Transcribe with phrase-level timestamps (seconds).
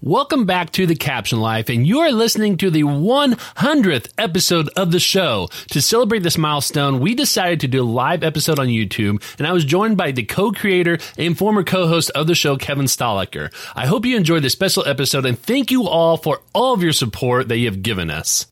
[0.00, 4.90] Welcome back to the Captioned Life, and you are listening to the 100th episode of
[4.90, 5.48] the show.
[5.70, 9.52] To celebrate this milestone, we decided to do a live episode on YouTube, and I
[9.52, 13.50] was joined by the co-creator and former co-host of the show, Kevin Stahlecker.
[13.74, 16.92] I hope you enjoyed this special episode, and thank you all for all of your
[16.92, 18.46] support that you have given us.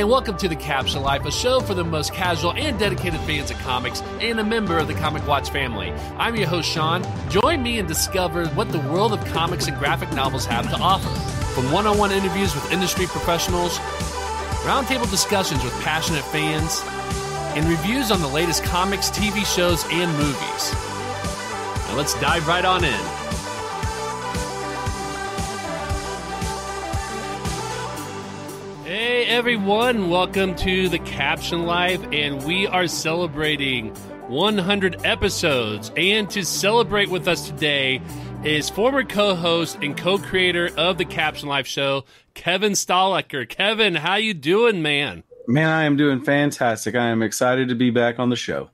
[0.00, 3.50] And welcome to the Captioned Life, a show for the most casual and dedicated fans
[3.50, 5.92] of comics and a member of the Comic Watch family.
[6.16, 7.04] I'm your host, Sean.
[7.28, 11.06] Join me and discover what the world of comics and graphic novels have to offer.
[11.52, 13.78] From one on one interviews with industry professionals,
[14.64, 16.82] roundtable discussions with passionate fans,
[17.54, 20.72] and reviews on the latest comics, TV shows, and movies.
[21.88, 23.19] Now let's dive right on in.
[29.00, 33.94] Hey everyone, welcome to the Captioned Life, and we are celebrating
[34.28, 35.90] 100 episodes.
[35.96, 38.02] And to celebrate with us today
[38.44, 43.48] is former co-host and co-creator of the Captioned Life show, Kevin Stahlecker.
[43.48, 45.22] Kevin, how you doing, man?
[45.48, 46.94] Man, I am doing fantastic.
[46.94, 48.68] I am excited to be back on the show.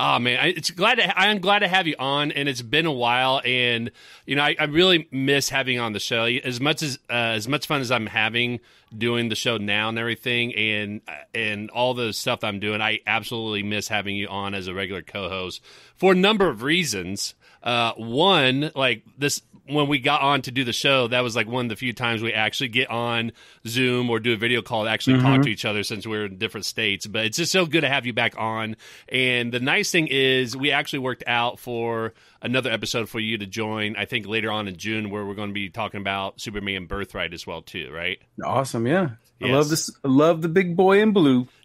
[0.00, 2.86] Oh man, I, it's glad to, I'm glad to have you on, and it's been
[2.86, 3.90] a while, and
[4.26, 6.24] you know I, I really miss having on the show.
[6.24, 8.60] As much as uh, as much fun as I'm having
[8.96, 11.00] doing the show now and everything, and
[11.34, 15.02] and all the stuff I'm doing, I absolutely miss having you on as a regular
[15.02, 15.60] co-host
[15.96, 17.34] for a number of reasons.
[17.60, 21.46] Uh, one, like this when we got on to do the show, that was like
[21.46, 23.32] one of the few times we actually get on
[23.66, 25.26] Zoom or do a video call to actually mm-hmm.
[25.26, 27.06] talk to each other since we're in different states.
[27.06, 28.76] But it's just so good to have you back on.
[29.08, 33.46] And the nice thing is, we actually worked out for another episode for you to
[33.46, 33.96] join.
[33.96, 37.32] I think later on in June, where we're going to be talking about Superman Birthright
[37.32, 37.90] as well, too.
[37.92, 38.18] Right?
[38.44, 38.86] Awesome.
[38.86, 39.50] Yeah, yes.
[39.50, 39.90] I love this.
[40.04, 41.48] I love the big boy in blue.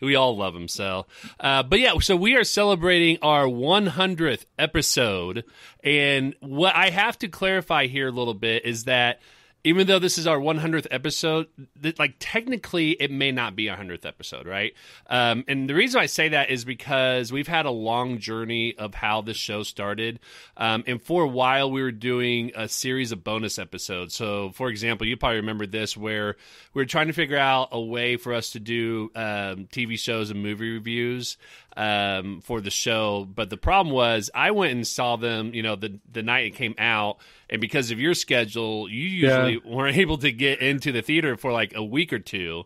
[0.00, 0.68] we all love him.
[0.68, 1.06] So,
[1.38, 5.44] uh, but yeah, so we are celebrating our 100th episode,
[5.82, 9.20] and what I have to clarify here a little bit is that
[9.62, 11.48] even though this is our 100th episode,
[11.82, 14.72] th- like technically it may not be our 100th episode, right?
[15.08, 18.94] Um, and the reason I say that is because we've had a long journey of
[18.94, 20.18] how this show started.
[20.56, 24.14] Um, and for a while, we were doing a series of bonus episodes.
[24.14, 26.36] So, for example, you probably remember this where
[26.72, 30.30] we are trying to figure out a way for us to do um, TV shows
[30.30, 31.36] and movie reviews
[31.76, 33.26] um, for the show.
[33.32, 36.54] But the problem was, I went and saw them, you know, the the night it
[36.54, 39.74] came out, and because of your schedule, you usually yeah.
[39.74, 42.64] weren't able to get into the theater for like a week or two,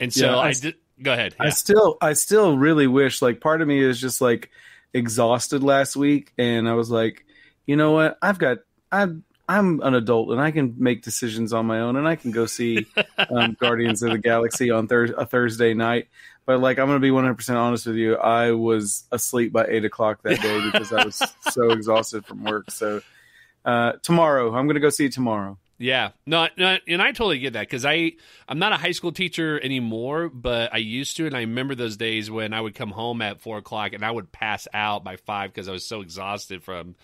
[0.00, 0.74] and so yeah, I, I did.
[1.00, 1.36] Go ahead.
[1.38, 1.46] Yeah.
[1.46, 3.22] I still, I still really wish.
[3.22, 4.50] Like, part of me is just like
[4.92, 7.24] exhausted last week, and I was like,
[7.66, 8.18] you know what?
[8.20, 8.58] I've got,
[8.90, 12.32] I'm, I'm an adult, and I can make decisions on my own, and I can
[12.32, 12.86] go see
[13.30, 16.08] um, Guardians of the Galaxy on thir- a Thursday night.
[16.48, 18.16] But like, I'm going to be 100 percent honest with you.
[18.16, 22.70] I was asleep by eight o'clock that day because I was so exhausted from work.
[22.70, 23.02] So
[23.66, 25.58] uh, tomorrow, I'm going to go see tomorrow.
[25.76, 28.12] Yeah, no, no, and I totally get that because I
[28.48, 31.98] I'm not a high school teacher anymore, but I used to, and I remember those
[31.98, 35.16] days when I would come home at four o'clock and I would pass out by
[35.16, 36.96] five because I was so exhausted from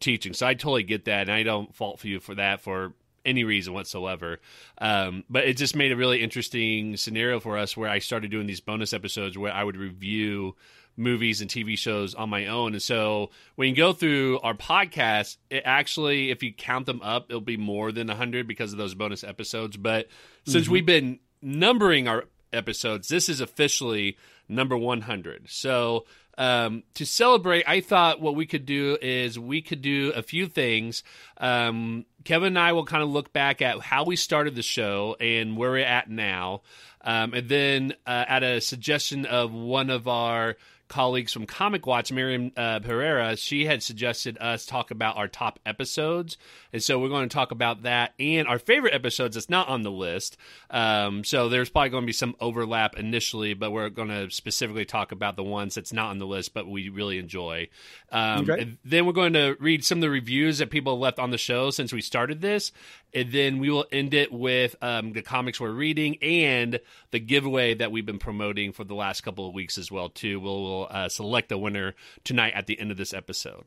[0.00, 0.32] teaching.
[0.32, 2.94] So I totally get that, and I don't fault for you for that for
[3.28, 4.40] any reason whatsoever.
[4.78, 8.46] Um, but it just made a really interesting scenario for us where I started doing
[8.46, 10.56] these bonus episodes where I would review
[10.96, 12.72] movies and TV shows on my own.
[12.72, 17.26] And so when you go through our podcast, it actually, if you count them up,
[17.28, 19.76] it'll be more than 100 because of those bonus episodes.
[19.76, 20.50] But mm-hmm.
[20.50, 24.16] since we've been numbering our episodes, this is officially
[24.48, 25.48] number 100.
[25.48, 26.06] So
[26.38, 30.46] um, to celebrate, I thought what we could do is we could do a few
[30.46, 31.02] things.
[31.36, 35.16] Um, Kevin and I will kind of look back at how we started the show
[35.20, 36.62] and where we're at now.
[37.00, 40.56] Um, and then uh, at a suggestion of one of our
[40.88, 45.58] colleagues from Comic Watch, Miriam uh, Pereira, she had suggested us talk about our top
[45.64, 46.36] episodes,
[46.72, 49.82] and so we're going to talk about that and our favorite episodes that's not on
[49.82, 50.36] the list.
[50.70, 54.84] Um, so there's probably going to be some overlap initially, but we're going to specifically
[54.84, 57.68] talk about the ones that's not on the list, but we really enjoy.
[58.10, 58.76] Um, okay.
[58.84, 61.70] Then we're going to read some of the reviews that people left on the show
[61.70, 62.72] since we started this,
[63.14, 67.74] and then we will end it with um, the comics we're reading and the giveaway
[67.74, 70.08] that we've been promoting for the last couple of weeks as well.
[70.08, 71.94] Too, we'll, we'll uh, select a winner
[72.24, 73.64] tonight at the end of this episode.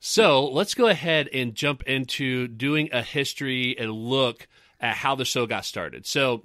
[0.00, 4.48] So let's go ahead and jump into doing a history and look
[4.80, 6.06] at how the show got started.
[6.06, 6.44] So,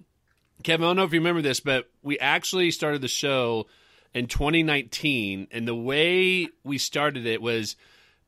[0.63, 3.66] Kevin, I don't know if you remember this, but we actually started the show
[4.13, 7.75] in 2019, and the way we started it was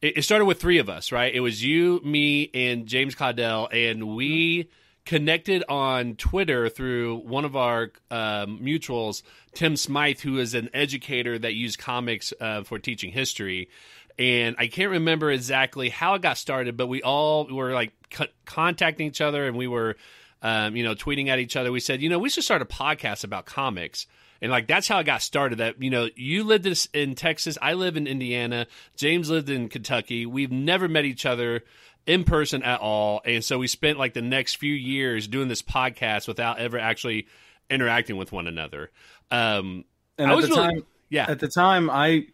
[0.01, 1.33] it started with three of us, right?
[1.33, 4.69] It was you, me, and James Caudell, and we
[5.05, 9.23] connected on Twitter through one of our um, mutuals,
[9.53, 13.69] Tim Smythe, who is an educator that used comics uh, for teaching history.
[14.17, 18.27] And I can't remember exactly how it got started, but we all were like co-
[18.45, 19.95] contacting each other and we were,
[20.41, 21.71] um, you know, tweeting at each other.
[21.71, 24.07] We said, you know, we should start a podcast about comics.
[24.41, 25.57] And like that's how I got started.
[25.59, 30.25] That you know, you lived in Texas, I live in Indiana, James lived in Kentucky.
[30.25, 31.63] We've never met each other
[32.05, 33.21] in person at all.
[33.25, 37.27] And so we spent like the next few years doing this podcast without ever actually
[37.69, 38.89] interacting with one another.
[39.29, 39.85] Um,
[40.17, 42.27] and I at was the really, time, yeah, at the time, I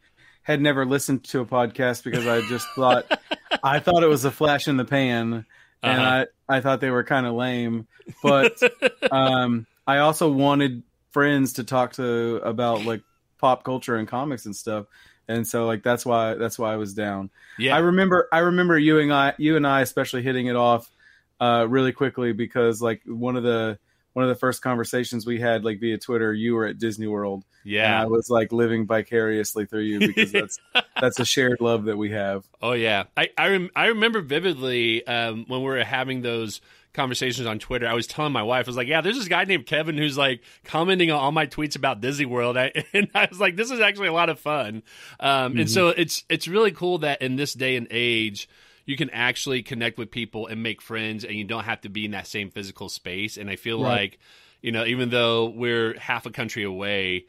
[0.43, 3.05] had never listened to a podcast because I just thought
[3.63, 5.45] I thought it was a flash in the pan,
[5.83, 6.25] and Uh-huh.
[6.49, 7.87] I I thought they were kind of lame.
[8.21, 8.61] But
[9.11, 10.83] um, I also wanted
[11.15, 13.01] friends to talk to about like
[13.37, 14.85] pop culture and comics and stuff,
[15.29, 17.29] and so like that's why that's why I was down.
[17.57, 20.91] yeah, I remember I remember you and I you and I especially hitting it off
[21.39, 23.79] uh, really quickly because like one of the
[24.11, 27.45] one of the first conversations we had like via Twitter, you were at Disney World
[27.63, 28.01] and yeah.
[28.01, 30.59] I was like living vicariously through you because that's
[30.99, 32.45] that's a shared love that we have.
[32.61, 36.59] Oh yeah, I I, rem- I remember vividly um, when we were having those
[36.95, 37.87] conversations on Twitter.
[37.87, 40.17] I was telling my wife, I was like, "Yeah, there's this guy named Kevin who's
[40.17, 43.69] like commenting on all my tweets about Disney World," I, and I was like, "This
[43.69, 44.81] is actually a lot of fun."
[45.19, 48.49] Um, And so it's it's really cool that in this day and age.
[48.87, 52.05] You can actually connect with people and make friends, and you don't have to be
[52.05, 53.35] in that same physical space.
[53.35, 54.01] And I feel Right.
[54.11, 54.19] like,
[54.61, 57.25] you know, even though we're half a country away,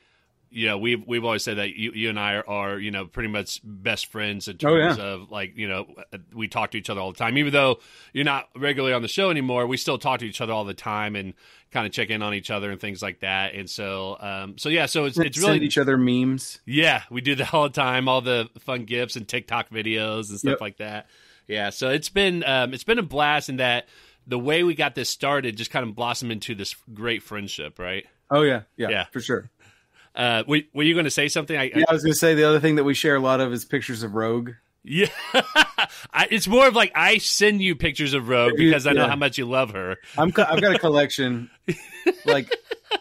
[0.50, 3.04] you know, we've we've always said that you, you and I are, are, you know,
[3.06, 4.88] pretty much best friends in Oh, yeah.
[4.88, 5.86] terms of like, you know,
[6.34, 7.36] we talk to each other all the time.
[7.38, 7.80] Even though
[8.12, 10.74] you're not regularly on the show anymore, we still talk to each other all the
[10.74, 11.34] time and
[11.72, 13.54] kind of check in on each other and things like that.
[13.54, 16.60] And so, um, so yeah, so it's it's Send really each other memes.
[16.64, 18.08] yeah, we do that all the time.
[18.08, 20.60] All the fun gifs and TikTok videos and stuff Yep.
[20.60, 21.08] like that.
[21.48, 23.86] Yeah, so it's been um, it's been a blast in that
[24.26, 28.04] the way we got this started just kind of blossomed into this great friendship, right?
[28.28, 29.04] Oh yeah, yeah, Yeah.
[29.12, 29.48] for sure.
[30.16, 31.56] Uh, were, were you going to say something?
[31.56, 33.52] I, Yeah, I was gonna say the other thing that we share a lot of
[33.52, 34.50] is pictures of Rogue.
[34.82, 35.08] Yeah,
[36.12, 39.08] I, it's more of like I send you pictures of Rogue because I know yeah.
[39.10, 39.96] how much you love her.
[40.16, 41.50] I'm co- I've got a collection.
[42.24, 42.48] like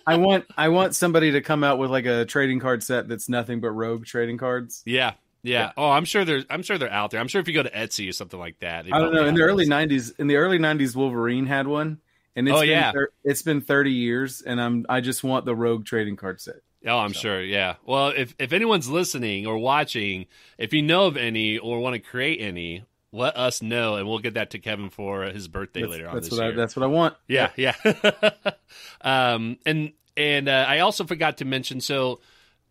[0.08, 3.30] I want I want somebody to come out with like a trading card set that's
[3.30, 4.82] nothing but Rogue trading cards.
[4.86, 5.14] Yeah,
[5.44, 5.74] yeah.
[5.78, 7.20] Oh, I'm sure they're I'm sure they're out there.
[7.20, 9.26] I'm sure if you go to Etsy or something like that, I don't know.
[9.26, 9.88] In the early those.
[10.12, 12.00] '90s, in the early '90s, Wolverine had one,
[12.36, 12.92] and it's Oh, been yeah.
[12.94, 16.56] thir- it's been 30 years, and I'm I just want the Rogue trading card set.
[16.86, 17.42] Oh, I'm sure.
[17.42, 17.76] Yeah.
[17.86, 20.28] Well, if if anyone's listening or watching,
[20.58, 24.20] if you know of any or want to create any, let us know, and we'll
[24.20, 26.54] get that to Kevin for his birthday That's, later on that's this what year.
[26.54, 27.16] I, that's what I want.
[27.28, 27.74] Yeah, yeah.
[29.02, 31.82] um, and and uh, I also forgot to mention.
[31.82, 32.20] So,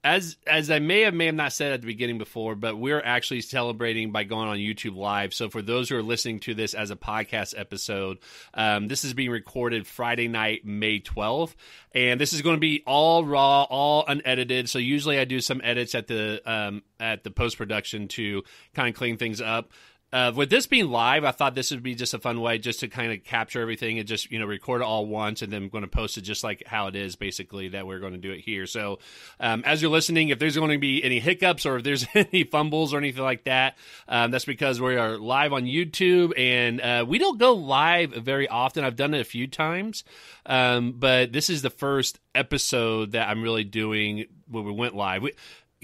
[0.05, 3.01] as as I may have may have not said at the beginning before, but we're
[3.01, 5.33] actually celebrating by going on YouTube Live.
[5.33, 8.19] So, for those who are listening to this as a podcast episode,
[8.53, 11.57] um, this is being recorded Friday night, May twelfth,
[11.95, 14.69] and this is going to be all raw, all unedited.
[14.69, 18.43] So, usually I do some edits at the um, at the post production to
[18.75, 19.71] kind of clean things up.
[20.15, 22.79] Uh, with this being live, I thought this would be just a fun way just
[22.81, 25.65] to kind of capture everything and just you know record it all once, and then
[25.65, 28.19] I'm going to post it just like how it is, basically that we're going to
[28.19, 28.67] do it here.
[28.67, 29.01] So,
[29.41, 32.45] um, as you're listening, if there's going to be any hiccups or if there's any
[32.45, 33.77] fumbles or anything like that,
[34.07, 38.47] um, that's because we are live on YouTube, and uh, we don't go live very
[38.47, 38.85] often.
[38.85, 40.05] I've done it a few times,
[40.47, 45.23] um, but this is the first episode that I'm really doing when we went live.
[45.23, 45.33] We,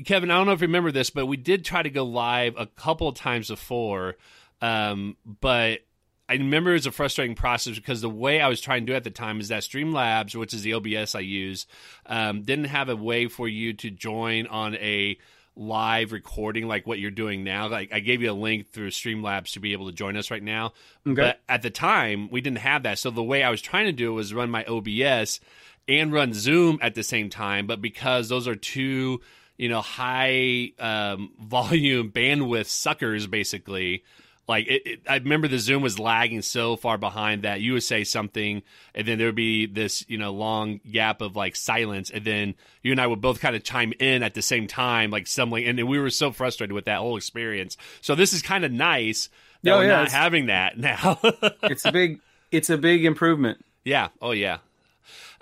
[0.05, 2.55] Kevin, I don't know if you remember this, but we did try to go live
[2.59, 4.17] a couple of times before.
[4.61, 5.81] Um, but
[6.29, 8.93] I remember it was a frustrating process because the way I was trying to do
[8.93, 11.67] it at the time is that Streamlabs, which is the OBS I use,
[12.07, 15.19] um, didn't have a way for you to join on a
[15.57, 17.69] live recording like what you're doing now.
[17.69, 20.43] Like I gave you a link through Streamlabs to be able to join us right
[20.43, 20.73] now.
[21.07, 21.21] Okay.
[21.21, 22.99] But at the time, we didn't have that.
[22.99, 25.41] So the way I was trying to do it was run my OBS
[25.89, 27.67] and run Zoom at the same time.
[27.67, 29.21] But because those are two,
[29.61, 34.03] you know, high um, volume bandwidth suckers, basically.
[34.49, 37.83] Like it, it, I remember the Zoom was lagging so far behind that you would
[37.85, 38.63] say something,
[38.95, 42.55] and then there would be this, you know, long gap of like silence, and then
[42.83, 45.65] you and I would both kind of chime in at the same time, like something,
[45.65, 47.77] and then we were so frustrated with that whole experience.
[48.01, 49.29] So this is kind of nice
[49.63, 51.21] that Oh, we're yeah, not having that now.
[51.63, 52.19] It's a big
[52.51, 53.65] it's a big improvement.
[53.85, 54.09] yeah.
[54.21, 54.59] Oh yeah.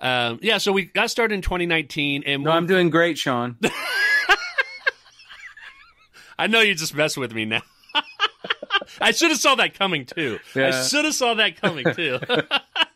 [0.00, 0.58] Um, yeah.
[0.58, 3.56] So we got started in 2019, and No, I'm doing great, Sean.
[6.38, 7.62] I know you just mess with me now.
[9.00, 10.38] I should have saw that coming too.
[10.54, 12.18] I should have saw that coming too.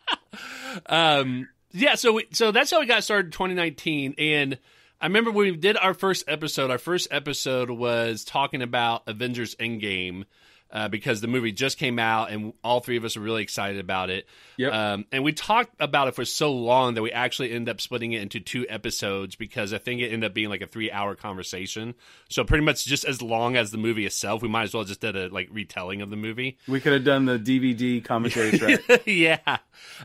[0.87, 4.59] um, yeah, so we, so that's how we got started in 2019, and
[5.01, 6.71] I remember when we did our first episode.
[6.71, 10.27] Our first episode was talking about Avengers Endgame.
[10.73, 13.79] Uh, because the movie just came out and all three of us were really excited
[13.79, 14.27] about it.
[14.57, 14.73] Yep.
[14.73, 18.13] Um, and we talked about it for so long that we actually ended up splitting
[18.13, 21.15] it into two episodes because I think it ended up being like a three hour
[21.15, 21.95] conversation.
[22.31, 24.43] So pretty much just as long as the movie itself.
[24.43, 26.57] We might as well just did a like retelling of the movie.
[26.67, 29.03] We could have done the DVD commentary track.
[29.07, 29.59] yeah.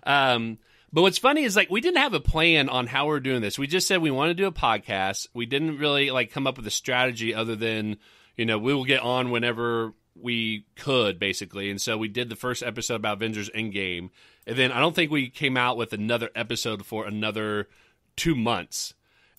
[0.03, 0.57] Um,
[0.91, 3.41] but what's funny is like we didn't have a plan on how we are doing
[3.41, 3.57] this.
[3.57, 5.27] We just said we want to do a podcast.
[5.33, 7.97] We didn't really like come up with a strategy other than
[8.35, 11.69] you know we will get on whenever we could basically.
[11.69, 14.09] And so we did the first episode about Avengers Endgame,
[14.45, 17.67] and then I don't think we came out with another episode for another
[18.15, 18.93] two months.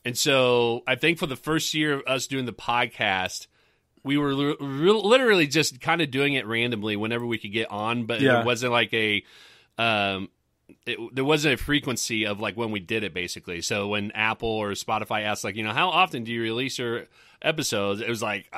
[0.05, 3.47] And so I think for the first year of us doing the podcast,
[4.05, 8.07] we were li- literally just kind of doing it randomly whenever we could get on,
[8.07, 8.41] but Yeah.
[8.41, 9.25] it wasn't like a
[9.77, 10.29] um
[10.87, 13.61] it, there wasn't a frequency of like when we did it basically.
[13.63, 17.07] So when Apple or Spotify asked like, you know, how often do you release your
[17.43, 18.01] episodes?
[18.01, 18.53] It was like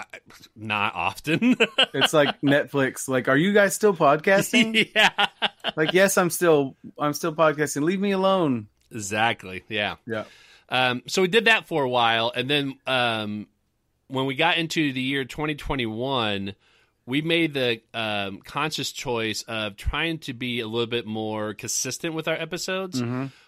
[0.56, 1.56] not often.
[1.92, 3.08] It's like Netflix.
[3.08, 4.90] Like, are you guys still podcasting?
[4.94, 5.26] yeah.
[5.76, 7.82] like, yes, I'm still, I'm still podcasting.
[7.82, 8.68] Leave me alone.
[8.92, 9.64] Exactly.
[9.68, 9.96] Yeah.
[10.06, 10.25] Yeah.
[10.68, 13.49] Um, so we did that for a while, and then um,
[14.06, 16.54] when we got into the year 2021,
[17.07, 22.14] we made the um, conscious choice of trying to be a little bit more consistent
[22.14, 23.00] with our episodes.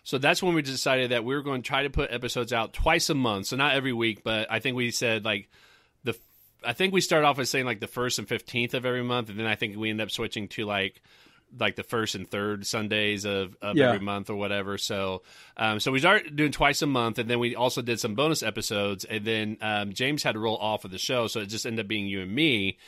[0.02, 2.73] So that's when we decided that we were going to try to put episodes out
[2.73, 3.47] twice a month.
[3.47, 5.49] So not every week, but I think we said like
[6.04, 6.16] the.
[6.64, 9.28] I think we started off with saying like the first and fifteenth of every month,
[9.30, 11.00] and then I think we ended up switching to like
[11.59, 13.88] like the first and third Sundays of, of Yeah.
[13.88, 14.78] every month or whatever.
[14.78, 15.23] So,
[15.56, 18.42] um, so we started doing twice a month, and then we also did some bonus
[18.42, 21.66] episodes, and then um, James had to roll off of the show, so it just
[21.66, 22.78] ended up being you and me,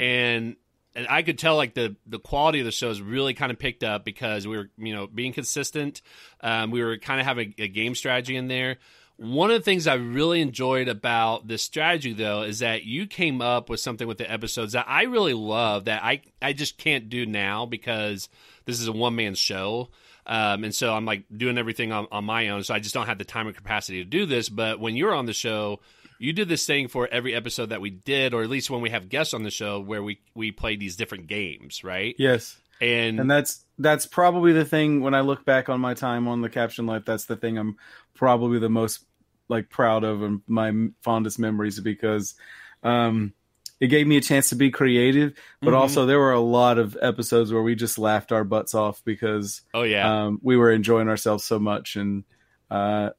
[0.00, 0.56] and
[0.92, 3.84] and I could tell like the the quality of the shows really kind of picked
[3.84, 6.02] up because we were you know being consistent.
[6.40, 8.78] Um, we were kind of having a, a game strategy in there.
[9.20, 13.42] One of the things I really enjoyed about this strategy, though, is that you came
[13.42, 17.10] up with something with the episodes that I really love that I I just can't
[17.10, 18.30] do now because
[18.64, 19.90] this is a one man show.
[20.24, 23.08] Um, and so I'm like doing everything on, on my own, so I just don't
[23.08, 24.48] have the time or capacity to do this.
[24.48, 25.80] But when you're on the show,
[26.18, 28.88] you did this thing for every episode that we did, or at least when we
[28.88, 32.14] have guests on the show, where we we play these different games, right?
[32.18, 32.56] Yes.
[32.80, 36.40] And, And that's, that's probably the thing when I look back on my time on
[36.40, 37.76] the captioned life, that's the thing I'm
[38.14, 39.04] probably the most
[39.50, 42.34] like proud of and my fondest memories because,
[42.82, 43.34] um,
[43.80, 45.78] it gave me a chance to be creative, but Mhm.
[45.78, 49.62] also there were a lot of episodes where we just laughed our butts off because
[49.72, 51.96] oh yeah, um, we were enjoying ourselves so much.
[51.96, 52.24] And
[52.70, 53.10] uh,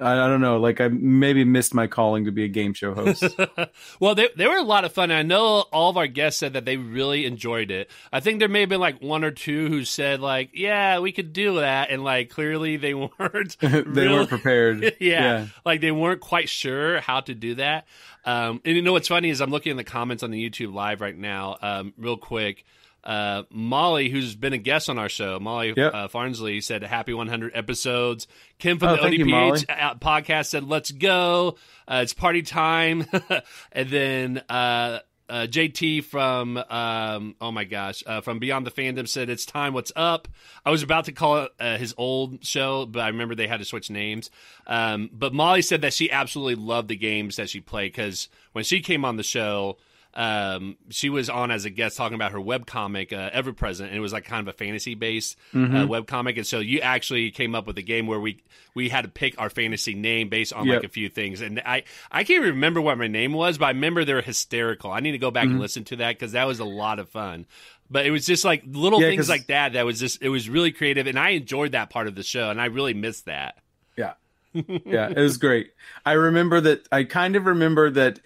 [0.00, 2.94] I, I don't know, like I maybe missed my calling to be a game show
[2.94, 3.24] host.
[4.00, 5.10] well, they they were a lot of fun.
[5.12, 7.90] I know all of our guests said that they really enjoyed it.
[8.12, 11.12] I think there may have been like one or two who said like, "Yeah, we
[11.12, 13.56] could do that," and like clearly they weren't.
[13.60, 14.82] they really- weren't prepared.
[14.82, 14.94] yeah.
[15.00, 15.46] Yeah.
[15.64, 17.86] like they weren't quite sure how to do that.
[18.24, 20.72] Um, and you know what's funny is I'm looking in the comments on the YouTube
[20.74, 22.64] live right now, um, real quick.
[23.04, 25.94] Uh, Molly, who's been a guest on our show, Molly Yep.
[25.94, 28.26] uh, Farnsley said, "Happy 100 episodes."
[28.58, 31.56] Kim from Oh, the thank you, ODPH uh, podcast said, "Let's go!
[31.86, 33.06] Uh, it's party time."
[33.72, 39.06] and then uh, uh, JT from um, oh my gosh, uh, from Beyond the Fandom
[39.08, 39.74] said, "It's time.
[39.74, 40.26] What's up?"
[40.64, 43.60] I was about to call it uh, his old show, but I remember they had
[43.60, 44.30] to switch names.
[44.66, 48.64] Um, but Molly said that she absolutely loved the games that she played because when
[48.64, 49.76] she came on the show.
[50.16, 53.96] Um, she was on as a guest talking about her webcomic, uh, Ever Present, and
[53.98, 55.76] it was like kind of a fantasy based Mm-hmm.
[55.76, 56.36] uh, webcomic.
[56.36, 58.42] And so you actually came up with a game where we
[58.74, 60.74] we had to pick our fantasy name based on Yep.
[60.76, 61.40] like a few things.
[61.40, 64.90] And I I can't remember what my name was, but I remember they were hysterical.
[64.92, 65.52] I need to go back Mm-hmm.
[65.52, 67.46] and listen to that because that was a lot of fun.
[67.90, 70.48] But it was just like little Yeah, things like that that was just it was
[70.48, 73.58] really creative, and I enjoyed that part of the show, and I really missed that.
[73.96, 74.12] Yeah.
[74.54, 75.72] yeah, it was great.
[76.06, 78.20] I remember that I kind of remember that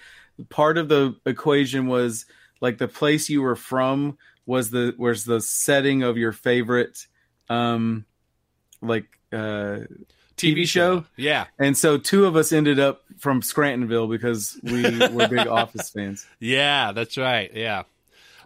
[0.49, 2.27] part of the equation was
[2.61, 7.07] like the place you were from was the was the setting of your favorite
[7.49, 8.05] um
[8.81, 9.81] like uh
[10.37, 11.05] TV show?
[11.17, 15.91] yeah, and so two of us ended up from Scrantonville because we were big Office
[15.91, 16.27] fans.
[16.39, 17.51] Yeah, that's right.
[17.53, 17.83] Yeah.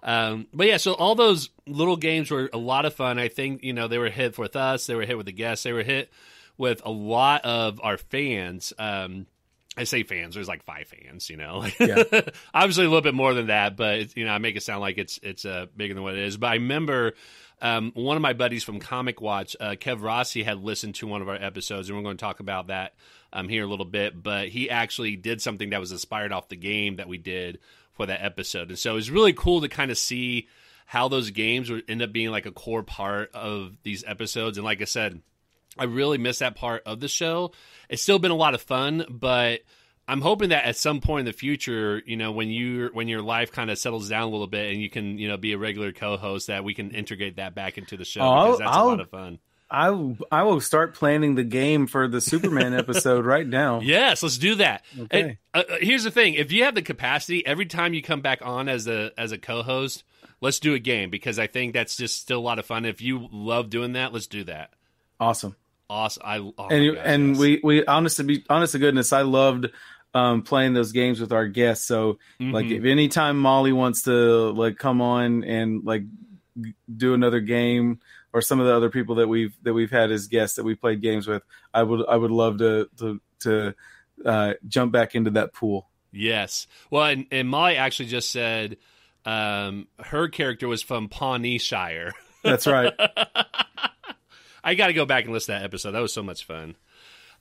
[0.02, 3.18] Um, but yeah, so all those little games were a lot of fun.
[3.18, 5.62] I think, you know, they were hit with us, they were hit with the guests,
[5.62, 6.10] they were hit
[6.58, 8.72] with a lot of our fans.
[8.78, 9.26] Um,
[9.76, 12.02] I say fans, there's like five fans, you know, Yeah.
[12.52, 14.98] obviously a little bit more than that, but you know, I make it sound like
[14.98, 16.36] it's, it's, uh, bigger than what it is.
[16.36, 17.14] But I remember,
[17.62, 21.22] um, one of my buddies from Comic Watch, uh, Kev Rossi had listened to one
[21.22, 22.94] of our episodes and we're going to talk about that,
[23.32, 26.56] um, here a little bit, but he actually did something that was inspired off the
[26.56, 27.58] game that we did
[27.94, 28.68] for that episode.
[28.68, 30.48] And so it was really cool to kind of see
[30.84, 34.58] how those games would end up being like a core part of these episodes.
[34.58, 35.22] And like I said,
[35.78, 37.52] I really miss that part of the show.
[37.88, 39.60] It's still been a lot of fun, but
[40.06, 43.22] I'm hoping that at some point in the future, you know, when you when your
[43.22, 45.58] life kind of settles down a little bit and you can, you know, be a
[45.58, 48.86] regular co-host, that we can integrate that back into the show Oh, because that's I'll-
[48.86, 49.38] a lot of fun.
[49.74, 53.80] I I will start planning the game for the Superman episode right now.
[53.80, 54.84] Yes, let's do that.
[54.98, 55.20] Okay.
[55.22, 58.20] And, uh, uh, here's the thing: if you have the capacity, every time you come
[58.20, 60.04] back on as a as a co-host,
[60.42, 62.84] let's do a game because I think that's just still a lot of fun.
[62.84, 64.74] If you love doing that, let's do that.
[65.18, 65.56] Awesome.
[65.92, 66.22] Awesome.
[66.24, 67.38] I oh and and yes.
[67.38, 69.66] we we honest to be honest to goodness, I loved
[70.14, 71.86] um, playing those games with our guests.
[71.86, 72.78] So like, Mhm.
[72.78, 76.04] if anytime Molly wants to like come on and like
[76.94, 78.00] do another game,
[78.32, 80.74] or some of the other people that we've that we've had as guests that we
[80.74, 81.42] played games with,
[81.74, 83.74] I would I would love to to to
[84.24, 85.88] uh, jump back into that pool.
[86.10, 86.66] Yes.
[86.90, 88.78] Well, and, and Molly actually just said
[89.26, 92.12] um, her character was from Pawnee Shire.
[92.42, 92.92] That's right.
[94.64, 95.92] I got to go back and listen to that episode.
[95.92, 96.76] That was so much fun.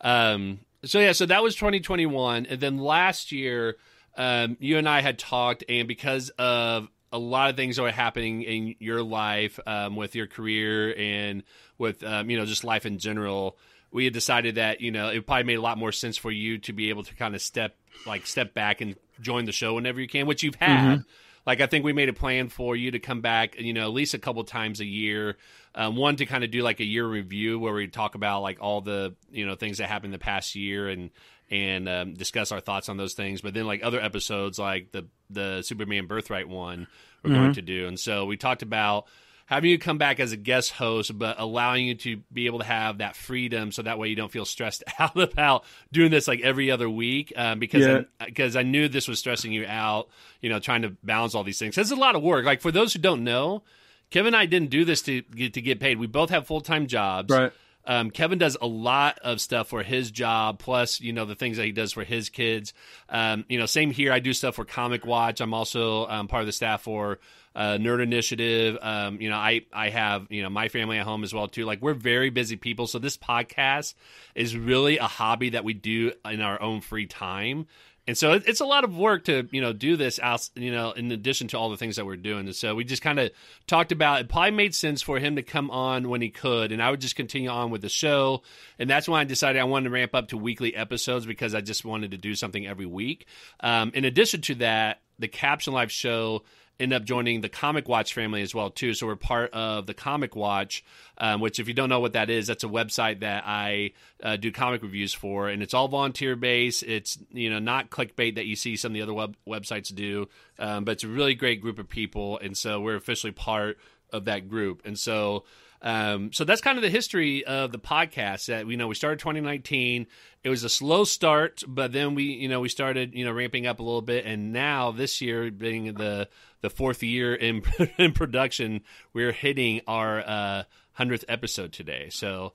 [0.01, 3.77] Um, so yeah, so that was 2021, and then last year,
[4.17, 7.91] um, you and I had talked, and because of a lot of things that were
[7.91, 11.43] happening in your life, um, with your career and
[11.77, 13.57] with um, you know just life in general,
[13.91, 16.57] we had decided that you know it probably made a lot more sense for you
[16.59, 17.75] to be able to kind of step
[18.07, 21.03] like step back and join the show whenever you can, which you've had.
[21.45, 23.93] Like I think we made a plan for you to come back, you know, at
[23.93, 25.37] least a couple times a year.
[25.73, 28.57] Um, one to kind of do like a year review where we talk about like
[28.61, 31.09] all the you know things that happened the past year and
[31.49, 33.41] and um, discuss our thoughts on those things.
[33.41, 36.87] But then like other episodes like the the Superman Birthright one
[37.23, 39.07] we're going to do, and so we talked about
[39.51, 42.65] having you come back as a guest host, but allowing you to be able to
[42.65, 46.39] have that freedom, so that way you don't feel stressed out about doing this like
[46.39, 47.33] every other week.
[47.35, 48.01] Um, because Yeah.
[48.21, 50.07] I, because I knew this was stressing you out,
[50.39, 51.77] you know, trying to balance all these things.
[51.77, 52.45] It's a lot of work.
[52.45, 53.63] Like for those who don't know,
[54.09, 55.99] Kevin and I didn't do this to get to get paid.
[55.99, 57.29] We both have full time jobs.
[57.29, 57.51] Right.
[57.83, 61.57] Um, Kevin does a lot of stuff for his job, plus you know the things
[61.57, 62.73] that he does for his kids.
[63.09, 64.13] Um, you know, same here.
[64.13, 65.41] I do stuff for Comic Watch.
[65.41, 67.19] I'm also um, part of the staff for
[67.55, 68.77] uh, Nerd Initiative.
[68.81, 71.65] Um, you know, I I have you know my family at home as well too.
[71.65, 73.93] Like we're very busy people, so this podcast
[74.35, 77.67] is really a hobby that we do in our own free time.
[78.07, 80.71] And so it- it's a lot of work to you know do this out you
[80.71, 82.47] know in addition to all the things that we're doing.
[82.47, 83.29] And so we just kind of
[83.67, 84.27] talked about it.
[84.29, 87.15] Probably made sense for him to come on when he could, and I would just
[87.15, 88.41] continue on with the show.
[88.79, 91.61] And that's why I decided I wanted to ramp up to weekly episodes because I
[91.61, 93.27] just wanted to do something every week.
[93.59, 96.41] Um, in addition to that, the Captioned Life show
[96.79, 98.93] end up joining the Comic Watch family as well too.
[98.93, 100.83] So we're part of the Comic Watch,
[101.17, 103.91] um, which if you don't know what that is, that's a website that I
[104.23, 106.83] uh, do comic reviews for, and it's all volunteer based.
[106.83, 110.27] It's you know not clickbait that you see some of the other web- websites do,
[110.59, 113.77] um, but it's a really great group of people, and so we're officially part
[114.11, 115.43] of that group, and so.
[115.83, 118.45] Um, so that's kind of the history of the podcast.
[118.47, 120.05] That you know, we started 2019.
[120.43, 123.65] It was a slow start, but then we, you know, we started, you know, ramping
[123.67, 126.27] up a little bit, and now this year, being the
[126.61, 127.63] the fourth year in
[127.97, 128.81] in production,
[129.13, 132.09] we're hitting our hundredth episode today.
[132.11, 132.53] So,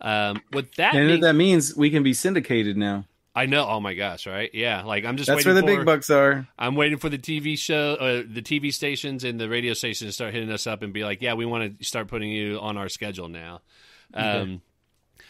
[0.00, 3.06] um, with that, And being- that means we can be syndicated now.
[3.36, 3.68] I know.
[3.68, 4.26] Oh my gosh!
[4.26, 4.50] Right?
[4.54, 4.82] Yeah.
[4.82, 6.48] Like I'm just That's waiting where the for, big bucks are.
[6.58, 10.12] I'm waiting for the TV show, uh, the TV stations and the radio stations to
[10.12, 12.78] start hitting us up and be like, "Yeah, we want to start putting you on
[12.78, 13.60] our schedule now."
[14.14, 14.62] Um,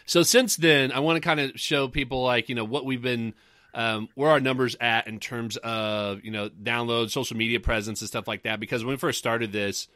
[0.07, 3.03] so since then, I want to kind of show people like you know what we've
[3.03, 3.35] been,
[3.75, 8.09] um, where our numbers at in terms of you know downloads, social media presence, and
[8.09, 8.61] stuff like that.
[8.61, 9.89] Because when we first started this,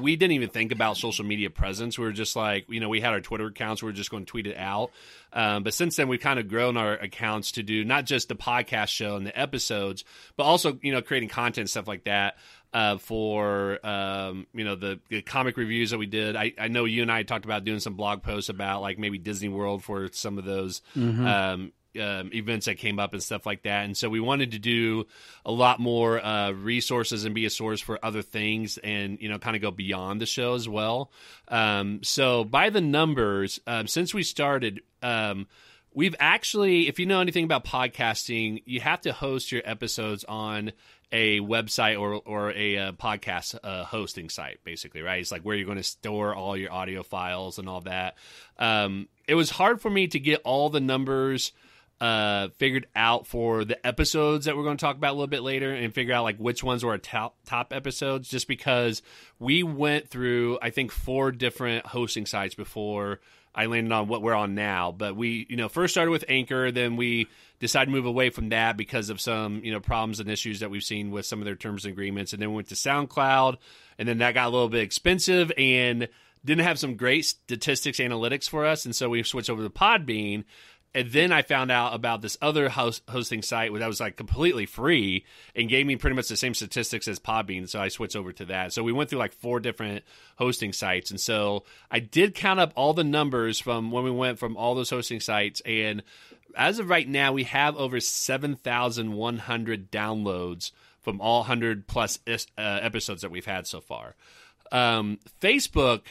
[0.00, 1.98] we didn't even think about social media presence.
[1.98, 3.82] We were just like, you know, we had our Twitter accounts.
[3.82, 4.90] We were just going to tweet it out.
[5.32, 8.34] Um, but since then, we've kind of grown our accounts to do not just the
[8.34, 10.04] podcast show and the episodes,
[10.36, 12.36] but also, you know, creating content, stuff like that.
[12.72, 16.84] Uh, for um, you know the, the comic reviews that we did, I, I know
[16.84, 20.08] you and I talked about doing some blog posts about like maybe Disney World for
[20.12, 20.80] some of those
[21.26, 23.84] um, um, events that came up and stuff like that.
[23.84, 25.06] And so we wanted to do
[25.44, 29.38] a lot more uh, resources and be a source for other things and, you know,
[29.38, 31.10] kind of go beyond the show as well.
[31.48, 35.46] Um, so by the numbers, um, since we started, um,
[35.92, 40.72] we've actually, if you know anything about podcasting, you have to host your episodes on
[41.12, 45.20] a website or or a, uh podcast uh, hosting site, basically, right?
[45.20, 48.16] It's like where you're going to store all your audio files and all that.
[48.58, 51.52] Um, it was hard for me to get all the numbers
[52.00, 55.42] uh, figured out for the episodes that we're going to talk about a little bit
[55.42, 59.02] later, and figure out like which ones were our top top episodes, just because
[59.38, 63.20] we went through I think four different hosting sites before
[63.54, 64.92] I landed on what we're on now.
[64.92, 67.26] But we, you know, first started with Anchor, then we
[67.58, 70.70] decided to move away from that because of some, you know, problems and issues that
[70.70, 72.32] we've seen with some of their terms and agreements.
[72.32, 73.56] And then we went to SoundCloud,
[73.98, 76.08] and then that got a little bit expensive and
[76.44, 78.84] didn't have some great statistics analytics for us.
[78.84, 80.44] And so we switched over to Podbean.
[80.92, 84.66] And then I found out about this other host, hosting site that was like completely
[84.66, 85.24] free
[85.54, 87.68] and gave me pretty much the same statistics as Podbean.
[87.68, 88.72] So I switched over to that.
[88.72, 90.04] So we went through like four different
[90.36, 91.12] hosting sites.
[91.12, 94.74] And so I did count up all the numbers from when we went from all
[94.74, 95.62] those hosting sites.
[95.64, 96.02] And
[96.56, 100.72] as of right now, we have over 7,100 downloads
[101.02, 104.16] from all 100 plus uh, episodes that we've had so far.
[104.72, 106.02] Um, Facebook,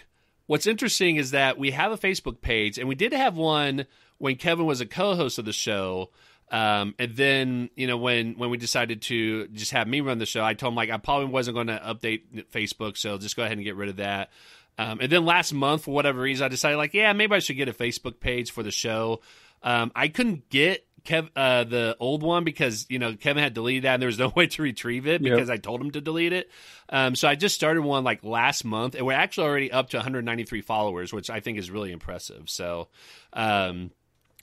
[0.47, 3.85] what's interesting is that we have a Facebook page and we did have one
[4.19, 6.11] when Kevin was a co-host of the show.
[6.51, 10.25] Um, and then you know when when we decided to just have me run the
[10.25, 13.43] show, I told him like I probably wasn't going to update Facebook, so just go
[13.43, 14.31] ahead and get rid of that.
[14.79, 17.57] Um, and then last month, for whatever reason, I decided like, yeah, maybe I should
[17.57, 19.19] get a Facebook page for the show.
[19.61, 23.83] Um, I couldn't get Kev uh, the old one because you know Kevin had deleted
[23.83, 25.55] that and there was no way to retrieve it because yep.
[25.55, 26.49] I told him to delete it.
[26.89, 29.97] Um, so I just started one like last month, and we're actually already up to
[29.97, 32.49] 193 followers, which I think is really impressive.
[32.49, 32.87] So.
[33.33, 33.91] Um,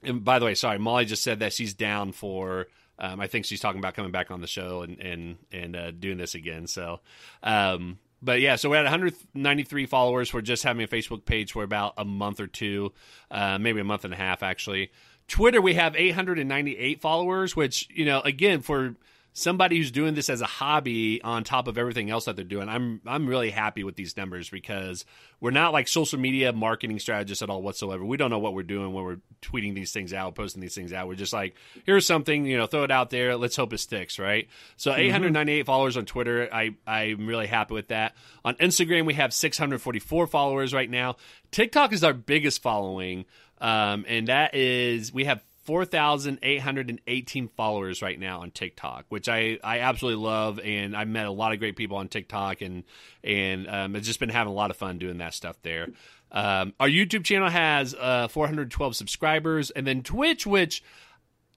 [0.07, 2.67] and by the way, sorry, Molly just said that she's down for.
[2.99, 5.91] Um, I think she's talking about coming back on the show and and and uh,
[5.91, 6.67] doing this again.
[6.67, 7.01] So,
[7.43, 11.63] um, but yeah, so we had 193 followers for just having a Facebook page for
[11.63, 12.93] about a month or two,
[13.31, 14.91] uh, maybe a month and a half actually.
[15.29, 18.95] Twitter, we have 898 followers, which you know, again for
[19.37, 22.71] somebody who's doing this as a hobby on top of everything else that they're doing,
[22.71, 25.05] I'm I'm really happy with these numbers because
[25.41, 28.03] we're not like social media marketing strategists at all whatsoever.
[28.03, 30.91] We don't know what we're doing when we're tweeting these things out, posting these things
[30.93, 31.07] out.
[31.07, 33.37] We're just like, here's something, you know, throw it out there.
[33.37, 34.49] Let's hope it sticks, right?
[34.79, 35.01] So mm-hmm.
[35.03, 36.49] 898 followers on Twitter.
[36.51, 38.17] I I'm really happy with that.
[38.43, 41.17] On Instagram, we have 644 followers right now.
[41.51, 43.27] TikTok is our biggest following.
[43.59, 49.81] Um, and that is we have 4,818 followers right now on TikTok, which I, I
[49.81, 50.61] absolutely love.
[50.61, 52.85] And I've met a lot of great people on TikTok and,
[53.25, 55.89] and um, I've just been having a lot of fun doing that stuff there.
[56.31, 59.71] Um, our YouTube channel has uh, 412 subscribers.
[59.71, 60.83] And then Twitch, which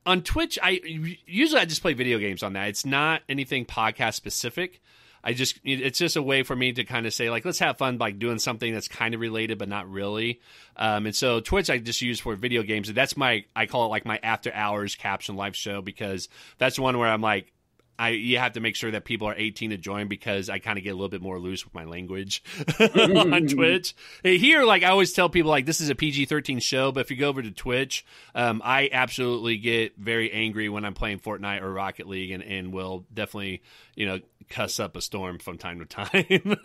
[0.05, 0.81] on Twitch, I
[1.25, 2.69] usually I just play video games on that.
[2.69, 4.81] It's not anything podcast specific.
[5.23, 7.77] I just it's just a way for me to kind of say like let's have
[7.77, 10.41] fun by doing something that's kind of related but not really.
[10.75, 13.89] Um, and so Twitch I just use for video games that's my I call it
[13.89, 17.51] like my after hours captioned life show because that's one where I'm like
[17.99, 20.77] I you have to make sure that people are 18 to join because I kind
[20.77, 22.41] of get a little bit more loose with my language
[22.79, 23.93] on Twitch.
[24.23, 27.17] Here, like I always tell people, like this is a PG-13 show, but if you
[27.17, 31.73] go over to Twitch, um, I absolutely get very angry when I'm playing Fortnite or
[31.73, 33.61] Rocket League, and, and will definitely
[33.95, 36.55] you know cuss up a storm from time to time.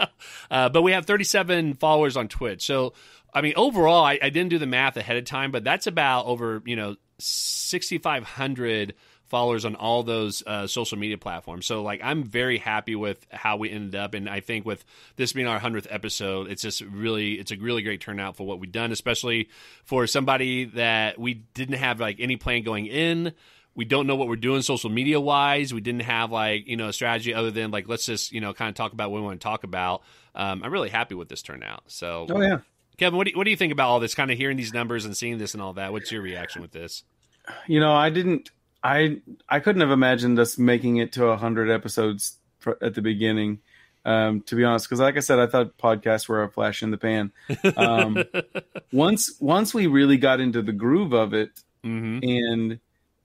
[0.50, 2.92] uh, but we have 37 followers on Twitch, so
[3.34, 6.26] I mean overall, I, I didn't do the math ahead of time, but that's about
[6.26, 8.94] over you know 6,500
[9.34, 11.66] followers on all those uh, social media platforms.
[11.66, 14.84] So like I'm very happy with how we ended up, and I think with
[15.16, 18.60] this being our hundredth episode, it's just really it's a really great turnout for what
[18.60, 19.48] we've done, especially
[19.82, 23.32] for somebody that we didn't have like any plan going in.
[23.74, 25.74] We don't know what we're doing social media wise.
[25.74, 28.54] We didn't have like you know a strategy other than like let's just you know
[28.54, 30.04] kind of talk about what we want to talk about.
[30.36, 31.82] Um, I'm really happy with this turnout.
[31.88, 32.58] So oh yeah.
[32.98, 34.14] Kevin, what do, you, what do you think about all this?
[34.14, 35.90] Kind of hearing these numbers and seeing this and all that.
[35.90, 37.02] What's your reaction with this?
[37.66, 38.50] You know, I didn't
[38.84, 42.36] I I couldn't have imagined us making it to hundred episodes
[42.80, 43.60] at the beginning.
[44.04, 46.90] Um, to be honest, because like I said, I thought podcasts were a flash in
[46.90, 47.32] the pan.
[47.74, 48.22] Um,
[48.92, 51.50] once once we really got into the groove of it,
[51.82, 52.18] mm-hmm.
[52.22, 52.80] and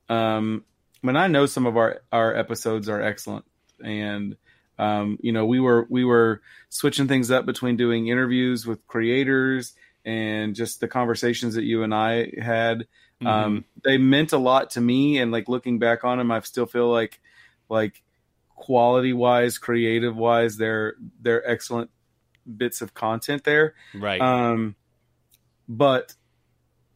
[0.07, 0.63] um,
[1.01, 3.43] when I know some of our our episodes are excellent,
[3.83, 4.37] and
[4.77, 9.73] um, you know we were we were switching things up between doing interviews with creators
[10.05, 12.87] and just the conversations that you and I had
[13.21, 13.27] Mm-hmm.
[13.27, 16.65] Um, they meant a lot to me, and like looking back on them, I still
[16.65, 17.19] feel like
[17.69, 18.01] like
[18.55, 21.89] quality wise, creative wise, they're they're excellent
[22.57, 23.75] bits of content there.
[23.93, 24.21] Right.
[24.21, 24.75] Um,
[25.67, 26.13] but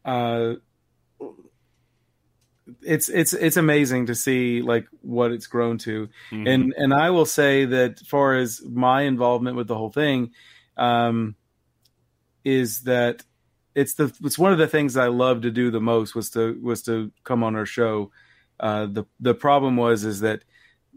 [0.04, 0.54] uh,
[2.82, 6.46] it's it's it's amazing to see like what it's grown to, mm-hmm.
[6.46, 10.30] and and I will say that far as my involvement with the whole thing,
[10.76, 11.36] um,
[12.44, 13.22] is that
[13.74, 16.58] it's the it's one of the things I love to do the most was to
[16.62, 18.10] was to come on our show.
[18.60, 20.42] Uh, the the problem was is that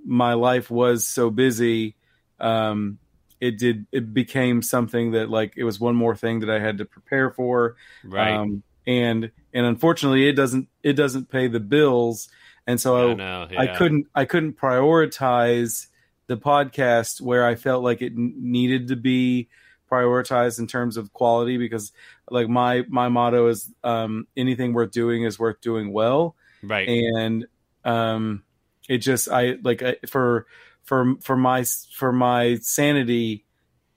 [0.06, 1.96] my life was so busy.
[2.40, 3.00] Um,
[3.40, 6.78] it did it became something that like it was one more thing that I had
[6.78, 7.76] to prepare for.
[8.04, 8.32] Right.
[8.32, 12.30] Um, and and unfortunately, it doesn't it doesn't pay the bills,
[12.66, 13.16] and so I,
[13.52, 13.60] yeah.
[13.60, 15.88] I couldn't I couldn't prioritize
[16.28, 19.50] the podcast where I felt like it needed to be
[19.90, 21.92] prioritized in terms of quality because
[22.30, 26.36] like my my motto is um, anything worth doing is worth doing well.
[26.64, 26.88] Right.
[26.88, 27.48] And
[27.86, 28.44] um
[28.90, 30.46] it just i like I, for
[30.84, 33.46] for for my for my sanity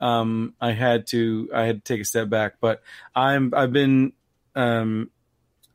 [0.01, 2.55] um i had to i had to take a step back.
[2.61, 2.83] But
[3.15, 4.13] i'm i've been
[4.55, 5.11] um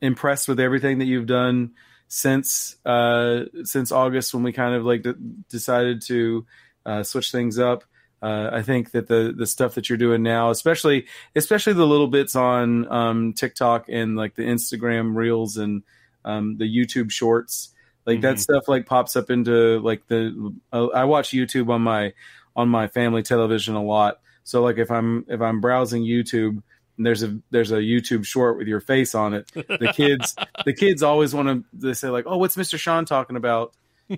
[0.00, 1.72] impressed with everything that you've done
[2.08, 5.14] since uh, since August when we kind of like d-
[5.48, 6.46] decided to
[6.84, 7.84] uh, switch things up.
[8.22, 12.08] Uh, I think that the the stuff that you're doing now, especially especially the little
[12.08, 15.82] bits on um, TikTok and like the Instagram reels and
[16.24, 17.74] um, the YouTube shorts,
[18.06, 18.40] like that Mhm.
[18.40, 20.54] stuff like pops up into like the.
[20.72, 22.14] Uh, I watch YouTube on my
[22.56, 24.18] on my family television a lot.
[24.44, 26.62] So like if I'm if I'm browsing YouTube
[26.96, 30.72] and there's a there's a YouTube short with your face on it, the kids the
[30.72, 32.78] kids always want to they say like, oh, what's Mr.
[32.78, 33.74] Sean talking about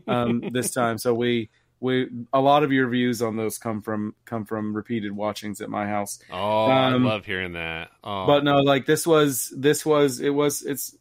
[0.07, 0.99] um, this time?
[0.99, 1.49] So we
[1.81, 5.71] we a lot of your views on those come from come from repeated watchings at
[5.71, 6.19] my house.
[6.31, 7.91] Oh, I Um, love hearing that.
[8.03, 8.27] Oh.
[8.27, 10.97] But no, like this was this was it was it's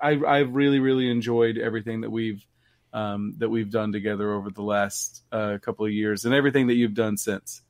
[0.00, 2.44] I I really really enjoyed everything that we've
[2.92, 6.74] um, that we've done together over the last uh, couple of years and everything that
[6.74, 7.60] you've done since.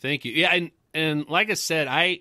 [0.00, 0.32] Thank you.
[0.32, 2.20] Yeah, and and like I said, I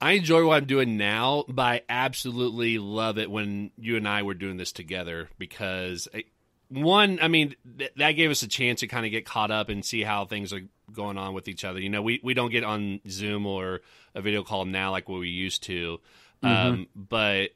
[0.00, 4.22] I enjoy what I'm doing now, but I absolutely love it when you and I
[4.22, 6.24] were doing this together because I,
[6.70, 9.68] one, I mean, th- that gave us a chance to kind of get caught up
[9.68, 11.80] and see how things are going on with each other.
[11.80, 13.80] You know, we we don't get on Zoom or
[14.14, 16.00] a video call now like what we used to,
[16.42, 17.50] um, but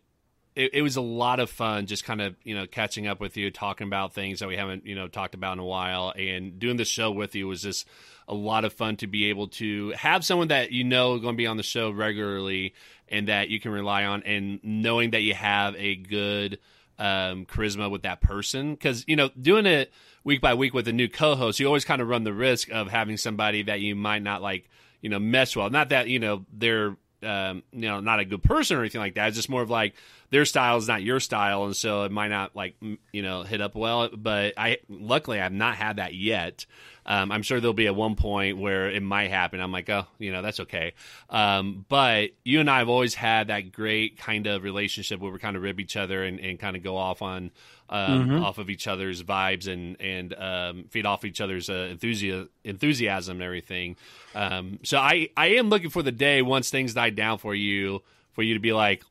[0.57, 3.37] it, it was a lot of fun just kind of you know catching up with
[3.37, 6.13] you talking about things that we haven't you know talked about in a while.
[6.17, 7.87] And doing the show with you was just
[8.27, 11.39] a lot of fun to be able to have someone that you know going to
[11.39, 12.75] be on the show regularly
[13.09, 16.59] and that you can rely on and knowing that you have a good
[16.99, 18.75] um, charisma with that person.
[18.75, 22.01] Because you know doing it week by week with a new co-host you always kind
[22.01, 24.69] of run the risk of having somebody that you might not like
[25.01, 25.71] you know mesh well.
[25.71, 29.15] Not that you know they're um, you know not a good person or anything like
[29.15, 29.29] that.
[29.29, 29.95] It's just more of like
[30.31, 32.77] their style is not your style and so it might not like
[33.13, 34.09] you know hit up well.
[34.15, 36.67] But i luckily i've not had that yet
[37.07, 39.61] um, i'm sure there'll be at one point where it might happen.
[39.61, 40.93] I'm like oh you know that's okay.
[41.31, 45.39] Um, but you and i have always had that great kind of relationship where we
[45.39, 47.51] kind of rib each other and, and kind of go off on
[47.91, 48.43] um, Mhm.
[48.43, 53.37] off of each other's vibes and and um, feed off each other's uh, enthusiasm enthusiasm
[53.37, 53.97] and everything.
[54.35, 58.03] Um, so i i am looking for the day once things die down for you
[58.33, 59.05] for you to be like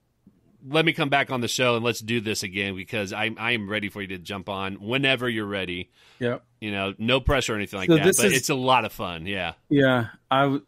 [0.67, 3.51] let me come back on the show and let's do this again because I I
[3.51, 5.89] am ready for you to jump on whenever you're ready.
[6.19, 6.43] Yep.
[6.61, 8.93] You know, no pressure or anything like So that, but is- it's a lot of
[8.93, 9.25] fun.
[9.25, 9.53] Yeah.
[9.69, 10.59] Yeah, I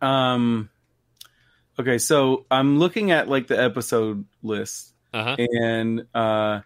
[0.00, 0.70] um
[1.78, 5.36] okay, so I'm looking at like the episode list Uh huh.
[5.38, 6.60] and uh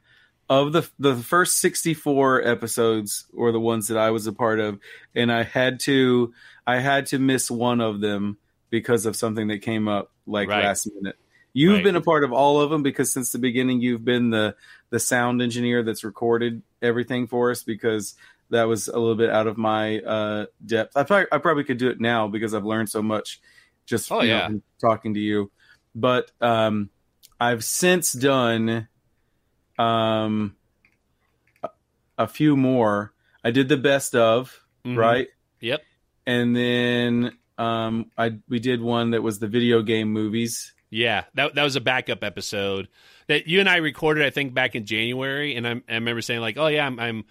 [0.50, 4.78] of the the first 64 episodes were the ones that I was a part of
[5.14, 6.34] and I had to
[6.66, 8.36] I had to miss one of them
[8.70, 10.64] because of something that came up like Right.
[10.64, 11.16] last minute.
[11.54, 11.84] You've Right.
[11.84, 14.56] been a part of all of them because since the beginning you've been the
[14.90, 18.14] the sound engineer that's recorded everything for us because
[18.50, 20.96] that was a little bit out of my uh, depth.
[20.96, 23.40] I probably, I probably could do it now because I've learned so much
[23.86, 25.50] just Oh, you know, talking to you.
[25.94, 26.90] But um,
[27.40, 28.88] I've since done
[29.78, 30.56] um,
[32.18, 33.12] a, few more.
[33.44, 34.96] I did the best of Mhm.
[34.96, 35.28] right,
[35.60, 35.82] Yep.
[36.26, 40.72] and then um, I we did one that was the video game movies.
[40.92, 41.24] Yeah.
[41.34, 42.88] That that was a backup episode
[43.26, 44.24] that you and I recorded.
[44.24, 47.24] I think back in January, and I, I remember saying like, "Oh yeah, I'm." I'm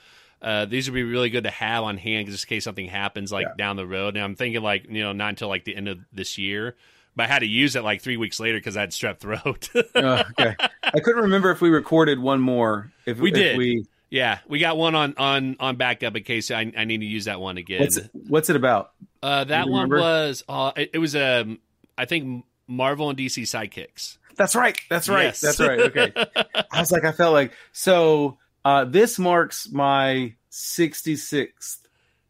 [0.43, 3.31] uh, these would be really good to have on hand just in case something happens
[3.31, 3.53] like Yeah.
[3.59, 4.15] down the road.
[4.15, 6.75] And I'm thinking like you know not until like the end of this year,
[7.15, 9.69] but I had to use it like three weeks later because I had strep throat.
[9.93, 12.91] Uh, okay, I couldn't remember if we recorded one more.
[13.05, 13.57] If We if did.
[13.59, 17.05] we Yeah, we got one on on on backup in case I, I need to
[17.05, 17.81] use that one again.
[17.81, 18.93] what's it, what's it about?
[19.21, 19.99] uh, that one remember?
[19.99, 21.59] was uh, it, it was um
[21.99, 24.17] I think Marvel and DC sidekicks.
[24.35, 24.79] That's right.
[24.89, 25.25] That's right.
[25.25, 25.41] Yes.
[25.41, 25.79] That's right.
[25.79, 26.13] Okay.
[26.71, 28.37] I was like, I felt like so.
[28.63, 31.79] Uh, this marks my 66th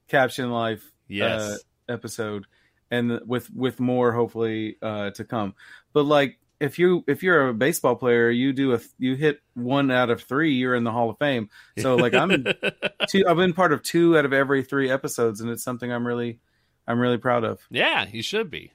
[0.08, 1.42] Captioned Life yes.
[1.42, 1.58] uh,
[1.90, 2.46] episode,
[2.90, 5.56] and with with more hopefully uh, to come.
[5.94, 9.92] But like, if you if you're a baseball player, you do a you hit one
[9.92, 11.50] out of three, you're in the Hall of Fame.
[11.80, 12.46] So like, I'm
[13.10, 13.26] two.
[13.28, 16.40] I've been part of two out of every three episodes, and it's something I'm really
[16.88, 17.60] I'm really proud of.
[17.70, 18.72] yeah, you should be.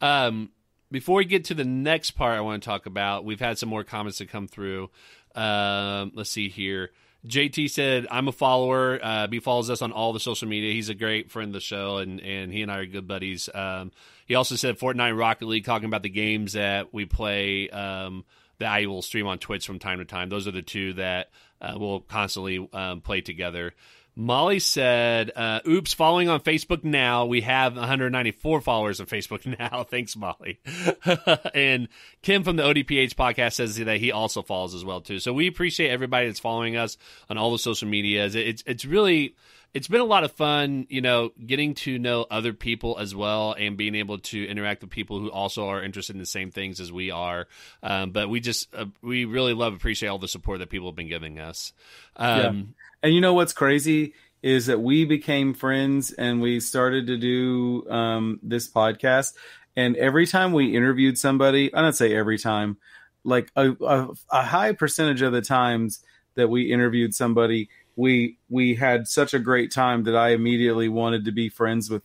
[0.00, 0.50] Um,
[0.90, 3.24] before we get to the next part, I want to talk about.
[3.24, 4.90] We've had some more comments that come through.
[5.34, 6.90] Um, let's see here.
[7.26, 9.00] JT said, "I'm a follower.
[9.02, 10.72] Uh, he follows us on all the social media.
[10.72, 13.48] He's a great friend of the show, and and he and I are good buddies."
[13.52, 13.90] Um,
[14.26, 18.24] he also said, "Fortnite, Rocket League, talking about the games that we play." Um,
[18.58, 20.28] that I will stream on Twitch from time to time.
[20.28, 23.74] Those are the two that uh, we'll constantly um, play together.
[24.18, 27.26] Molly said, uh, "Oops, following on Facebook now.
[27.26, 29.84] We have 194 followers on Facebook now.
[29.84, 30.58] Thanks, Molly."
[31.54, 31.88] and
[32.22, 35.18] Kim from the ODPH podcast says that he also follows as well too.
[35.18, 36.96] So we appreciate everybody that's following us
[37.28, 38.34] on all the social medias.
[38.34, 39.36] It's it's really
[39.76, 43.52] it's been a lot of fun, you know, getting to know other people as well
[43.52, 46.80] and being able to interact with people who also are interested in the same things
[46.80, 47.46] as we are.
[47.82, 50.96] Um, but we just, uh, we really love, appreciate all the support that people have
[50.96, 51.74] been giving us.
[52.16, 52.85] Um, yeah.
[53.02, 57.88] And you know what's crazy is that we became friends and we started to do
[57.90, 59.34] um, this podcast.
[59.76, 62.78] And every time we interviewed somebody, I don't say every time,
[63.24, 66.00] like a, a, a high percentage of the times
[66.36, 71.24] that we interviewed somebody, we we had such a great time that I immediately wanted
[71.24, 72.02] to be friends with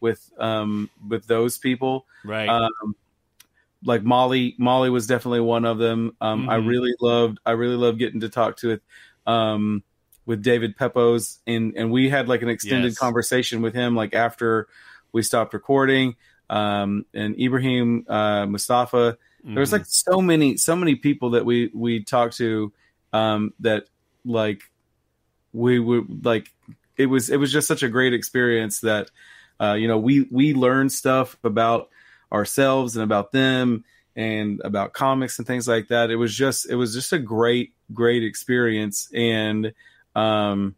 [0.00, 2.06] with um with those people.
[2.24, 2.48] Right.
[2.48, 2.96] Um,
[3.84, 6.16] like Molly, Molly was definitely one of them.
[6.20, 6.50] Um, mm-hmm.
[6.50, 8.82] I really loved, I really loved getting to talk to it,
[9.26, 9.82] um,
[10.26, 12.98] with David Pepose, and and we had like an extended yes.
[12.98, 14.68] conversation with him, like after
[15.12, 16.16] we stopped recording.
[16.50, 19.54] Um, and Ibrahim uh, Moustafa, mm-hmm.
[19.54, 22.72] there was like so many, so many people that we we talked to,
[23.12, 23.84] um, that
[24.24, 24.62] like
[25.52, 26.52] we would like
[26.96, 29.10] it was it was just such a great experience that
[29.60, 31.88] uh, you know we we learned stuff about
[32.32, 33.84] ourselves and about them
[34.16, 36.10] and about comics and things like that.
[36.10, 39.72] It was just it was just a great great experience and
[40.16, 40.74] um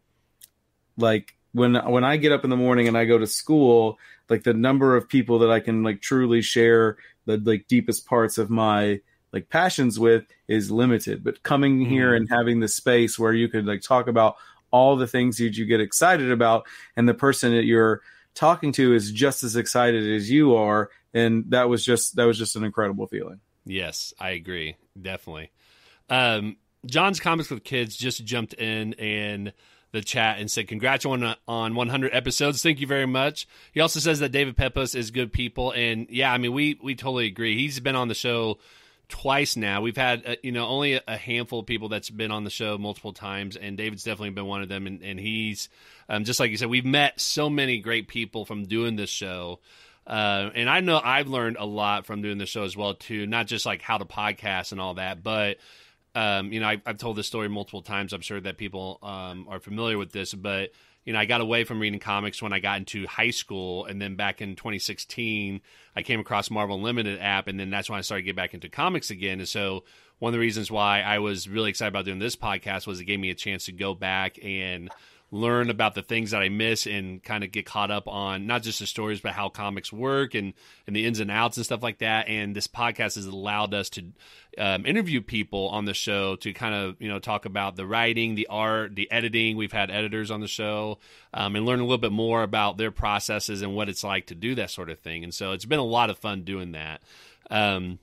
[0.97, 3.97] like when when I get up in the morning and I go to school,
[4.29, 8.37] like the number of people that I can like truly share the like deepest parts
[8.37, 11.23] of my like passions with is limited.
[11.23, 11.91] But coming mm-hmm.
[11.91, 14.35] here and having the space where you could like talk about
[14.71, 18.01] all the things that you get excited about, and the person that you're
[18.35, 22.37] talking to is just as excited as you are, and that was just that was
[22.37, 23.39] just an incredible feeling.
[23.65, 25.51] Yes, I agree, definitely.
[26.09, 29.53] Um, John's Comics with Kids just jumped in and
[29.91, 32.61] the chat and said, "Congrats on on 100 episodes.
[32.61, 36.31] Thank you very much." He also says that David Pepose is good people, and yeah,
[36.31, 37.57] I mean we we totally agree.
[37.57, 38.59] He's been on the show
[39.07, 39.81] twice now.
[39.81, 42.77] We've had uh, you know only a handful of people that's been on the show
[42.77, 44.87] multiple times, and David's definitely been one of them.
[44.87, 45.69] And, and he's
[46.07, 49.59] um, just like you said, we've met so many great people from doing this show.
[50.05, 53.27] Uh, and I know I've learned a lot from doing the show as well too,
[53.27, 55.57] not just like how to podcast and all that, but
[56.15, 58.13] um, you know I, have told this story multiple times.
[58.13, 60.71] I'm sure that people um, are familiar with this, but
[61.05, 64.01] you know, I got away from reading comics when I got into high school, and
[64.01, 65.61] then back in 2016,
[65.95, 68.53] I came across Marvel Unlimited app, and then that's when I started to get back
[68.53, 69.39] into comics again.
[69.39, 69.85] And so,
[70.19, 73.05] one of the reasons why I was really excited about doing this podcast was it
[73.05, 74.89] gave me a chance to go back and
[75.31, 78.63] learn about the things that I miss and kind of get caught up on not
[78.63, 80.53] just the stories, but how comics work and,
[80.87, 82.27] and the ins and outs and stuff like that.
[82.27, 84.05] And this podcast has allowed us to
[84.57, 88.35] um, interview people on the show to kind of, you know, talk about the writing,
[88.35, 89.55] the art, the editing.
[89.55, 90.97] We've had editors on the show
[91.33, 94.35] um, and learn a little bit more about their processes and what it's like to
[94.35, 95.23] do that sort of thing.
[95.23, 97.03] And so it's been a lot of fun doing that.
[97.51, 97.99] Um,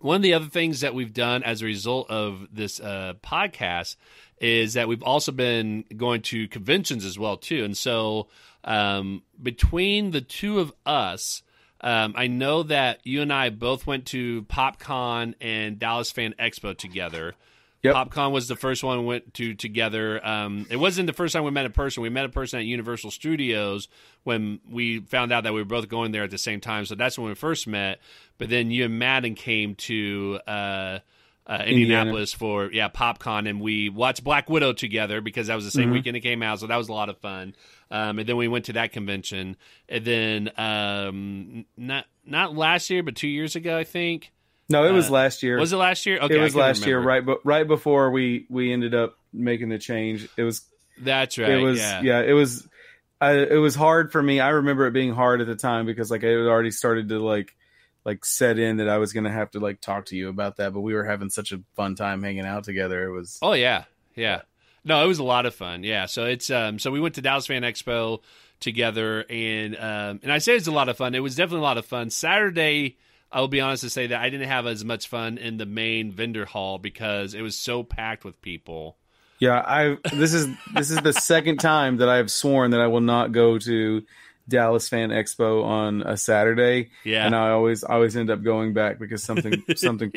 [0.00, 3.96] one of the other things that we've done as a result of this uh, podcast
[4.38, 8.28] is that we've also been going to conventions as well too, and so
[8.64, 11.42] um, between the two of us.
[11.78, 16.76] Um, I know that you and I both went to PopCon and Dallas Fan Expo
[16.76, 17.34] together.
[17.82, 17.94] Yep.
[17.94, 20.24] PopCon was the first one we went to together.
[20.26, 22.02] Um, it wasn't the first time we met a person.
[22.02, 23.88] We met a person at Universal Studios
[24.24, 26.86] when we found out that we were both going there at the same time.
[26.86, 28.00] So that's when we first met.
[28.38, 30.98] But then you and Madden came to uh,
[31.46, 35.70] uh, Indianapolis for yeah PopCon, and we watched Black Widow together because that was the
[35.70, 35.92] same mm-hmm.
[35.94, 37.54] weekend it came out, so that was a lot of fun.
[37.90, 39.56] Um, and then we went to that convention,
[39.88, 44.32] and then um, not not last year, but two years ago, I think.
[44.68, 45.58] No, it was uh, last year.
[45.58, 46.18] Was it last year?
[46.18, 46.88] Okay, it was last remember.
[46.88, 47.24] year, right?
[47.24, 50.62] But right before we we ended up making the change, it was.
[50.98, 51.50] That's right.
[51.50, 52.00] It was yeah.
[52.02, 52.66] yeah it was.
[53.18, 54.40] I, it was hard for me.
[54.40, 57.18] I remember it being hard at the time because like I had already started to
[57.18, 57.55] like
[58.06, 60.72] like set in that I was gonna have to like talk to you about that,
[60.72, 63.04] but we were having such a fun time hanging out together.
[63.04, 63.84] It was Oh yeah.
[64.14, 64.42] Yeah.
[64.84, 65.82] No, it was a lot of fun.
[65.82, 66.06] Yeah.
[66.06, 68.20] So it's um so we went to Dallas Fan Expo
[68.60, 71.16] together and um and I say it's a lot of fun.
[71.16, 72.10] It was definitely a lot of fun.
[72.10, 72.96] Saturday
[73.32, 76.12] I'll be honest to say that I didn't have as much fun in the main
[76.12, 78.96] vendor hall because it was so packed with people.
[79.40, 83.00] Yeah, I this is this is the second time that I've sworn that I will
[83.00, 84.02] not go to
[84.48, 86.90] Dallas Fan Expo on a Saturday.
[87.04, 90.12] Yeah, and I always always end up going back because something something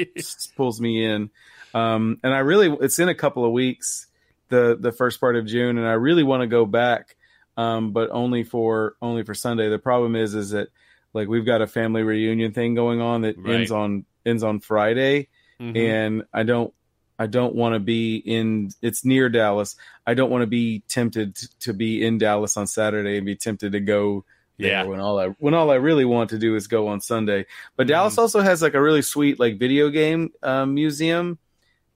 [0.55, 1.29] pulls me in.
[1.73, 4.07] Um, and I really it's in a couple of weeks,
[4.49, 7.15] the the first part of June, and I really want to go back,
[7.57, 9.69] um, but only for only for Sunday.
[9.69, 10.69] The problem is is that
[11.13, 13.55] like we've got a family reunion thing going on that right.
[13.55, 15.27] ends on ends on Friday,
[15.59, 15.75] mm-hmm.
[15.77, 16.73] and I don't
[17.19, 18.71] I don't want to be in.
[18.81, 19.75] It's near Dallas.
[20.07, 23.73] I don't want to be tempted to be in Dallas on Saturday and be tempted
[23.73, 24.23] to go
[24.57, 24.83] yeah.
[24.83, 27.45] when all I when all I really want to do is go on Sunday.
[27.75, 27.91] But mm-hmm.
[27.91, 31.37] Dallas also has like a really sweet like video game um, museum.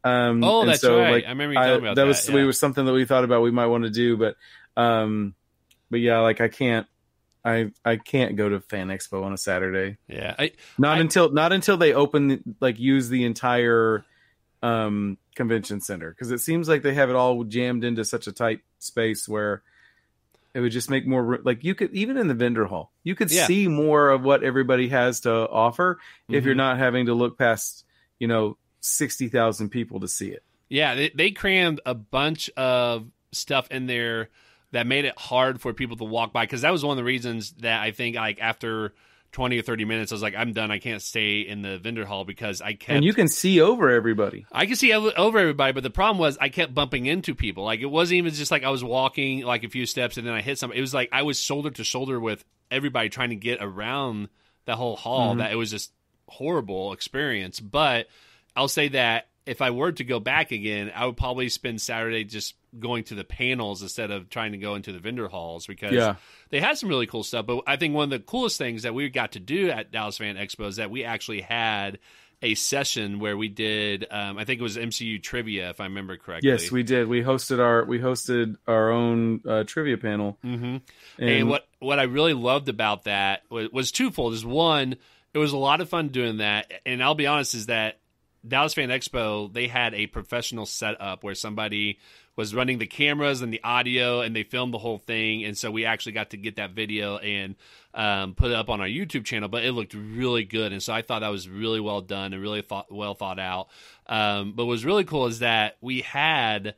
[0.03, 1.11] Um, oh, that's so, right.
[1.11, 2.01] Like, I remember you talking I, about that.
[2.01, 2.35] That was yeah.
[2.35, 4.35] we was something that we thought about we might want to do, but
[4.75, 5.35] um,
[5.89, 6.85] but yeah, like I can't,
[7.45, 9.97] I I can't go to Fan Expo on a Saturday.
[10.09, 14.03] Yeah, I, Not I- until not until they open like use the entire
[14.63, 18.31] um convention center because it seems like they have it all jammed into such a
[18.31, 19.61] tight space where
[20.53, 23.29] it would just make more like you could even in the vendor hall you could
[23.31, 23.45] Yeah.
[23.45, 25.99] see more of what everybody has to offer
[26.29, 26.57] if you're Mhm.
[26.57, 27.85] not having to look past
[28.19, 30.43] you know 60,000 people to see it.
[30.69, 34.29] Yeah, they, they crammed a bunch of stuff in there
[34.71, 37.03] that made it hard for people to walk by because that was one of the
[37.05, 38.93] reasons that I think like after
[39.33, 42.05] 20 or 30 minutes I was like I'm done I can't stay in the vendor
[42.05, 44.45] hall because I kept And you can see over everybody.
[44.51, 47.63] I can see over everybody, but the problem was I kept bumping into people.
[47.65, 50.33] Like it wasn't even just like I was walking like a few steps and then
[50.33, 50.77] I hit somebody.
[50.77, 54.29] It was like I was shoulder to shoulder with everybody trying to get around
[54.65, 55.35] the whole hall.
[55.35, 55.39] Mhm.
[55.39, 55.91] That it was just
[56.29, 57.59] horrible experience.
[57.59, 58.07] But
[58.55, 62.23] I'll say that if I were to go back again, I would probably spend Saturday
[62.23, 65.91] just going to the panels instead of trying to go into the vendor halls because
[65.93, 66.15] Yeah.
[66.49, 67.45] they had some really cool stuff.
[67.45, 70.17] But I think one of the coolest things that we got to do at Dallas
[70.17, 71.99] Fan Expo is that we actually had
[72.41, 76.17] a session where we did, um, I think it was MCU trivia, if I remember
[76.17, 76.49] correctly.
[76.49, 77.07] Yes, we did.
[77.07, 80.37] We hosted our we hosted our own uh, trivia panel.
[80.41, 80.77] hmm
[81.17, 84.33] And, And, what what I really loved about that was, was twofold.
[84.33, 84.95] Is one,
[85.33, 87.99] it was a lot of fun doing that, and I'll be honest, is that
[88.45, 91.99] Dallas Fan Expo they had a professional setup where somebody
[92.35, 95.69] was running the cameras and the audio, and they filmed the whole thing, and so
[95.69, 97.55] we actually got to get that video and
[97.93, 99.47] um, put it up on our YouTube channel.
[99.47, 102.41] But it looked really good, and so I thought that was really well done and
[102.41, 103.67] really thought, well thought out.
[104.07, 106.73] Um, but what was really cool is that we had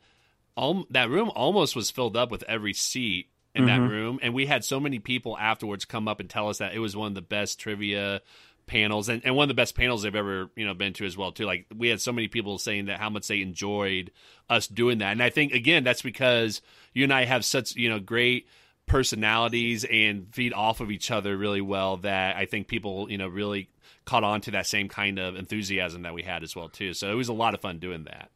[0.58, 3.88] um, that room almost was filled up with every seat in that Mhm.
[3.88, 6.78] room, and we had so many people afterwards come up and tell us that it
[6.80, 8.20] was one of the best trivia
[8.66, 11.16] panels and, and one of the best panels they've ever you know been to as
[11.16, 14.10] well too like we had so many people saying that how much they enjoyed
[14.50, 16.60] us doing that and i think again that's because
[16.92, 18.46] you and i have such you know great
[18.86, 23.28] personalities and feed off of each other really well that i think people you know
[23.28, 23.68] really
[24.04, 27.10] caught on to that same kind of enthusiasm that we had as well too so
[27.10, 28.30] it was a lot of fun doing that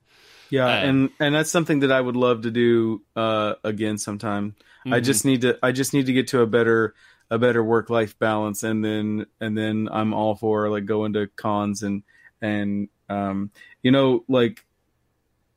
[0.53, 4.57] yeah, uh, and and that's something that I would love to do uh, again sometime.
[4.85, 5.05] I Mhm.
[5.05, 6.93] just need to I just need to get to a better
[7.31, 11.29] a better work life balance, and then and then I'm all for like going to
[11.29, 12.03] cons and
[12.43, 13.51] and um
[13.83, 14.65] you know like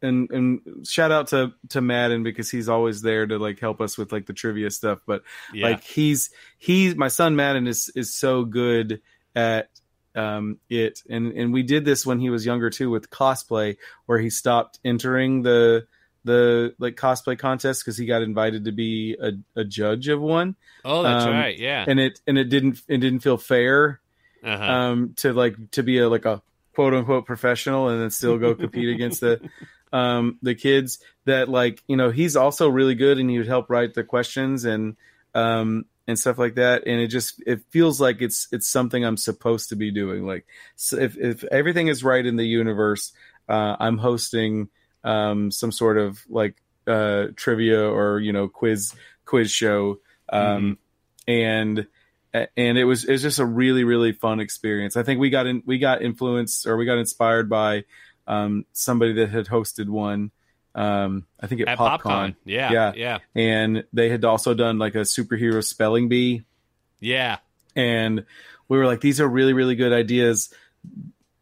[0.04, 3.98] and and shout out to to Madden because he's always there to like help us
[3.98, 5.70] with like the trivia stuff, but yeah.
[5.70, 9.02] like he's he's my son Madden is is so good
[9.36, 9.70] at
[10.16, 11.02] um it.
[11.10, 14.80] And and we did this when he was younger too with cosplay where he stopped
[14.84, 15.88] entering the
[16.24, 20.56] the like cosplay contest because he got invited to be a, a judge of one.
[20.86, 21.86] Oh that's um, right yeah.
[21.88, 24.00] and it and it didn't it didn't feel fair
[24.44, 24.64] uh-huh.
[24.64, 26.42] um to like to be a like a
[26.76, 29.40] quote unquote professional and then still go compete against the
[29.94, 33.70] um the kids that like you know he's also really good and he would help
[33.70, 34.98] write the questions and
[35.36, 36.84] um and stuff like that.
[36.86, 40.26] And it just it feels like it's it's something i'm supposed to be doing.
[40.26, 40.46] Like
[40.76, 43.14] so if if everything is right in the universe
[43.50, 44.70] uh i'm hosting
[45.04, 46.56] um some sort of like
[46.88, 48.94] uh trivia or you know quiz
[49.26, 50.00] quiz show
[50.30, 50.78] um
[51.28, 51.88] and
[52.34, 54.98] and it was it was just a really really fun experience.
[54.98, 57.84] I think we got in we got influenced or we got inspired by
[58.26, 60.32] um, somebody that had hosted one.
[60.74, 62.94] Um, I think at, at PopCon, popcorn yeah Yeah.
[62.96, 66.44] yeah and they had also done like a superhero spelling bee,
[67.00, 67.38] yeah
[67.76, 68.26] and
[68.68, 70.52] we were like, these are really really good ideas.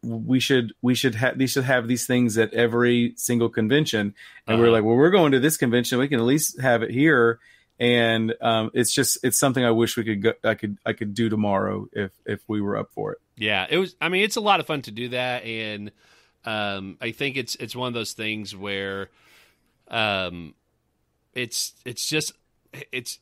[0.02, 4.14] We should we should have these should have these things at every single convention,
[4.46, 4.72] and we we're Uh-huh.
[4.72, 7.38] like, well, we're going to this convention, we can at least have it here.
[7.78, 11.14] And um, it's just it's something I wish we could go, I could I could
[11.14, 13.18] do tomorrow if if we were up for it.
[13.36, 13.96] Yeah, it was.
[14.00, 15.90] I mean, it's a lot of fun to do that, and
[16.44, 19.08] um, I think it's it's one of those things where,
[19.88, 20.54] um,
[21.34, 22.32] it's it's just
[22.92, 23.18] it's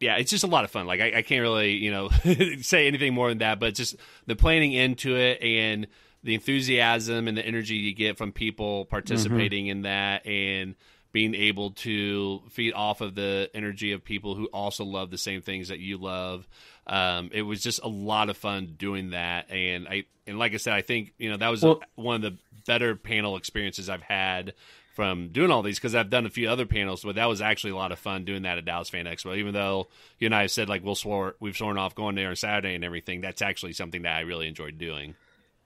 [0.00, 0.86] yeah, it's just a lot of fun.
[0.86, 2.08] Like I, I can't really you know
[2.62, 3.96] say anything more than that, but just
[4.26, 5.86] the planning into it and
[6.22, 10.74] the enthusiasm and the energy you get from people participating in that and
[11.12, 15.42] being able to feed off of the energy of people who also love the same
[15.42, 16.46] things that you love.
[16.86, 20.58] Um, it was just a lot of fun doing that, and I and like I
[20.58, 24.02] said, I think you know that was Well- one of the better panel experiences I've
[24.02, 24.54] had
[25.00, 27.70] from doing all these because I've done a few other panels, but that was actually
[27.70, 29.34] a lot of fun doing that at Dallas Fan Expo.
[29.34, 29.88] Even though
[30.18, 32.74] you and I have said like we'll swore we've sworn off going there on Saturday
[32.74, 35.14] and everything, that's actually something that I really enjoyed doing.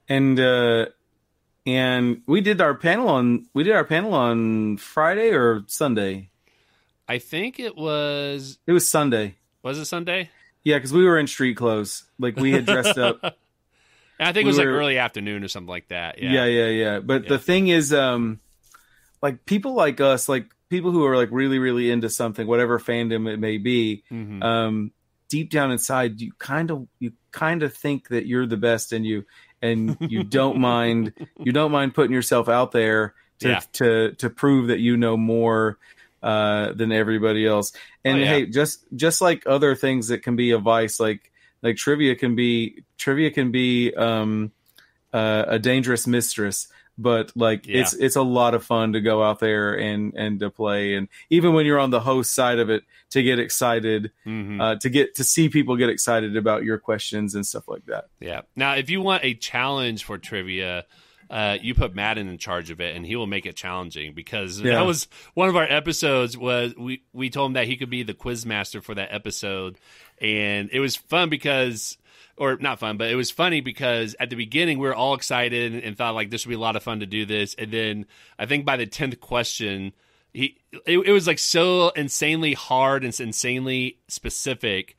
[0.07, 0.85] and uh
[1.65, 6.29] and we did our panel on we did our panel on Friday or Sunday.
[7.09, 9.35] I think it was It was Sunday.
[9.63, 10.29] was it Sunday?
[10.63, 12.05] Yeah, because we were in street clothes.
[12.19, 13.19] Like we had dressed up.
[14.19, 16.19] I think it We was like early afternoon or something like that.
[16.19, 16.99] yeah, Yeah, yeah, yeah.
[16.99, 17.29] But Yeah.
[17.29, 18.39] the thing is, um,
[19.25, 23.27] like people like us, like people who are like really really into something, whatever fandom
[23.33, 24.43] it may be, Mhm.
[24.43, 24.91] um,
[25.29, 29.05] deep down inside, you kind of you kind of think that you're the best, and
[29.05, 29.25] you
[29.61, 33.59] and you don't mind you don't mind putting yourself out there to Yeah.
[33.73, 35.77] to to prove that you know more
[36.23, 37.71] uh, than everybody else.
[38.03, 38.25] And Oh, yeah.
[38.27, 42.35] hey, just just like other things that can be a vice, like like trivia can
[42.35, 44.51] be trivia can be um,
[45.13, 46.67] uh, a dangerous mistress.
[46.97, 47.81] But like Yeah.
[47.81, 51.09] it's it's a lot of fun to go out there and and to play and
[51.29, 54.61] even when you're on the host side of it to get excited Mhm.
[54.61, 58.05] uh, to get to see people get excited about your questions and stuff like that.
[58.21, 58.41] Yeah.
[58.55, 60.85] Now, if you want a challenge for trivia,
[61.29, 64.61] uh, you put Madden in charge of it, and he will make it challenging because
[64.61, 64.75] Yeah.
[64.75, 66.37] that was one of our episodes.
[66.37, 69.77] Was we we told him that he could be the quiz master for that episode,
[70.21, 71.97] and it was fun because.
[72.37, 75.73] Or not fun, but it was funny because at the beginning we were all excited
[75.73, 78.05] and thought like this would be a lot of fun to do this, and then
[78.37, 79.93] I think by the tenth question,
[80.33, 84.97] he it, it was like so insanely hard and insanely specific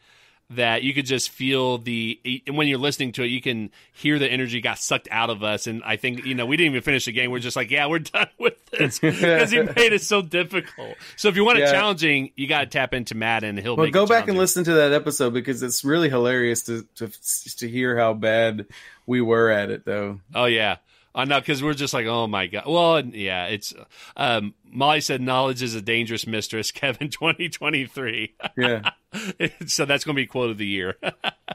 [0.50, 4.16] that you could just feel the and when you're listening to it you can hear
[4.18, 6.82] the energy got sucked out of us and i think you know we didn't even
[6.82, 10.02] finish the game we're just like yeah we're done with this because he made it
[10.02, 13.76] so difficult so if you want it challenging you got to tap into madden he'll
[13.76, 17.08] Well, go it back and listen to that episode because it's really hilarious to to
[17.56, 18.66] to hear how bad
[19.04, 20.20] we were at it, though.
[20.34, 20.76] oh yeah
[21.12, 22.64] I know because we're just like, oh my god.
[22.66, 23.72] Well, yeah, it's.
[24.18, 28.34] Um, Molly said, "Knowledge is a dangerous mistress." Kevin, twenty twenty three.
[28.54, 28.90] Yeah,
[29.66, 30.96] so that's going to be quote of the year.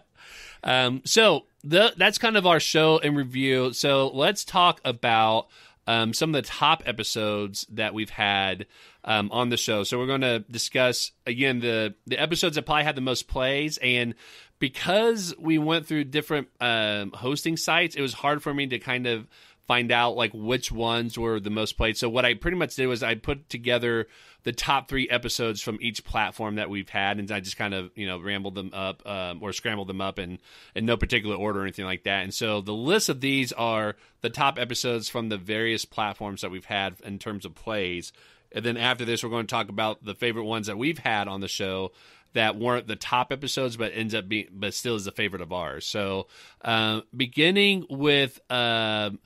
[0.63, 3.73] um, so the, that's kind of our show and review.
[3.73, 5.47] So let's talk about
[5.87, 8.65] um, some of the top episodes that we've had
[9.03, 9.83] um, on the show.
[9.83, 13.77] So we're going to discuss again the the episodes that probably had the most plays
[13.77, 14.15] and.
[14.59, 19.07] Because we went through different um, hosting sites, it was hard for me to kind
[19.07, 19.27] of
[19.67, 21.97] find out like which ones were the most played.
[21.97, 24.07] So what I pretty much did was I put together
[24.43, 27.91] the top three episodes from each platform that we've had, and I just kind of
[27.95, 30.39] you know rambled them up um, or scrambled them up in
[30.75, 32.23] in no particular order or anything like that.
[32.23, 36.51] And so the list of these are the top episodes from the various platforms that
[36.51, 38.11] we've had in terms of plays.
[38.53, 41.29] And then after this, we're going to talk about the favorite ones that we've had
[41.29, 41.91] on the show
[42.33, 45.51] that weren't the top episodes, but ends up being, but still is a favorite of
[45.51, 45.85] ours.
[45.85, 46.27] So,
[46.61, 49.19] um, beginning with um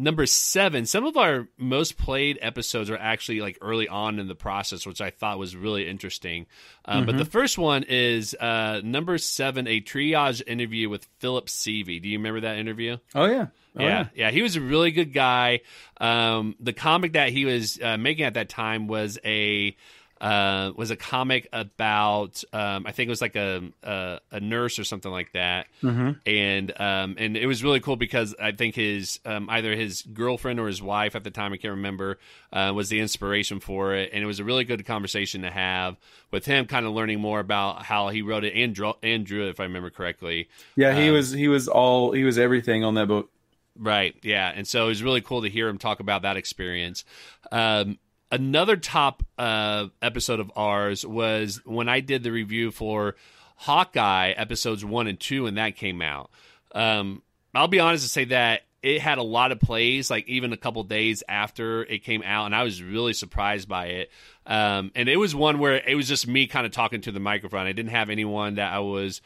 [0.00, 4.34] number seven, some of our most played episodes are actually like early on in the
[4.34, 6.46] process, which I thought was really interesting.
[6.84, 12.00] Um, But the first one is uh, number seven, a triage interview with Phillip Sevy.
[12.02, 12.96] Do you remember that interview?
[13.14, 13.46] oh yeah,
[13.76, 15.60] oh, yeah, yeah, he was a really good guy.
[16.00, 19.76] Um, the comic that he was uh, making at that time was a
[20.20, 24.78] uh, was a comic about um, I think it was like a, a a nurse
[24.78, 26.18] or something like that, Mhm.
[26.26, 30.60] and um, and it was really cool because I think his um, either his girlfriend
[30.60, 32.18] or his wife at the time I can't remember
[32.52, 35.96] uh, was the inspiration for it, and it was a really good conversation to have
[36.30, 39.46] with him, kind of learning more about how he wrote it and drew, and drew
[39.46, 40.48] it if I remember correctly.
[40.76, 40.94] yeah.
[41.00, 43.30] He Um, was he was all he was everything on that book.
[43.78, 44.14] Right.
[44.22, 44.52] Yeah.
[44.54, 47.04] And so it was really cool to hear him talk about that experience.
[47.50, 47.98] Um,
[48.30, 53.16] another top uh, episode of ours was when I did the review for
[53.56, 56.30] Hawkeye episodes one and two, and that came out.
[56.72, 57.22] Um,
[57.54, 60.56] I'll be honest to say that it had a lot of plays, like even a
[60.56, 64.10] couple days after it came out, and I was really surprised by it.
[64.46, 67.20] Um, and it was one where it was just me kind of talking to the
[67.20, 67.66] microphone.
[67.66, 69.20] I didn't have anyone that I was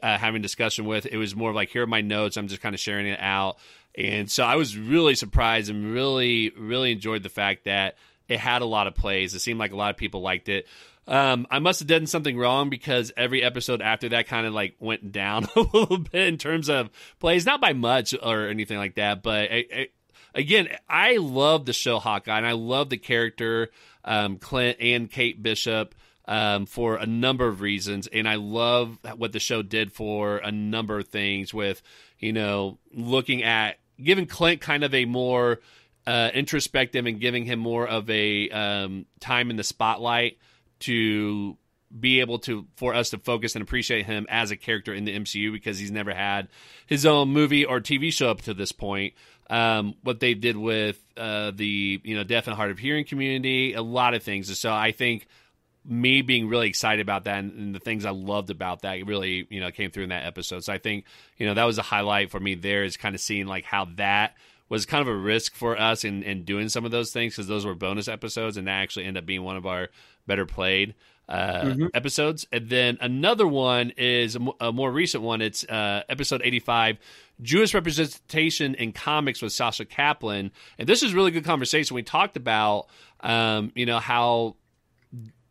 [0.00, 1.06] uh, having discussion with.
[1.06, 2.36] It was more like, here are my notes.
[2.36, 3.58] I'm just kind of sharing it out.
[3.96, 7.96] And so I was really surprised and really, really enjoyed the fact that
[8.30, 9.34] it had a lot of plays.
[9.34, 10.66] It seemed like a lot of people liked it.
[11.08, 14.76] Um, I must have done something wrong because every episode after that kind of like
[14.78, 18.94] went down a little bit in terms of plays, not by much or anything like
[18.94, 19.50] that, but
[20.34, 23.70] again, I love the show Hawkeye and I love the character
[24.04, 25.94] um, Clint and Kate Bishop
[26.26, 30.52] um, for a number of reasons, and I love what the show did for a
[30.52, 31.82] number of things with
[32.20, 35.60] you know looking at giving Clint kind of a more
[36.10, 40.38] uh, introspective and giving him more of a um, time in the spotlight
[40.80, 41.56] to
[41.96, 45.16] be able to for us to focus and appreciate him as a character in the
[45.16, 46.48] MCU because he's never had
[46.86, 49.14] his own movie or TV show up to this point.
[49.48, 53.74] Um, what they did with uh, the you know deaf and hard of hearing community,
[53.74, 54.58] a lot of things.
[54.58, 55.28] So I think
[55.84, 59.46] me being really excited about that and, and the things I loved about that really
[59.48, 60.64] you know came through in that episode.
[60.64, 61.04] So I think
[61.36, 62.56] you know that was a highlight for me.
[62.56, 64.34] There is kind of seeing like how that
[64.70, 67.48] was kind of a risk for us in, in doing some of those things because
[67.48, 69.88] those were bonus episodes and that actually ended up being one of our
[70.26, 70.94] better played
[71.28, 71.86] uh, mm-hmm.
[71.92, 72.46] episodes.
[72.52, 75.42] And then another one is a, a more recent one.
[75.42, 76.98] It's uh, episode 85,
[77.42, 80.52] Jewish representation in comics with Sasha Kaplan.
[80.78, 81.96] And this is really good conversation.
[81.96, 82.86] We talked about,
[83.18, 84.54] um, you know, how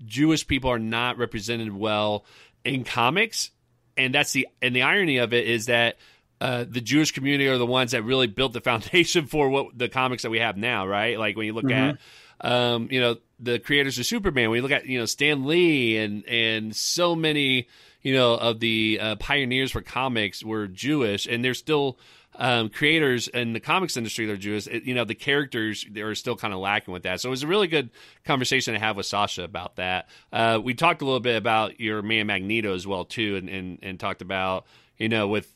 [0.05, 2.23] Jewish people are not represented well
[2.63, 3.51] in comics.
[3.97, 5.97] And that's the, and the irony of it is that
[6.41, 9.89] uh, the Jewish community are the ones that really built the foundation for what the
[9.89, 11.17] comics that we have now, right?
[11.19, 11.97] Like when you look mm-hmm.
[11.97, 15.45] at, um, you know, the creators of Superman, when you look at, you know, Stan
[15.45, 17.67] Lee and, and so many,
[18.01, 21.99] you know, of the uh, pioneers for comics were Jewish and they're still,
[22.35, 26.01] um, creators in the comics industry that are Jewish, it, you know, the characters they
[26.01, 27.19] are still kind of lacking with that.
[27.19, 27.89] So it was a really good
[28.23, 30.07] conversation to have with Sasha about that.
[30.31, 33.79] Uh, we talked a little bit about your man Magneto as well too, and, and,
[33.81, 34.65] and talked about
[34.97, 35.53] you know with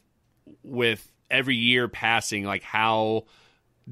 [0.64, 3.26] with every year passing, like how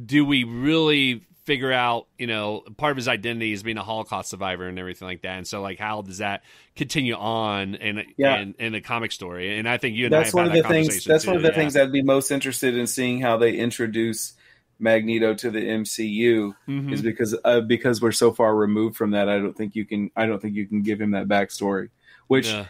[0.06, 4.30] do we really figure out, you know, part of his identity is being a Holocaust
[4.30, 5.38] survivor and everything like that.
[5.38, 6.44] And so, like, how does that
[6.76, 8.40] continue on in yeah.
[8.40, 9.58] in, in the comic story?
[9.58, 11.04] And I think you and that's I one of the things.
[11.04, 11.56] That's too, one of the yeah.
[11.56, 14.34] things I'd be most interested in seeing how they introduce
[14.80, 16.94] Magneto to the MCU mm-hmm.
[16.94, 19.28] is because uh, because we're so far removed from that.
[19.28, 20.12] I don't think you can.
[20.16, 21.90] I don't think you can give him that backstory.
[22.28, 22.68] Which, yeah.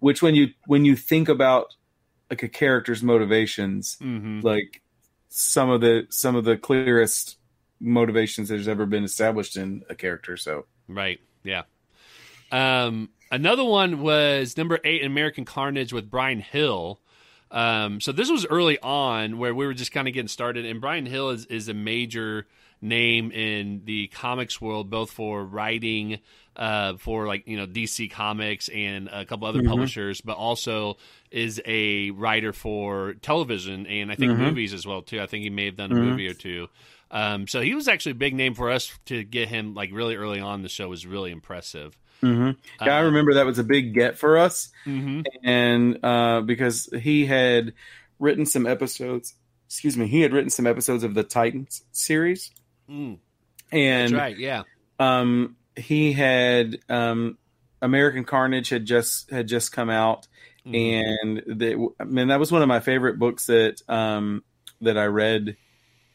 [0.00, 1.74] which when you when you think about
[2.34, 4.40] like a character's motivations, mm-hmm.
[4.40, 4.82] like
[5.28, 7.38] some of the some of the clearest
[7.80, 10.36] motivations that has ever been established in a character.
[10.36, 11.62] So right, yeah.
[12.50, 17.00] Um, another one was number eight, American Carnage with Bryan Hill.
[17.52, 20.80] Um, so this was early on where we were just kind of getting started, and
[20.80, 22.48] Bryan Hill is is a major
[22.80, 26.18] name in the comics world, both for writing
[26.56, 29.70] uh, for like you know DC Comics and a couple other mm-hmm.
[29.70, 30.96] publishers, but also
[31.30, 34.42] is a writer for television and I think mm-hmm.
[34.42, 35.20] movies as well too.
[35.20, 36.10] I think he may have done a mm-hmm.
[36.10, 36.68] movie or two.
[37.10, 40.16] Um, so he was actually a big name for us to get him like really
[40.16, 40.62] early on.
[40.62, 41.96] The show was really impressive.
[42.22, 42.50] Mm-hmm.
[42.84, 45.22] Yeah, uh, I remember that was a big get for us, mm-hmm.
[45.42, 47.74] and uh, because he had
[48.18, 49.34] written some episodes.
[49.66, 52.50] Excuse me, he had written some episodes of the Titans series,
[52.88, 53.18] mm.
[53.72, 54.62] and That's right, yeah.
[54.98, 57.38] Um, he had um,
[57.82, 60.26] American Carnage had just had just come out,
[60.66, 60.74] mm-hmm.
[61.46, 64.42] and they, I mean that was one of my favorite books that um,
[64.80, 65.56] that I read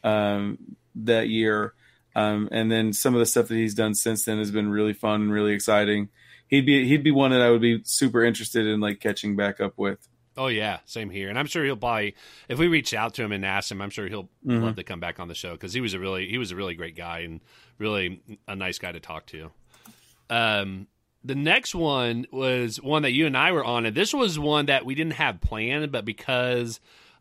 [0.02, 0.58] um,
[0.96, 1.74] that year.
[2.16, 4.94] Um, and then some of the stuff that he's done since then has been really
[4.94, 6.08] fun and really exciting.
[6.48, 9.60] He'd be he'd be one that I would be super interested in like catching back
[9.60, 10.08] up with.
[10.36, 11.28] Oh yeah, same here.
[11.28, 12.16] And I'm sure he'll probably
[12.48, 14.62] if we reach out to him and ask him, I'm sure he'll mm-hmm.
[14.62, 16.56] love to come back on the show because he was a really he was a
[16.56, 17.40] really great guy and
[17.80, 19.50] really a nice guy to talk to.
[20.28, 20.86] Um,
[21.24, 24.66] the next one was one that you and I were on, and this was one
[24.66, 26.80] that we didn't have planned, but because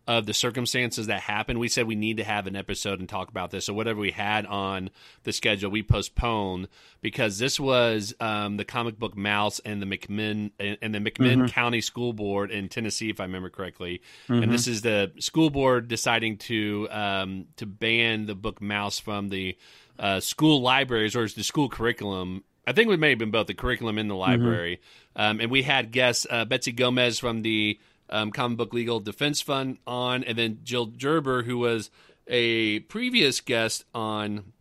[0.09, 3.29] of the circumstances that happened, we said we need to have an episode and talk
[3.29, 3.65] about this.
[3.65, 4.89] So whatever we had on
[5.21, 6.67] the schedule, we postponed
[6.99, 11.45] because this was um, the comic book Maus and the McMinn and the McMinn mm-hmm.
[11.45, 14.01] County School Board in Tennessee, if I remember correctly.
[14.27, 14.41] Mm-hmm.
[14.41, 19.29] And this is the school board deciding to um, to ban the book Maus from
[19.29, 19.57] the
[19.99, 22.43] uh, school libraries or is the school curriculum.
[22.65, 24.21] I think we may have been both the curriculum and the mm-hmm.
[24.21, 24.77] library.
[25.15, 25.21] Mm-hmm.
[25.21, 27.77] Um, and we had guests uh, Betsy Gomez from the
[28.09, 31.91] um, Comic Book Legal Defense Fund on, and then Jill Gerber, who was
[32.27, 34.53] a previous guest on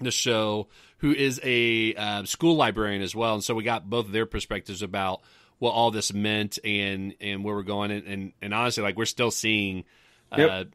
[0.00, 0.68] the show,
[0.98, 3.34] who is a uh, school librarian as well.
[3.34, 5.22] And so we got both of their perspectives about
[5.58, 7.90] what all this meant and and where we're going.
[7.90, 9.84] And and, and honestly, like we're still seeing
[10.32, 10.68] uh, yep.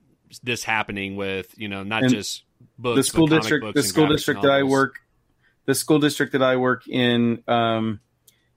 [0.44, 2.44] this happening with you know not and just
[2.82, 3.74] books, the school district.
[3.74, 4.52] The school district novels.
[4.52, 4.96] that I work,
[5.66, 8.00] the school district that I work in, um,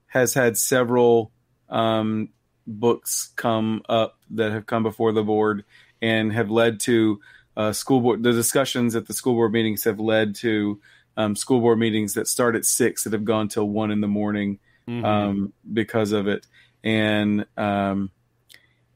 [0.07, 1.31] has had several
[1.69, 2.29] um,
[2.65, 5.65] books come up that have come before the board
[6.01, 7.19] and have led to
[7.57, 8.23] uh, school board.
[8.23, 10.79] The discussions at the school board meetings have led to
[11.17, 14.07] um, school board meetings that start at six that have gone till one in the
[14.07, 15.05] morning mm-hmm.
[15.05, 16.45] um, because of it.
[16.83, 18.11] And um,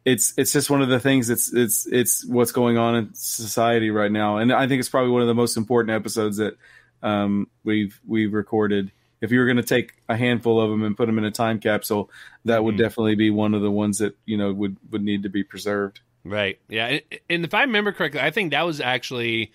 [0.08, 1.30] it's it's just one of the things.
[1.30, 5.12] It's it's it's what's going on in society right now, and I think it's probably
[5.12, 6.58] one of the most important episodes that
[7.04, 10.96] um, we've we've recorded if you were going to take a handful of them and
[10.96, 12.10] put them in a time capsule,
[12.46, 12.84] that would mm-hmm.
[12.84, 16.00] definitely be one of the ones that you know would would need to be preserved.
[16.24, 16.58] Right.
[16.70, 17.00] Yeah.
[17.30, 19.52] And if I remember correctly, I think that was actually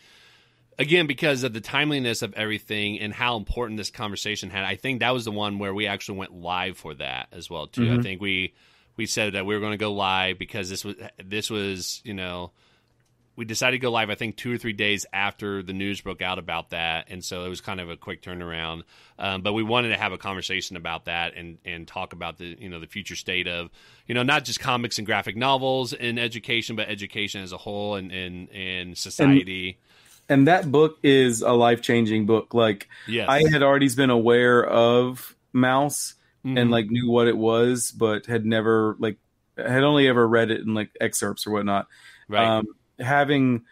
[0.79, 4.65] again because of the timeliness of everything and how important this conversation had.
[4.65, 7.69] I think that was the one where we actually went live for that as well
[7.69, 7.83] too.
[7.83, 8.01] Mm-hmm.
[8.01, 8.55] I think we
[9.03, 12.15] we said that we were going to go live because this was this was you
[12.15, 12.53] know
[13.35, 16.23] we decided to go live, I think, two or three days after the news broke
[16.23, 18.83] out about that, and so it was kind of a quick turnaround.
[19.19, 22.57] Um, but we wanted to have a conversation about that and and talk about the
[22.57, 23.71] you know the future state of
[24.07, 27.97] you know not just comics and graphic novels in education, but education as a whole
[27.97, 29.79] and and, and society.
[30.29, 32.55] And, and that book is a life changing book.
[32.55, 33.29] Like Yes.
[33.29, 36.15] I had already been aware of Maus
[36.45, 36.59] Mhm.
[36.61, 39.19] and like knew what it was, but had never like
[39.57, 41.87] had only ever read it in like excerpts or whatnot.
[42.29, 42.59] right.
[42.59, 42.67] Um,
[42.99, 43.63] having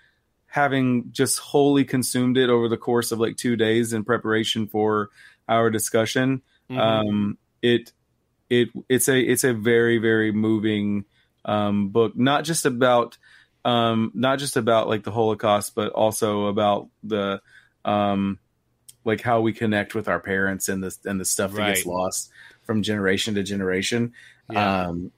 [0.46, 5.10] having just wholly consumed it over the course of like two days in preparation for
[5.48, 6.78] our discussion, Mhm.
[6.78, 7.92] um, it
[8.48, 11.04] it it's a it's a very very moving
[11.44, 13.16] um, book, not just about
[13.64, 17.40] um, not just about like the Holocaust, but also about the
[17.84, 18.38] um,
[19.04, 22.30] like how we connect with our parents and the and the stuff that gets lost
[22.70, 24.12] from generation to generation.
[24.48, 24.82] yeah.
[24.86, 25.10] Um,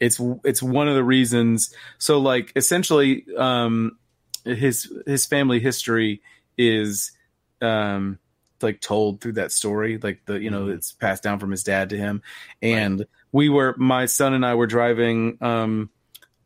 [0.00, 1.72] it's it's one of the reasons.
[1.98, 3.96] So like essentially, um,
[4.44, 6.20] his his family history
[6.58, 7.12] is
[7.60, 8.18] um,
[8.60, 9.98] like told through that story.
[10.02, 10.74] Like the you know Mhm.
[10.74, 12.22] it's passed down from his dad to him,
[12.60, 15.90] and we were my son and I were driving um,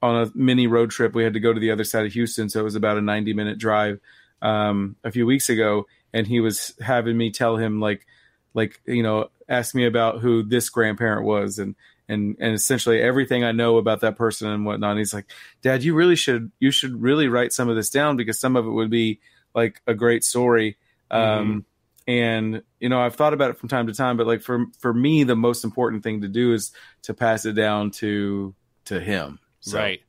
[0.03, 1.15] on a mini road trip.
[1.15, 3.01] We had to go to the other side of Houston, so it was about a
[3.01, 3.99] ninety minute drive
[4.43, 8.05] um, a few weeks ago, and he was having me tell him like
[8.53, 11.75] like you know ask me about who this grandparent was and
[12.09, 14.93] and and essentially everything I know about that person and whatnot.
[14.93, 15.27] And he's like,
[15.63, 18.67] Dad, you really should you should really write some of this down because some of
[18.67, 19.21] it would be
[19.55, 20.77] like a great story.
[21.11, 21.65] Um,
[22.07, 24.93] and you know, I've thought about it from time to time, but like for for
[24.93, 26.73] me, the most important thing to do is
[27.03, 28.55] to pass it down to
[28.87, 29.39] to him.
[29.61, 30.03] So, Right.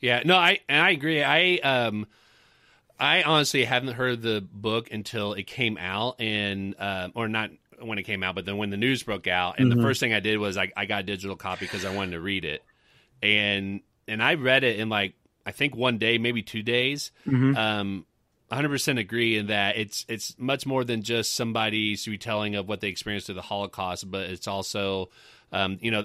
[0.00, 0.22] Yeah.
[0.24, 1.22] No, I and I agree.
[1.22, 2.06] I um
[2.98, 7.50] I honestly haven't heard the book until it came out and um or not
[7.86, 9.76] when it came out, but then when the news broke out and Mhm.
[9.76, 12.12] the first thing I did was I, I got a digital copy because I wanted
[12.12, 12.62] to read it.
[13.22, 15.14] And and I read it in like
[15.46, 17.10] I think one day, maybe two days.
[17.26, 17.56] Mhm.
[17.56, 18.06] Um
[18.50, 22.88] 100% agree in that it's it's much more than just somebody's retelling of what they
[22.88, 25.08] experienced through the Holocaust, but it's also
[25.52, 26.04] um, you know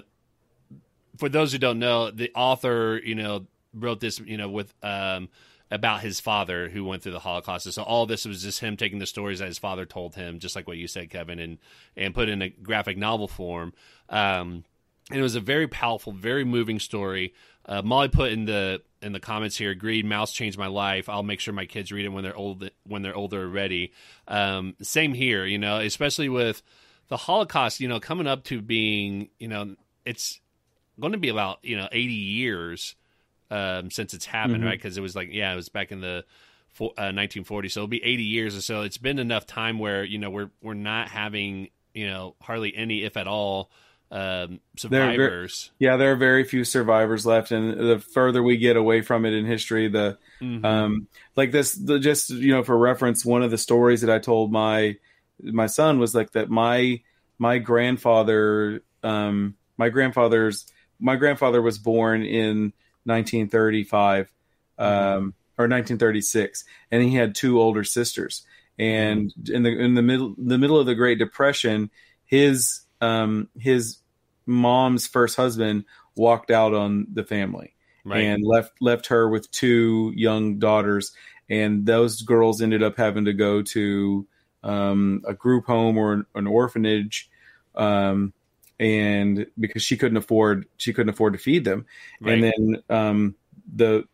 [1.18, 5.28] for those who don't know, the author, you know, wrote this, you know, with um
[5.70, 7.66] about his father who went through the Holocaust.
[7.66, 10.38] And so all this was just him taking the stories that his father told him,
[10.38, 11.58] just like what you said, Kevin, and
[11.96, 13.72] and put in a graphic novel form.
[14.08, 14.64] Um,
[15.10, 17.34] and it was a very powerful, very moving story.
[17.64, 20.04] Uh, Molly put in the in the comments here, agreed.
[20.04, 21.08] Maus changed my life.
[21.08, 23.92] I'll make sure my kids read it when they're old, when they're older and ready.
[24.26, 26.62] Um, same here, you know, especially with
[27.08, 27.80] the Holocaust.
[27.80, 30.40] You know, coming up to being, you know, it's
[30.98, 32.94] going to be about you know eighty years
[33.50, 34.66] um, since it's happened, Mhm.
[34.66, 34.78] right?
[34.78, 36.24] Because it was like, yeah, it was back in the
[36.80, 38.82] uh, 1940, so it'll be 80 years or so.
[38.82, 43.02] It's been enough time where you know we're we're not having you know hardly any,
[43.04, 43.70] if at all,
[44.10, 45.70] um, They're ver- survivors.
[45.78, 49.32] Yeah, there are very few survivors left, and the further we get away from it
[49.32, 50.64] in history, the Mhm.
[50.64, 54.18] um like this the, just you know for reference one of the stories that i
[54.18, 54.96] told my
[55.40, 57.00] my son was like that my
[57.38, 60.66] my grandfather um my grandfather's
[61.00, 62.72] my grandfather was born in
[63.08, 64.32] 1935
[64.78, 68.46] um or 1936 and he had two older sisters.
[68.78, 71.90] And in the in the middle the middle of the great depression
[72.24, 73.98] his um his
[74.46, 75.84] mom's first husband
[76.14, 81.12] walked out on the family right, and left left her with two young daughters.
[81.50, 84.26] And those girls ended up having to go to
[84.62, 87.30] um, a group home or an, an orphanage
[87.74, 88.32] um,
[88.78, 91.86] and because she couldn't afford she couldn't afford to feed them.
[92.20, 93.34] Right, and then um,
[93.74, 94.04] the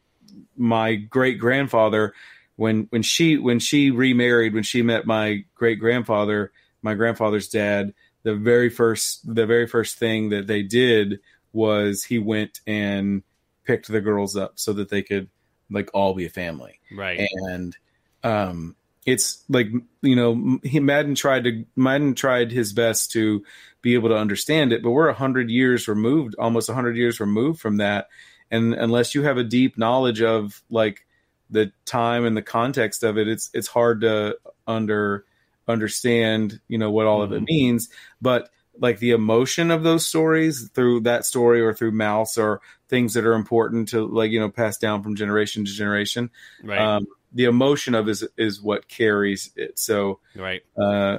[0.57, 2.15] my great grandfather
[2.57, 6.53] when when she when she remarried when she met my great grandfather
[6.83, 7.93] my grandfather's dad
[8.23, 11.21] the very first the very first thing that they did
[11.53, 13.23] was he went and
[13.65, 15.29] picked the girls up so that they could
[15.71, 16.81] like all be a family.
[16.93, 17.77] Right, and
[18.23, 18.77] um
[19.07, 19.69] it's like
[20.03, 23.45] you know he Madden tried to Madden tried his best to
[23.83, 27.21] be able to understand it but we're a hundred years removed almost a hundred years
[27.21, 28.09] removed from that.
[28.51, 31.07] And unless you have a deep knowledge of like
[31.51, 35.25] the time and the context of it it's it's hard to under
[35.69, 37.47] understand you know what all of it Mhm.
[37.47, 37.89] means.
[38.21, 38.51] But
[38.81, 43.25] like the emotion of those stories through that story or through Maus or things that
[43.25, 46.31] are important to like you know pass down from generation to generation
[46.63, 49.79] right, um, the emotion of is is what carries it.
[49.79, 50.63] So right.
[50.81, 51.19] uh,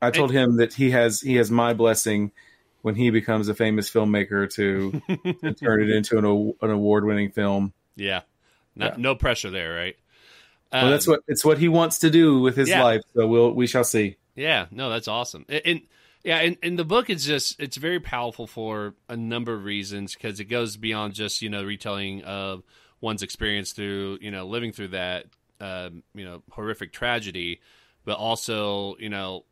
[0.00, 2.32] I told him that he has he has my blessing
[2.82, 4.90] when he becomes a famous filmmaker to,
[5.40, 6.24] to turn it into an,
[6.62, 7.72] an award winning film.
[7.94, 8.22] yeah,
[8.74, 9.02] Not, Yeah.
[9.02, 9.96] no pressure there, right?
[10.72, 12.82] Well, that's Um, what it's what he wants to do with his Yeah.
[12.82, 13.02] life.
[13.14, 14.16] So we'll we shall see.
[14.34, 15.44] Yeah, no, that's awesome.
[15.48, 15.80] And, and
[16.24, 20.14] yeah, and, and the book is just it's very powerful for a number of reasons
[20.14, 22.62] because it goes beyond just you know retelling of
[23.02, 25.26] one's experience through you know living through that
[25.60, 27.60] um, you know horrific tragedy,
[28.06, 29.44] but also you know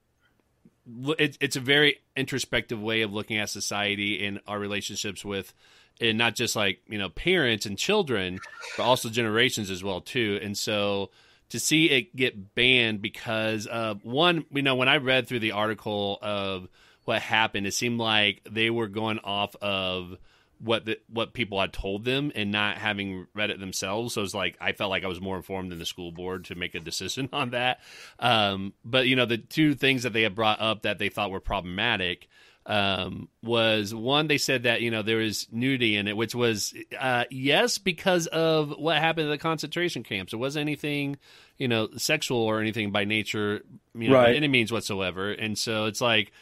[1.18, 5.52] it, it's a very introspective way of looking at society and our relationships with
[6.00, 8.40] and not just like you know parents and children
[8.78, 10.40] but also generations as well too.
[10.42, 11.10] And so
[11.50, 15.52] to see it get banned because uh, one, you know, when I read through the
[15.52, 16.68] article of
[17.04, 20.16] what happened, it seemed like they were going off of
[20.62, 24.14] what the, what people had told them and not having read it themselves.
[24.14, 26.54] So it's like I felt like I was more informed than the school board to
[26.54, 27.80] make a decision on that.
[28.18, 31.30] Um, but you know, the two things that they had brought up that they thought
[31.30, 32.28] were problematic
[32.66, 36.74] um, was one they said that you know there was nudity in it, which was
[36.98, 40.32] uh, yes because of what happened at the concentration camps.
[40.34, 41.16] It wasn't anything
[41.56, 43.62] you know sexual or anything by nature,
[43.94, 44.32] you know, Right.
[44.32, 45.32] by any means whatsoever.
[45.32, 46.32] And so it's like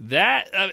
[0.00, 0.50] that.
[0.52, 0.68] Uh,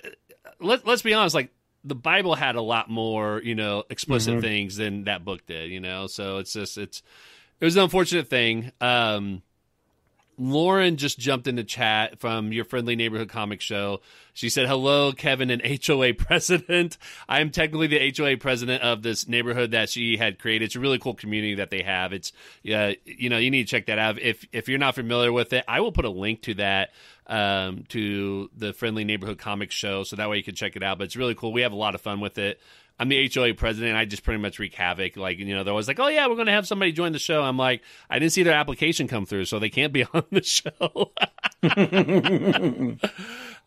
[0.60, 1.50] let, let's be honest, like
[1.86, 5.80] the Bible had a lot more, you know, explicit things than that book did, you
[5.80, 6.08] know.
[6.08, 7.04] So it's just it's
[7.60, 8.72] it was an unfortunate thing.
[8.82, 9.44] Um
[10.38, 14.02] Lauren just jumped in the chat from your friendly neighborhood comic show.
[14.34, 16.98] She said, "Hello, Kevin, an HOA president.
[17.30, 20.66] I am technically the HOA president of this neighborhood that she had created.
[20.66, 22.12] It's a really cool community that they have.
[22.12, 22.34] It's,
[22.64, 24.20] yeah, you know, you need to check that out.
[24.20, 26.90] If if you're not familiar with it, I will put a link to that
[27.28, 30.98] um, to the friendly neighborhood comic show, so that way you can check it out.
[30.98, 31.54] But it's really cool.
[31.54, 32.60] We have a lot of fun with it.
[32.98, 33.98] I'm the HOA president.
[33.98, 35.18] I just pretty much wreak havoc.
[35.18, 37.20] Like, you know, they're always like, oh, yeah, we're going to have somebody join the
[37.20, 37.42] show.
[37.42, 40.44] I'm like, I didn't see their application come through, so they can't be on the
[40.44, 41.12] show.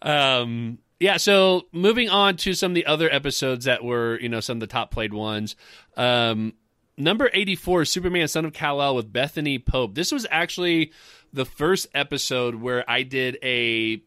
[0.10, 4.40] um, yeah, so moving on to some of the other episodes that were, you know,
[4.40, 5.56] some of the top played ones.
[5.96, 6.54] Um,
[6.96, 9.94] number 84, Superman, Son of Kal-El with Bethany Pope.
[9.94, 10.92] This was actually
[11.32, 14.02] the first episode where I did a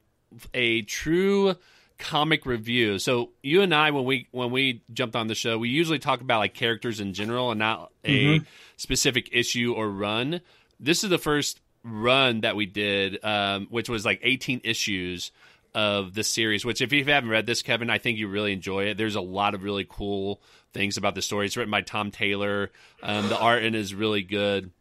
[0.53, 1.55] a true
[1.97, 2.99] comic review.
[2.99, 6.21] So you and I, when we when we jumped on the show, we usually talk
[6.21, 8.41] about like characters in general and not a
[8.77, 10.41] specific issue or run.
[10.79, 15.31] This is the first run that we did, um, which was like 18 issues
[15.73, 16.65] of the series.
[16.65, 18.97] Which, if you haven't read this, Kevin, I think you really enjoy it.
[18.97, 20.41] There's a lot of really cool
[20.73, 21.45] things about the story.
[21.45, 22.71] It's written by Tom Taylor.
[23.03, 24.71] Um, the art in is really good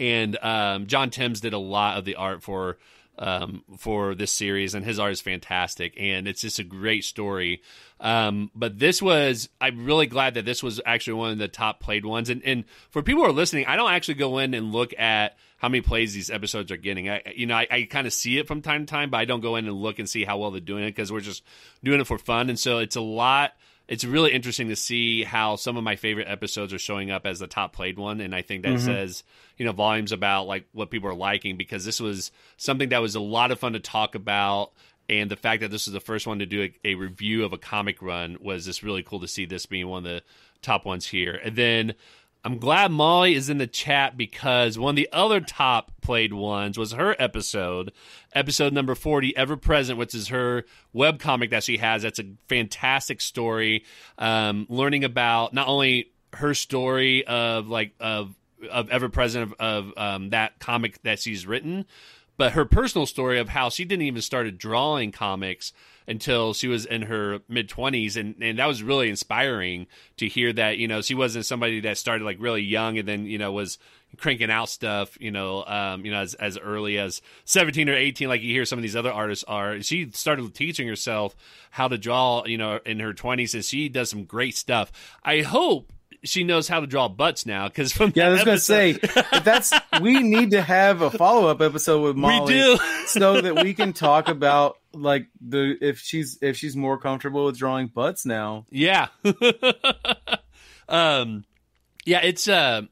[0.00, 2.78] and um, John Timms did a lot of the art for
[3.18, 7.62] um, for this series, and his art is fantastic, and it's just a great story.
[8.00, 11.80] Um, but this was, I'm really glad that this was actually one of the top
[11.80, 12.30] played ones.
[12.30, 15.36] And, and for people who are listening, I don't actually go in and look at
[15.58, 17.10] how many plays these episodes are getting.
[17.10, 19.26] I, you know, I, I kind of see it from time to time, but I
[19.26, 21.42] don't go in and look and see how well they're doing it because we're just
[21.84, 22.48] doing it for fun.
[22.48, 23.52] And so it's a lot
[23.90, 27.40] it's really interesting to see how some of my favorite episodes are showing up as
[27.40, 28.20] the top played one.
[28.20, 28.86] And i think that mm-hmm.
[28.86, 29.24] says
[29.58, 33.16] you know volumes about like what people are liking because this was something that was
[33.16, 34.72] a lot of fun to talk about.
[35.08, 37.52] And the fact that this is the first one to do a, a review of
[37.52, 40.22] a comic run was just really cool to see this being one of the
[40.62, 41.34] top ones here.
[41.34, 41.94] And then
[42.42, 46.78] I'm glad Molly is in the chat because one of the other top played ones
[46.78, 47.92] was her episode,
[48.32, 50.64] episode number 40, Ever Present, which is her
[50.94, 52.02] webcomic that she has.
[52.02, 53.84] That's a fantastic story.
[54.16, 58.34] Um, learning about not only her story of like, of,
[58.70, 61.84] of Ever Present, of, of um, that comic that she's written,
[62.40, 65.74] but her personal story of how she didn't even started drawing comics
[66.08, 69.86] until she was in her mid 20s and, and that was really inspiring
[70.16, 73.26] to hear that you know she wasn't somebody that started like really young and then
[73.26, 73.76] you know was
[74.16, 78.26] cranking out stuff you know um, you know as, as early as 17 or 18
[78.26, 79.82] like you hear some of these other artists are.
[79.82, 81.36] She started teaching herself
[81.72, 84.90] how to draw you know in her 20s and she does some great stuff.
[85.22, 88.58] I hope she knows how to draw butts now because from Yeah, I was gonna
[88.58, 92.54] say that's we need to have a follow up episode with Molly.
[92.54, 92.78] we do.
[93.06, 97.58] so that we can talk about like the if she's if she's more comfortable with
[97.58, 98.66] drawing butts now.
[98.70, 99.08] Yeah.
[100.88, 101.44] um,
[102.04, 102.82] yeah, it's uh,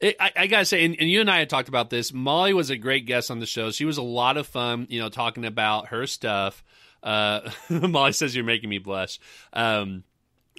[0.00, 2.12] it, I, I gotta say, and, and you and I had talked about this.
[2.12, 3.70] Molly was a great guest on the show.
[3.70, 6.64] She was a lot of fun, you know, talking about her stuff.
[7.02, 9.20] Uh, Molly says you're making me blush.
[9.52, 10.04] Um,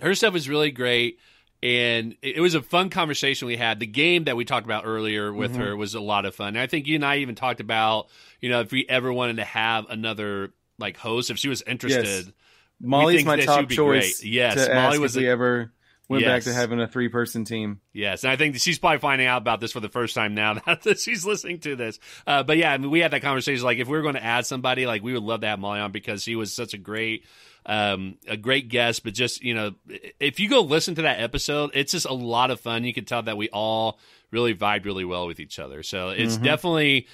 [0.01, 1.19] her stuff was really great.
[1.65, 3.79] And it was a fun conversation we had.
[3.79, 5.61] The game that we talked about earlier with mm-hmm.
[5.61, 6.49] her was a lot of fun.
[6.49, 8.07] And I think you and I even talked about,
[8.39, 12.31] you know, if we ever wanted to have another like host, if she was interested,
[12.79, 14.19] Molly's my top choice.
[14.19, 14.31] great.
[14.31, 15.71] Yes, Molly was if we ever
[16.07, 17.81] went back to having a three person team.
[17.93, 20.53] Yes, and I think she's probably finding out about this for the first time now
[20.53, 21.99] that she's listening to this.
[22.27, 23.63] Uh, but yeah, I mean, we had that conversation.
[23.63, 25.79] Like, if we were going to add somebody, like, we would love to have Molly
[25.79, 27.25] on because she was such a great,
[27.65, 29.03] um, a great guest.
[29.03, 29.71] But just you know,
[30.19, 32.83] if you go listen to that episode, it's just a lot of fun.
[32.83, 33.99] You can tell that we all
[34.31, 35.83] really vibed really well with each other.
[35.83, 37.07] So it's definitely.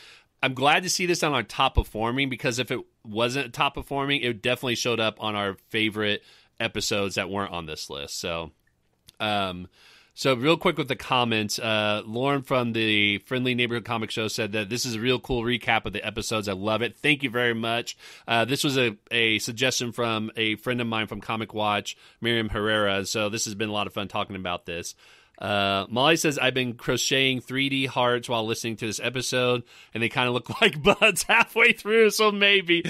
[0.44, 4.22] I'm glad to see this on our top performing because if it wasn't top performing,
[4.22, 6.24] it definitely showed up on our favorite
[6.60, 8.20] episodes that weren't on this list.
[8.20, 8.52] So.
[9.22, 9.68] Um,
[10.14, 14.52] so real quick with the comments, uh, Lauren from the Friendly Neighborhood Comic Show said
[14.52, 16.50] that this is a real cool recap of the episodes.
[16.50, 16.98] I love it.
[16.98, 17.98] Thank you very much.
[18.28, 22.50] Uh, this was a, a suggestion from a friend of mine from Comic Watch, Miriam
[22.50, 23.06] Herrera.
[23.06, 24.96] So this has been a lot of fun talking about this.
[25.40, 29.64] Uh, Molly says, I've been crocheting 3D hearts while listening to this episode,
[29.94, 32.84] and they kind of look like buds halfway through, so maybe.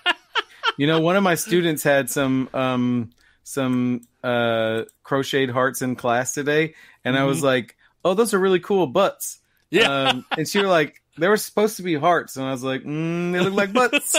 [0.76, 3.10] you know, one of my students had some um,
[3.48, 6.74] some uh, crocheted hearts in class today,
[7.04, 7.22] and mm-hmm.
[7.22, 7.46] I was mm-hmm.
[7.46, 9.40] like, "Oh, those are really cool butts."
[9.70, 12.62] Yeah, um, and she was like, "They were supposed to be hearts," and I was
[12.62, 14.14] like, mm, "They look like butts."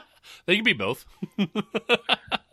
[0.46, 1.04] they can be both.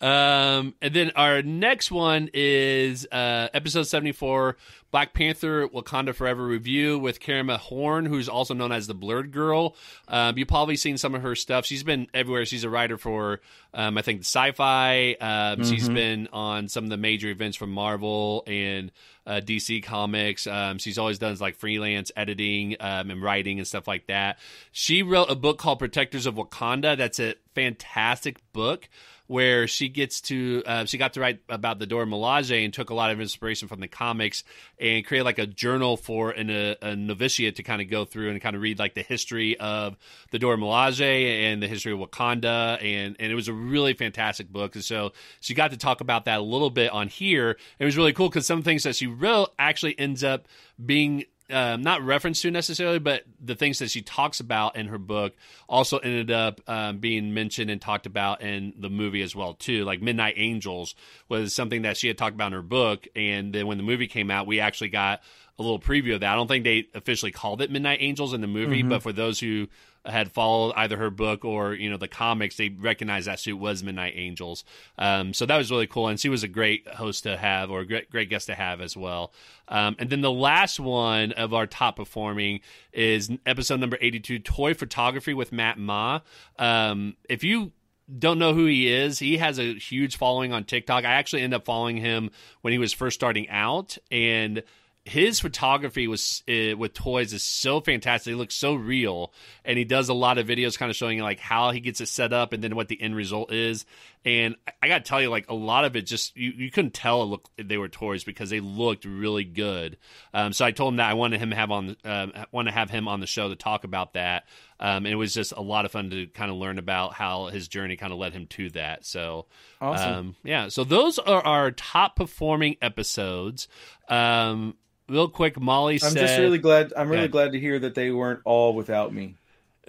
[0.00, 4.56] Um, and then our next one is uh, episode 74
[4.90, 9.76] Black Panther Wakanda Forever review with Karama Horne, who's also known as the Blerd Gurl.
[10.08, 11.64] Um, you've probably seen some of her stuff.
[11.66, 12.44] She's been everywhere.
[12.44, 13.40] She's a writer for,
[13.72, 15.14] um, I think, sci fi.
[15.20, 15.62] Um, mm-hmm.
[15.64, 18.90] She's been on some of the major events from Marvel and
[19.26, 20.46] uh, DC Comics.
[20.46, 24.38] Um, she's always done like freelance editing um, and writing and stuff like that.
[24.72, 26.96] She wrote a book called Protectors of Wakanda.
[26.96, 28.88] That's a fantastic book
[29.30, 32.90] where she gets to uh, she got to write about the Dora Milaje and took
[32.90, 34.42] a lot of inspiration from the comics
[34.76, 38.30] and create like a journal for an, a, a novitiate to kind of go through
[38.30, 39.96] and kind of read like the history of
[40.32, 44.50] the Dora Milaje and the history of Wakanda and and it was a really fantastic
[44.50, 47.56] book and so she got to talk about that a little bit on here.
[47.78, 50.48] It was really cool because some things that she wrote actually ends up
[50.84, 54.98] being um, not referenced to necessarily, but the things that she talks about in her
[54.98, 55.34] book
[55.68, 59.84] also ended up um, being mentioned and talked about in the movie as well too.
[59.84, 60.94] Like Midnight Angels
[61.28, 64.06] was something that she had talked about in her book, and then when the movie
[64.06, 65.22] came out, we actually got
[65.58, 66.32] a little preview of that.
[66.32, 68.88] I don't think they officially called it Midnight Angels in the movie, mm-hmm.
[68.88, 69.68] but for those who
[70.06, 73.82] had followed either her book or you know the comics, they recognized that suit was
[73.82, 74.64] Midnight Angels.
[74.98, 77.84] Um, so that was really cool, and she was a great host to have or
[77.84, 79.32] great great guest to have as well.
[79.68, 82.60] Um, and then the last one of our top performing
[82.92, 86.20] is episode number eighty two, toy photography with Matt Ma.
[86.58, 87.72] Um, if you
[88.18, 89.18] don't know who he is.
[89.18, 91.04] He has a huge following on TikTok.
[91.04, 92.30] I actually ended up following him
[92.60, 94.62] when he was first starting out, and
[95.04, 98.32] his photography was uh, with toys is so fantastic.
[98.32, 99.32] It looks so real,
[99.64, 102.06] and he does a lot of videos, kind of showing like how he gets it
[102.06, 103.86] set up, and then what the end result is.
[104.22, 106.92] And I got to tell you, like a lot of it, just you, you couldn't
[106.92, 109.96] tell it looked they were toys because they looked really good.
[110.34, 112.74] Um, so I told him that I wanted him to have on, um, want to
[112.74, 114.44] have him on the show to talk about that.
[114.78, 117.46] Um, and it was just a lot of fun to kind of learn about how
[117.46, 119.06] his journey kind of led him to that.
[119.06, 119.46] So,
[119.80, 120.14] awesome.
[120.14, 120.68] Um, yeah.
[120.68, 123.68] So those are our top performing episodes.
[124.06, 124.76] Um,
[125.08, 126.92] real quick, Molly I'm said, just really glad.
[126.94, 127.28] I'm really yeah.
[127.28, 129.36] glad to hear that they weren't all without me.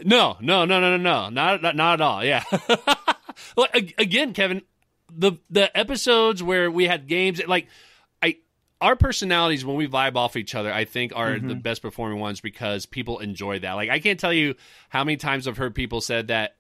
[0.04, 2.24] No, no, no, no, no, no, not not, not at all.
[2.24, 2.44] Yeah.
[3.58, 4.62] well, again, Kevin,
[5.14, 7.68] the the episodes where we had games like
[8.22, 8.38] I
[8.80, 11.48] our personalities when we vibe off each other, I think are mm-hmm.
[11.48, 13.74] the best performing ones because people enjoy that.
[13.74, 14.56] Like I can't tell you
[14.90, 16.56] how many times I've heard people said that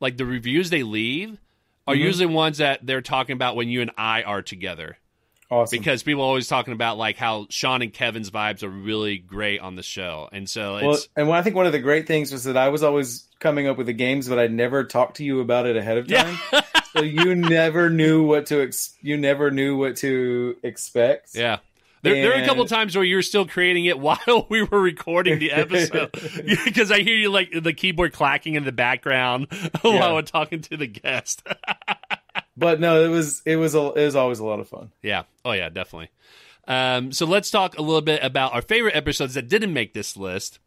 [0.00, 1.38] like the reviews they leave
[1.86, 2.04] are mm-hmm.
[2.04, 4.98] usually ones that they're talking about when you and I are together.
[5.50, 5.78] Awesome.
[5.78, 9.60] Because people are always talking about like how Sean and Kevin's vibes are really great
[9.60, 12.32] on the show, and so it's well, and I think one of the great things
[12.32, 15.24] was that I was always coming up with the games, but I never talked to
[15.24, 16.62] you about it ahead of time, yeah.
[16.94, 21.30] so you never knew what to ex- you never knew what to expect.
[21.34, 21.58] Yeah.
[22.04, 22.24] There, and...
[22.24, 25.38] there, are a couple times where you were still creating it while we were recording
[25.38, 26.12] the episode
[26.64, 29.48] because I hear you like the keyboard clacking in the background
[29.80, 30.12] while yeah.
[30.12, 31.42] we're talking to the guest
[32.56, 34.90] but no, it was it was a, it was always a lot of fun.
[35.02, 35.24] Yeah.
[35.44, 36.10] Oh yeah, definitely.
[36.66, 40.16] Um, so let's talk a little bit about our favorite episodes that didn't make this
[40.16, 40.60] list.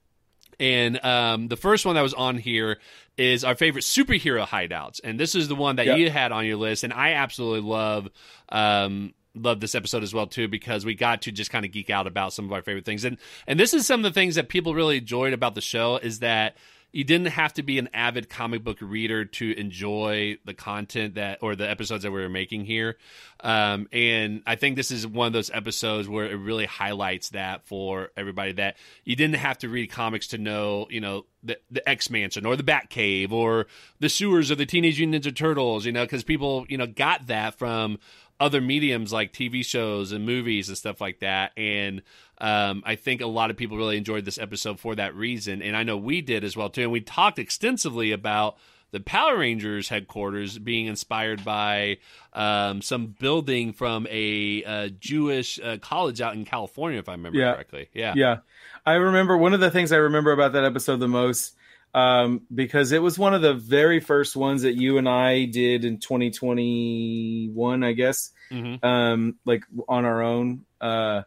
[0.60, 2.80] And um, the first one that was on here
[3.16, 6.00] is our favorite superhero hideouts, and this is the one that yep.
[6.00, 8.10] you had on your list, and I absolutely love.
[8.50, 11.92] Um, love this episode as well too because we got to just kind of geek
[11.92, 14.34] out about some of our favorite things and and this is some of the things
[14.34, 16.58] that people really enjoyed about the show is that
[16.92, 21.40] you didn't have to be an avid comic book reader to enjoy the content that
[21.42, 22.98] or the episodes that we were making here.
[23.42, 27.66] Um, and I think this is one of those episodes where it really highlights that
[27.68, 31.88] for everybody that you didn't have to read comics to know, you know, the, the
[31.88, 33.68] X Mansion or the Batcave or
[34.00, 37.28] the sewers of the Teenage Mutant Ninja Turtles, you know, because people, you know, got
[37.28, 38.00] that from
[38.40, 41.52] other mediums like TV shows and movies and stuff like that.
[41.58, 42.02] And
[42.40, 45.62] um, I think a lot of people really enjoyed this episode for that reason.
[45.62, 46.84] And I know we did as well, too.
[46.84, 48.58] And we talked extensively about
[48.92, 51.98] the Power Rangers headquarters being inspired by
[52.34, 57.40] um, some building from a, a Jewish uh, college out in California, if I remember
[57.40, 57.54] yeah.
[57.54, 57.90] correctly.
[57.94, 58.14] Yeah.
[58.16, 58.38] Yeah.
[58.86, 61.56] I remember one of the things I remember about that episode the most
[61.94, 65.84] um, because it was one of the very first ones that you and I did
[65.84, 68.86] in 2021, I guess, mm-hmm.
[68.86, 70.66] um, like on our own.
[70.80, 71.24] Uh,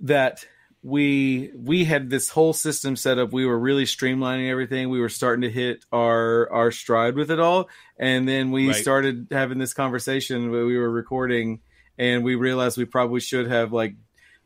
[0.00, 0.44] that
[0.82, 3.32] we we had this whole system set up.
[3.32, 4.88] We were really streamlining everything.
[4.88, 8.76] We were starting to hit our our stride with it all, and then we right.
[8.76, 10.50] started having this conversation.
[10.50, 11.60] We were recording
[11.98, 13.94] and we realized we probably should have like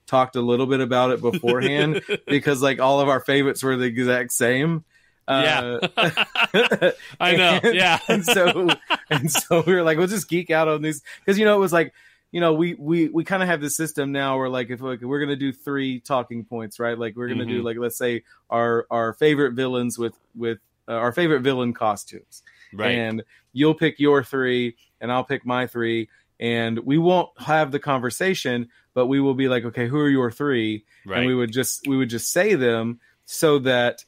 [0.06, 3.84] talked a little bit about it beforehand because like all of our favorites were the
[3.84, 4.84] exact same.
[5.28, 5.78] Yeah.
[5.96, 6.10] Uh,
[7.20, 7.60] I know.
[7.62, 8.00] and- Yeah.
[8.08, 8.68] and so
[9.08, 11.60] and so we were like, we'll just geek out on these because you know it
[11.60, 11.94] was like
[12.34, 15.00] you know we we we kind of have this system now where like if like,
[15.00, 17.64] we're gonna do three talking points right like we're gonna do Mhm.
[17.64, 20.58] like let's say our our favorite villains with with
[20.88, 22.90] uh, our favorite villain costumes Right.
[22.98, 23.22] and
[23.52, 26.08] you'll pick your three and I'll pick my three
[26.40, 30.32] and we won't have the conversation but we will be like okay who are your
[30.32, 31.18] three right.
[31.18, 34.04] and we would just we would just say them so that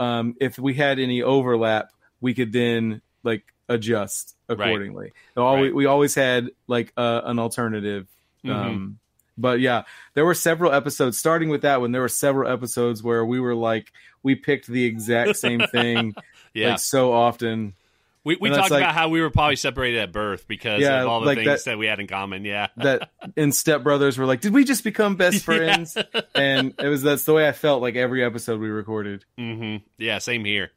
[0.00, 1.90] um, if we had any overlap,
[2.20, 5.12] we could then like adjust accordingly.
[5.36, 5.74] Always, Right.
[5.74, 8.06] We always had like uh, an alternative.
[8.44, 8.50] Mhm.
[8.54, 8.98] Um,
[9.38, 11.16] but yeah, there were several episodes.
[11.18, 13.90] Starting with that one, there were several episodes where we were like
[14.22, 16.14] we picked the exact same thing
[16.52, 16.70] yeah.
[16.72, 17.72] like so often.
[18.24, 21.00] we we and talked like- about how we were probably separated at birth because Yeah,
[21.02, 22.44] of all the like things that- that, we had in common.
[22.44, 22.66] Yeah.
[22.76, 25.56] That in Step Brothers were like, did we just become best Yeah.
[25.56, 25.96] friends?
[26.34, 29.24] and it was that's the way I felt like every episode we recorded.
[29.38, 30.70] hmm Yeah, same here.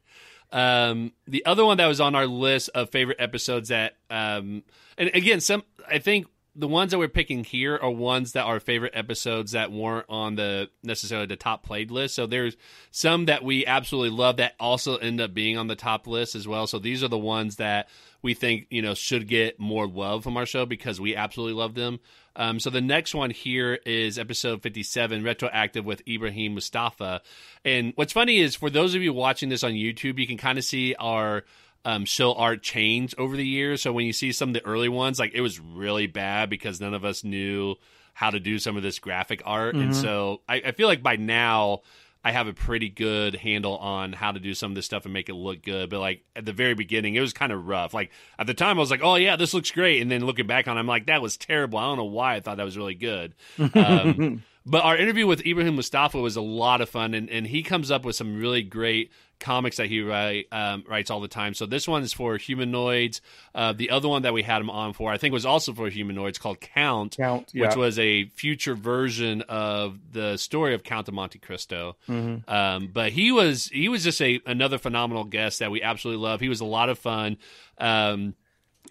[0.54, 4.62] Um, the other one that was on our list of favorite episodes that, um,
[4.96, 8.60] and again, some I think the ones that we're picking here are ones that are
[8.60, 12.14] favorite episodes that weren't on the necessarily the top played list.
[12.14, 12.56] So there's
[12.92, 16.46] some that we absolutely love that also end up being on the top list as
[16.46, 16.68] well.
[16.68, 17.88] So these are the ones that
[18.24, 21.74] we think you know should get more love from our show because we absolutely love
[21.74, 22.00] them.
[22.36, 27.20] Um, so the next one here is episode 57, retroactive with Ibrahim Moustafa.
[27.64, 30.58] And what's funny is for those of you watching this on YouTube, you can kind
[30.58, 31.44] of see our
[31.84, 33.82] um, show art change over the years.
[33.82, 36.80] So when you see some of the early ones, like it was really bad because
[36.80, 37.76] none of us knew
[38.14, 39.74] how to do some of this graphic art.
[39.76, 39.94] And Mhm.
[39.94, 41.82] so I, I feel like by now
[42.24, 45.12] I have a pretty good handle on how to do some of this stuff and
[45.12, 45.90] make it look good.
[45.90, 47.92] But like at the very beginning, it was kind of rough.
[47.92, 50.46] Like at the time, I was like, "Oh yeah, this looks great," and then looking
[50.46, 52.64] back on, it, I'm like, "That was terrible." I don't know why I thought that
[52.64, 53.34] was really good.
[53.58, 57.62] Um, but our interview with Ibrahim Moustafa was a lot of fun, and, and he
[57.62, 59.10] comes up with some really great
[59.40, 61.54] comics that he write, um, writes all the time.
[61.54, 63.20] So this one is for humanoids.
[63.54, 65.88] Uh, the other one that we had him on for, I think, was also for
[65.88, 71.14] humanoids, called Count, Count, which was a future version of the story of Count of
[71.14, 71.96] Monte Cristo.
[72.08, 72.48] Mhm.
[72.48, 76.40] Um, but he was he was just a another phenomenal guest that we absolutely love.
[76.40, 77.36] He was a lot of fun.
[77.78, 78.34] Um,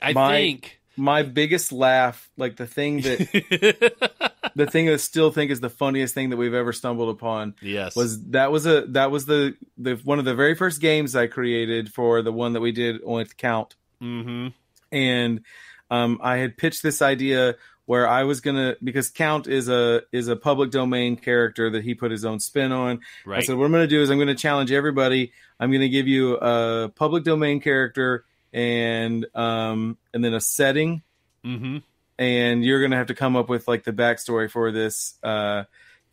[0.02, 0.80] I My- think.
[0.96, 3.20] My biggest laugh, like the thing that
[4.56, 7.56] the thing that I still think is the funniest thing that we've ever stumbled upon
[7.62, 7.96] yes.
[7.96, 11.28] was that was a that was the the one of the very first games I
[11.28, 14.48] created for the one that we did with Count, hmm
[14.92, 15.42] and
[15.90, 20.28] um, I had pitched this idea where I was gonna because Count is a is
[20.28, 23.00] a public domain character that he put his own spin on.
[23.26, 23.44] I Right.
[23.44, 25.32] said what I'm gonna do is I'm gonna challenge everybody.
[25.60, 31.02] I'm gonna give you a public domain character and um and then a setting
[31.44, 31.78] hmm
[32.20, 35.64] and you're gonna have to come up with like the backstory for this uh,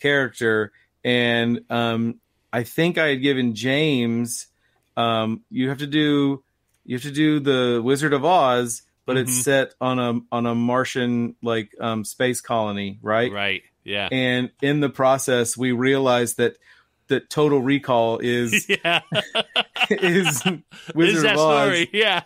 [0.00, 0.72] character.
[1.04, 2.20] And um,
[2.52, 4.46] I think I had given James,
[4.96, 6.42] um, you have to do
[6.84, 9.42] you have to do the Wizard of Oz, but it's Mhm.
[9.42, 13.30] set on a on a Martian like um, space colony, right?
[13.30, 13.62] Right.
[13.84, 14.08] Yeah.
[14.10, 16.56] And in the process, we realized that
[17.10, 19.00] that Total Recall is yeah.
[19.90, 21.62] is Is Wizard that of Oz.
[21.66, 21.90] story?
[21.92, 22.22] Yeah.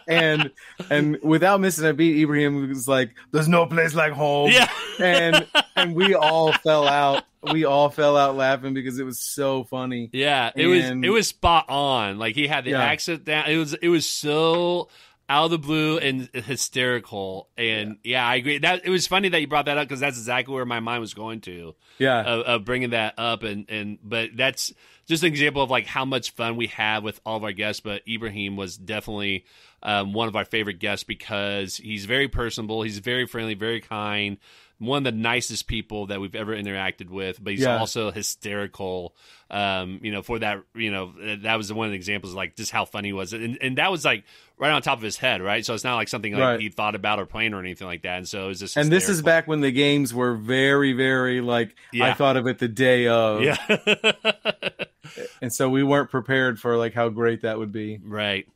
[0.08, 0.50] and
[0.88, 4.70] and without missing a beat, Ibrahim was like, "There's no place like home." yeah.
[5.00, 7.24] and and we all fell out.
[7.52, 10.10] We all fell out laughing because it was so funny.
[10.12, 12.18] Yeah, it was it was spot on.
[12.18, 12.82] Like he had the Yeah.
[12.82, 13.46] accent down.
[13.48, 14.88] It was it was so
[15.28, 17.48] out of the blue and hysterical.
[17.56, 18.58] And yeah, I agree.
[18.58, 21.00] That it was funny that you brought that up because that's exactly where my mind
[21.00, 23.42] was going to Yeah, of, of bringing that up.
[23.42, 24.72] And and but that's
[25.06, 27.80] just an example of like how much fun we have with all of our guests.
[27.80, 29.44] But Ibrahim was definitely
[29.82, 32.82] um, one of our favorite guests because he's very personable.
[32.82, 34.38] He's very friendly, very kind.
[34.80, 37.78] One of the nicest people that we've ever interacted with, but he's Yeah.
[37.78, 39.14] also hysterical.
[39.50, 41.12] Um, you know, for that, you know,
[41.42, 43.90] that was one of the examples, like just how funny he was, and and that
[43.90, 44.24] was like
[44.56, 45.64] right on top of his head, right?
[45.64, 46.60] So it's not like something like Right.
[46.60, 48.18] he thought about or planned or anything like that.
[48.18, 51.40] And so it was just, and this is back when the games were very, very
[51.40, 53.56] like I thought of it the day of, yeah,
[55.42, 57.98] and so we weren't prepared for like how great that would be.
[58.02, 58.46] Right.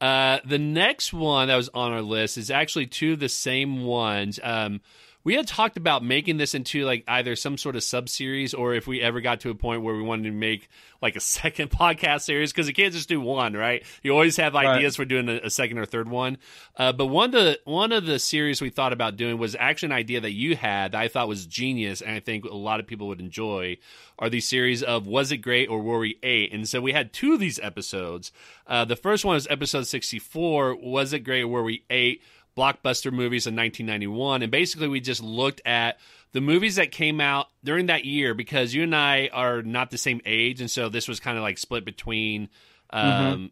[0.00, 3.84] Uh, the next one that was on our list is actually two of the same
[3.84, 4.40] ones.
[4.42, 4.80] Um,
[5.22, 8.74] we had talked about making this into like either some sort of sub series or
[8.74, 10.68] if we ever got to a point where we wanted to make
[11.02, 13.84] like a second podcast series because you can't just do one, right?
[14.02, 14.66] You always have Right.
[14.76, 16.38] ideas for doing a, a second or third one.
[16.76, 19.86] Uh, but one of the one of the series we thought about doing was actually
[19.88, 22.80] an idea that you had that I thought was genius and I think a lot
[22.80, 23.76] of people would enjoy.
[24.18, 26.52] Are these series of was it great or were we eight?
[26.52, 28.32] And so we had two of these episodes.
[28.66, 30.74] Uh, the first one was episode sixty four.
[30.76, 32.22] Was it great or were we eight?
[32.56, 35.98] Blockbuster movies in 1991, and basically we just looked at
[36.32, 39.98] the movies that came out during that year because you and I are not the
[39.98, 42.48] same age, and so this was kind of like split between.
[42.90, 43.46] Um, Mm-hmm.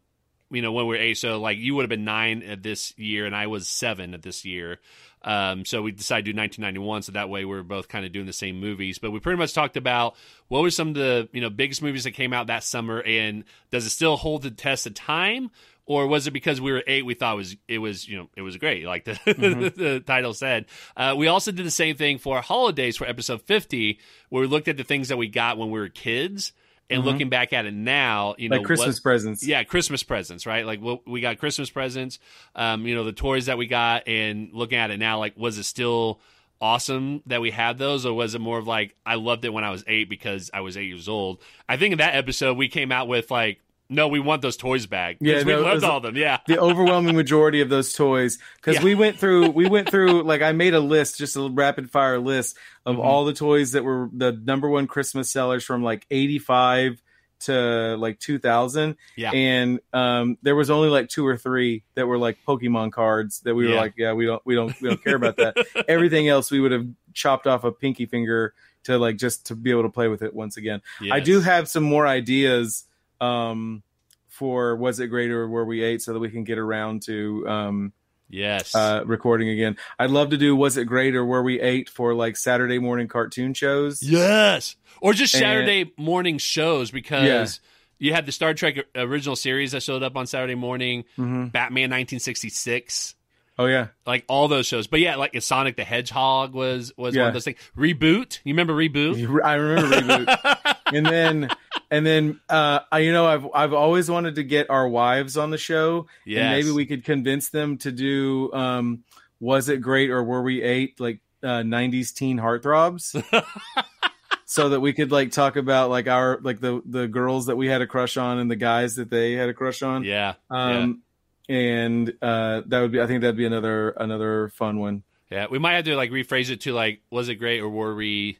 [0.50, 3.26] You know, when we're eight, so like you would have been nine at this year,
[3.26, 4.80] and I was seven at this year.
[5.22, 8.12] Um, so we decided to do 1991, so that way we are both kind of
[8.12, 8.98] doing the same movies.
[8.98, 10.14] But we pretty much talked about
[10.46, 13.44] what were some of the you know biggest movies that came out that summer, and
[13.70, 15.50] does it still hold the test of time,
[15.88, 18.28] or was it because we were eight we thought it was it was you know
[18.36, 19.18] it was great, like the,
[19.76, 20.66] the title said.
[20.96, 23.98] Uh, we also did the same thing for holidays for episode 50,
[24.28, 26.52] where we looked at the things that we got when we were kids.
[26.90, 29.46] And looking back at it now, you know, like Christmas what, presents.
[29.46, 30.64] yeah, Christmas presents, right?
[30.64, 32.18] Like what we got Christmas presents,
[32.54, 35.58] um, you know, the toys that we got, and looking at it now, like was
[35.58, 36.18] it still
[36.62, 39.64] awesome that we had those, or was it more of like I loved it when
[39.64, 41.42] I was eight because I was eight years old?
[41.68, 43.60] I think in that episode we came out with like,
[43.90, 45.16] no, we want those toys back.
[45.20, 46.16] Yeah, we no, loved was- all of them.
[46.16, 48.82] Yeah, the overwhelming majority of those toys because Yeah.
[48.84, 52.18] we went through we went through like i made a list just a rapid fire
[52.18, 53.04] list of Mhm.
[53.04, 57.00] all the toys that were the number one christmas sellers from like 85
[57.40, 59.30] to like 2000 Yeah.
[59.32, 63.54] and um there was only like two or three that were like pokemon cards that
[63.54, 63.80] we were Yeah.
[63.80, 65.56] like yeah we don't we don't we don't care about that
[65.88, 68.54] everything else we would have chopped off a pinky finger
[68.84, 71.68] to like just to be able to play with it once again I do have
[71.68, 72.84] some more ideas
[73.20, 73.82] um,
[74.28, 77.44] for was it great or were we eight, so that we can get around to
[77.48, 77.92] um,
[78.28, 79.76] yes, uh, recording again.
[79.98, 83.08] I'd love to do was it great or were we eight for like Saturday morning
[83.08, 84.02] cartoon shows.
[84.02, 87.60] yes, or just And- Saturday morning shows because.
[88.00, 91.90] You had the Star Trek original series that showed up on Saturday morning, hmm Batman
[91.90, 93.16] 1966.
[93.58, 94.86] Oh yeah, like all those shows.
[94.86, 97.58] But yeah, like Sonic the Hedgehog was was one of those things.
[97.76, 99.42] Reboot, you remember Reboot?
[99.44, 100.76] I remember reboot.
[100.94, 101.50] and then
[101.90, 105.50] and then uh, I, you know I've I've always wanted to get our wives on
[105.50, 106.06] the show.
[106.24, 106.40] yes.
[106.40, 109.04] and maybe we could convince them to do um,
[109.40, 113.22] was it great or were we eight like uh, 90s teen heartthrobs
[114.44, 117.68] so that we could like talk about like our like the the girls that we
[117.68, 121.02] had a crush on and the guys that they had a crush on yeah, um
[121.48, 125.46] and uh that would be i think that'd be another another fun one yeah.
[125.50, 128.38] We might have to like rephrase it to like, was it great or were we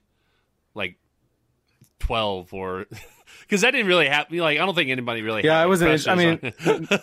[0.74, 0.96] like
[1.98, 2.86] twelve or
[3.42, 4.38] because that didn't really happen.
[4.38, 5.44] Like, I don't think anybody really.
[5.44, 6.38] Yeah, I wasn't- I mean,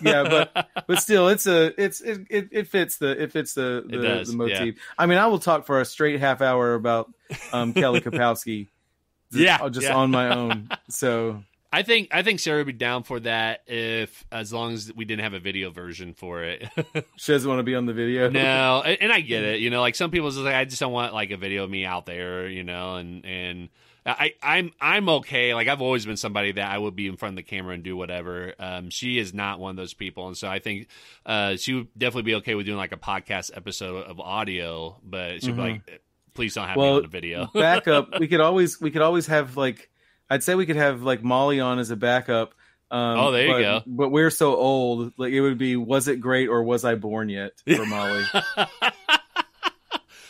[0.02, 3.84] yeah, but but still it's a it's it, it, it fits the it fits the
[3.88, 7.12] the, does, the motif i mean i will talk for a straight half hour about
[7.52, 8.68] um kelly kapowski
[9.32, 9.96] Yeah, just yeah.
[9.96, 11.44] on my own so
[11.74, 15.04] I think I think Sarah would be down for that if as long as we
[15.04, 16.70] didn't have a video version for it.
[17.18, 19.60] she doesn't want to be on the video no, and, and I get it.
[19.60, 21.70] You know, like some people just like I just don't want like a video of
[21.70, 22.48] me out there.
[22.48, 23.70] You know, and and
[24.06, 25.54] I I'm I'm okay.
[25.54, 27.84] Like I've always been somebody that I would be in front of the camera and
[27.84, 28.54] do whatever.
[28.60, 30.88] Um, she is not one of those people, and so I think
[31.26, 35.42] uh, she would definitely be okay with doing like a podcast episode of audio, but
[35.44, 35.56] she'd Mhm.
[35.56, 36.02] be like,
[36.36, 37.50] please don't have me on the video.
[37.54, 39.90] backup we could always we could always have like
[40.30, 42.54] i'd say we could have like molly on as a backup
[42.92, 43.84] um Oh, there you but, go.
[43.88, 47.30] but we're so old like it would be was it great or was i born
[47.30, 48.24] yet for molly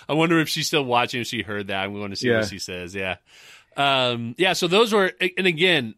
[0.08, 1.22] I wonder if she's still watching.
[1.22, 2.42] If she heard that, I'm going to see Yeah.
[2.42, 2.94] what she says.
[2.94, 3.16] Yeah,
[3.78, 4.54] um, yeah.
[4.54, 5.96] So those were, and again,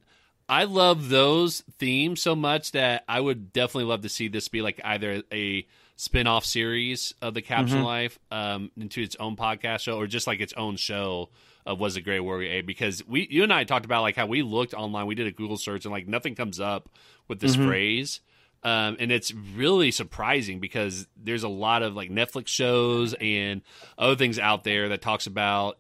[0.50, 4.62] I love those themes so much that I would definitely love to see this be
[4.62, 5.66] like either a
[5.98, 7.86] spin-off series of the Captioned Mhm.
[7.86, 11.30] Life um, into its own podcast show, or just like its own show
[11.66, 12.62] of Was It Great Warrior A?
[12.62, 15.32] Because we, you and I talked about like how we looked online, we did a
[15.32, 16.88] Google search, and like nothing comes up
[17.28, 17.66] with this Mhm.
[17.68, 18.22] phrase.
[18.64, 23.62] Um, and it's really surprising because there's a lot of like Netflix shows and
[23.98, 25.78] other things out there that talks about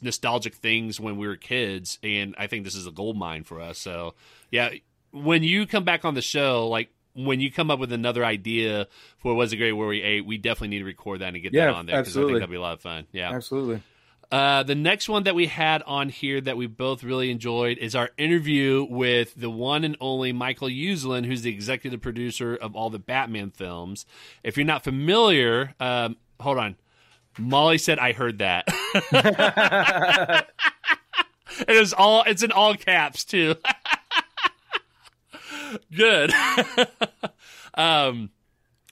[0.00, 3.60] nostalgic things when we were kids, and I think this is a gold mine for
[3.60, 3.78] us.
[3.78, 4.14] So,
[4.50, 4.70] yeah,
[5.10, 8.86] when you come back on the show, like when you come up with another idea
[9.18, 11.52] for was it great where we ate, we definitely need to record that and get
[11.52, 12.40] Yeah, that on there because I think absolutely.
[12.40, 13.06] that'd be a lot of fun.
[13.12, 13.32] Yeah.
[13.32, 13.82] absolutely
[14.30, 17.94] Uh, the next one that we had on here that we both really enjoyed is
[17.94, 22.88] our interview with the one and only Michael Uslan, who's the executive producer of all
[22.88, 24.06] the Batman films.
[24.42, 26.76] If you're not familiar, um, hold on.
[27.38, 28.66] Molly said, "I heard that."
[31.68, 32.22] it was all.
[32.26, 33.56] It's in all caps too.
[35.96, 36.32] Good.
[37.74, 38.30] um,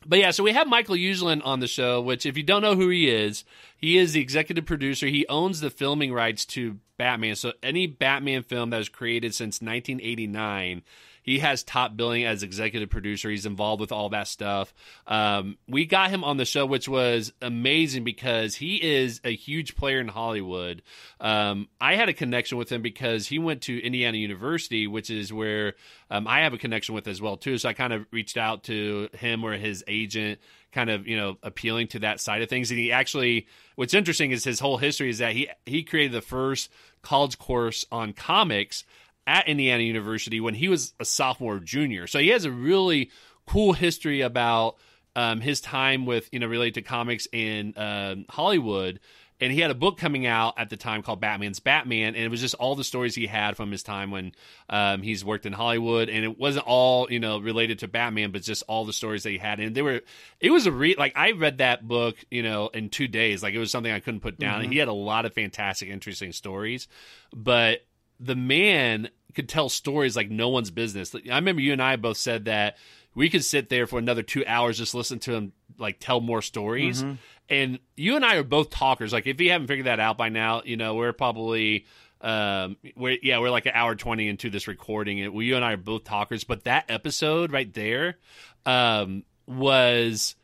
[0.06, 2.74] but yeah, so we have Michael Uslan on the show, which if you don't know
[2.74, 3.44] who he is,
[3.76, 5.06] he is the executive producer.
[5.06, 7.36] He owns the filming rights to Batman.
[7.36, 10.82] So any Batman film that was created since 1989,
[11.22, 13.30] He has top billing as executive producer.
[13.30, 14.72] He's involved with all that stuff.
[15.06, 19.76] Um, we got him on the show, which was amazing because he is a huge
[19.76, 20.82] player in Hollywood.
[21.20, 25.32] Um, I had a connection with him because he went to Indiana University, which is
[25.32, 25.74] where
[26.10, 27.59] um, I have a connection with as well too.
[27.59, 30.40] So I kind of reached out to him or his agent
[30.72, 34.30] kind of you know appealing to that side of things and he actually what's interesting
[34.30, 36.70] is his whole history is that he he created the first
[37.02, 38.84] college course on comics
[39.26, 43.10] at Indiana University when he was a sophomore junior so he has a really
[43.47, 44.76] cool history about
[45.16, 49.01] um, his time with you know related to comics in um, Hollywood
[49.40, 52.28] and he had a book coming out at the time called Batman's Batman, and it
[52.28, 54.32] was just all the stories he had from his time when
[54.68, 58.42] um, he's worked in Hollywood, and it wasn't all you know related to Batman, but
[58.42, 60.02] just all the stories that he had, and they were.
[60.40, 63.42] It was a read like I read that book, you know, in two days.
[63.42, 64.62] Like it was something I couldn't put down.
[64.62, 64.72] Mm-hmm.
[64.72, 66.86] He had a lot of fantastic, interesting stories,
[67.34, 67.80] but
[68.20, 71.14] the man could tell stories like no one's business.
[71.14, 72.76] I remember you and I both said that
[73.14, 76.42] we could sit there for another two hours just listen to him like tell more
[76.42, 77.02] stories.
[77.02, 77.14] Mm-hmm
[77.51, 79.12] and you and I are both talkers.
[79.12, 81.86] Like if you haven't figured that out by now, you know we're probably
[82.20, 85.64] um we're yeah we're like an hour 20 into this recording and we, you and
[85.64, 88.18] i are both talkers but that episode right there
[88.66, 90.36] um was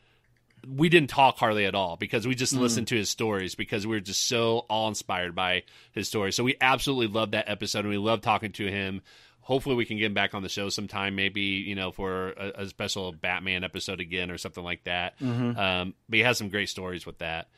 [0.69, 2.61] we didn't talk hardly at all because we just mm.
[2.61, 5.63] listened to his stories because we were just so all inspired by
[5.93, 9.03] his stories so we absolutely loved that episode and we loved talking to him.
[9.41, 12.63] Hopefully we can get him back on the show sometime maybe you know for a,
[12.63, 15.19] a special batman episode again or something like that.
[15.21, 15.59] Mm-hmm.
[15.59, 17.49] um, but he has some great stories with that.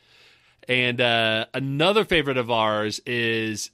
[0.67, 3.71] And uh, another favorite of ours is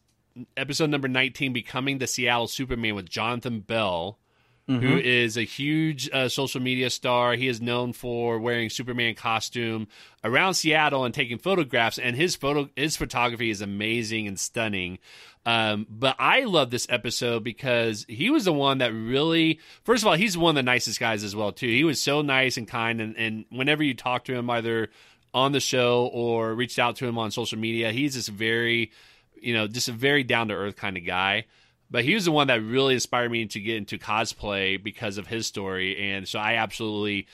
[0.56, 4.20] episode number 19 becoming the seattle superman with jonathan bell
[4.68, 4.84] Mm-hmm.
[4.84, 7.36] who is a huge uh, social media star.
[7.36, 9.88] He is known for wearing Superman costume
[10.24, 12.00] around Seattle and taking photographs.
[12.00, 14.98] And his photo, his photography is amazing and stunning.
[15.46, 20.08] Um, but I love this episode because he was the one that really, first of
[20.08, 21.68] all, he's one of the nicest guys as well too.
[21.68, 24.90] He was so nice and kind, and, and whenever you talk to him, either
[25.32, 28.92] on the show or reached out to him on social media, he's just very,
[29.40, 31.46] you know, just a very down to earth kind of guy.
[31.90, 35.28] But he was the one that really inspired me to get into cosplay because of
[35.28, 37.28] his story, and so I absolutely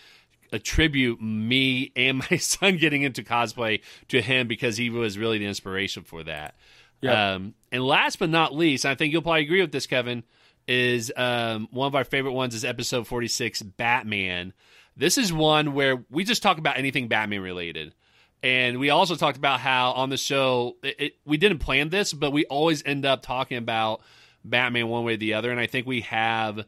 [0.51, 5.45] attribute me and my son getting into cosplay to him because he was really the
[5.45, 6.55] inspiration for that.
[7.01, 7.17] Yep.
[7.17, 10.23] Um, and last but not least, I think you'll probably agree with this, Kevin,
[10.67, 14.53] is um, one of our favorite ones is episode 46, Batman.
[14.95, 17.95] This is one where we just talk about anything Batman related.
[18.43, 22.11] And we also talked about how on the show, it, it, we didn't plan this,
[22.13, 24.01] but we always end up talking about
[24.43, 25.51] Batman one way or the other.
[25.51, 26.65] And I think we have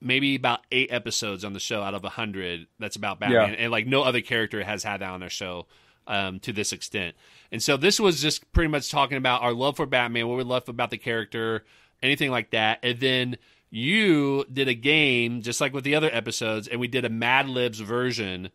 [0.00, 3.56] maybe about eight episodes on the show out of a hundred that's about Batman, yeah.
[3.58, 5.66] and like no other character has had that on their show
[6.06, 7.14] um, to this extent.
[7.50, 10.44] And so this was just pretty much talking about our love for Batman, what we
[10.44, 11.64] love about the character,
[12.02, 12.80] anything like that.
[12.82, 13.36] And then
[13.70, 17.48] you did a game just like with the other episodes, and we did a Mad
[17.48, 18.50] Libs version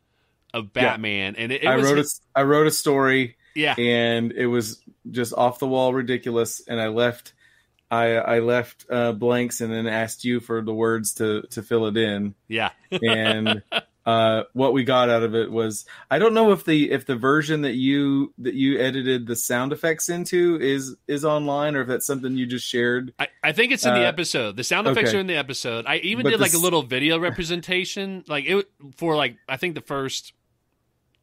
[0.54, 1.36] of Batman.
[1.36, 1.44] Yeah.
[1.44, 2.06] And it, it I was, wrote a,
[2.36, 3.38] I wrote a story.
[3.56, 7.34] Yeah, and it was just off the wall ridiculous, and I left
[7.92, 11.86] I I left uh, blanks and then asked you for the words to to fill
[11.88, 12.36] it in.
[12.48, 13.64] Yeah, and
[14.06, 17.16] uh, what we got out of it was I don't know if the if the
[17.16, 21.88] version that you that you edited the sound effects into is is online or if
[21.88, 23.14] that's something you just shared.
[23.20, 24.56] I, I think it's in the uh, episode.
[24.56, 25.18] The sound effects okay.
[25.18, 25.86] are in the episode.
[25.88, 28.68] I even but did like a little video representation, like it
[28.98, 30.34] for like I think the first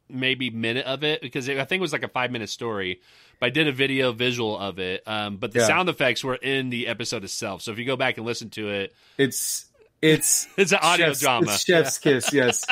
[0.09, 3.01] maybe minute of it because it, I think it was like a five minute story
[3.39, 5.03] but I did a video visual of it.
[5.07, 5.67] Um, but the yeah.
[5.67, 7.61] sound effects were in the episode itself.
[7.61, 9.65] So if you go back and listen to it, it's
[10.01, 11.51] it's it's an audio chef's, drama.
[11.51, 12.33] It's chef's kiss.
[12.33, 12.65] Yes,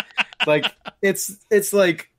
[0.48, 0.72] like
[1.02, 2.10] it's it's like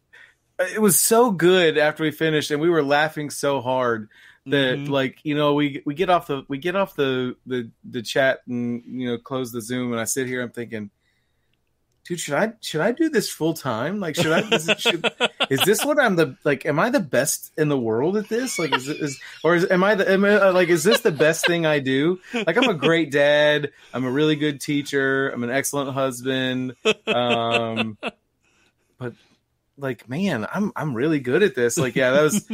[0.58, 4.08] it was so good after we finished, and we were laughing so hard
[4.46, 4.92] that mm-hmm.
[4.92, 8.40] like you know we we get off the we get off the the the chat
[8.46, 10.88] and you know close the zoom and i sit here i'm thinking
[12.06, 13.98] dude, should I should I do this full time?
[14.00, 14.40] Like, should I?
[14.54, 15.12] Is, it, should,
[15.50, 16.64] is, this what I'm the like?
[16.64, 18.58] Am I the best in the world at this?
[18.58, 20.68] Like, is, is or is, am I the am I, uh, like?
[20.68, 22.20] Is this the best thing I do?
[22.32, 23.72] Like, I'm a great dad.
[23.92, 25.30] I'm a really good teacher.
[25.30, 26.76] I'm an excellent husband.
[27.06, 27.98] Um,
[28.98, 29.14] but
[29.76, 31.76] like, man, I'm I'm really good at this.
[31.76, 32.48] Like, yeah, that was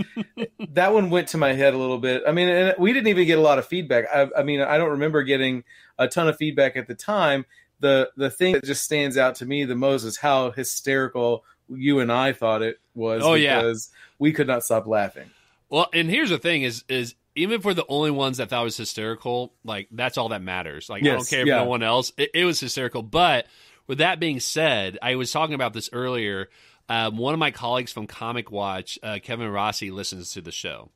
[0.70, 2.22] that one went to my head a little bit.
[2.26, 4.06] I mean, and we didn't even get a lot of feedback.
[4.12, 5.64] I, I mean, I don't remember getting
[5.98, 7.44] a ton of feedback at the time
[7.82, 12.00] the the thing that just stands out to me the most is how hysterical you
[12.00, 13.22] and I thought it was.
[13.22, 15.28] Oh because yeah, we could not stop laughing.
[15.68, 18.76] Well, and here's the thing: is is even for the only ones that thought was
[18.76, 20.88] hysterical, like that's all that matters.
[20.88, 21.56] Like yes, I don't care if yeah.
[21.56, 23.02] no one else, it, it, was hysterical.
[23.02, 23.46] But
[23.86, 26.48] with that being said, I was talking about this earlier.
[26.88, 30.90] Um, one of my colleagues from Comic Watch, uh, Kevin Rossi, listens to the show,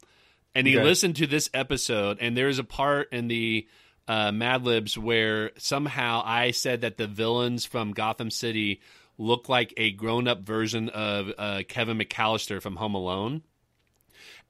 [0.55, 0.85] and he okay.
[0.85, 2.19] listened to this episode.
[2.21, 3.67] And there is a part in the
[4.09, 8.81] uh, Mad Libs where somehow I said that the villains from Gotham City
[9.19, 13.43] look like a grown up version of uh, Kevin McAllister from Home Alone.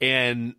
[0.00, 0.54] And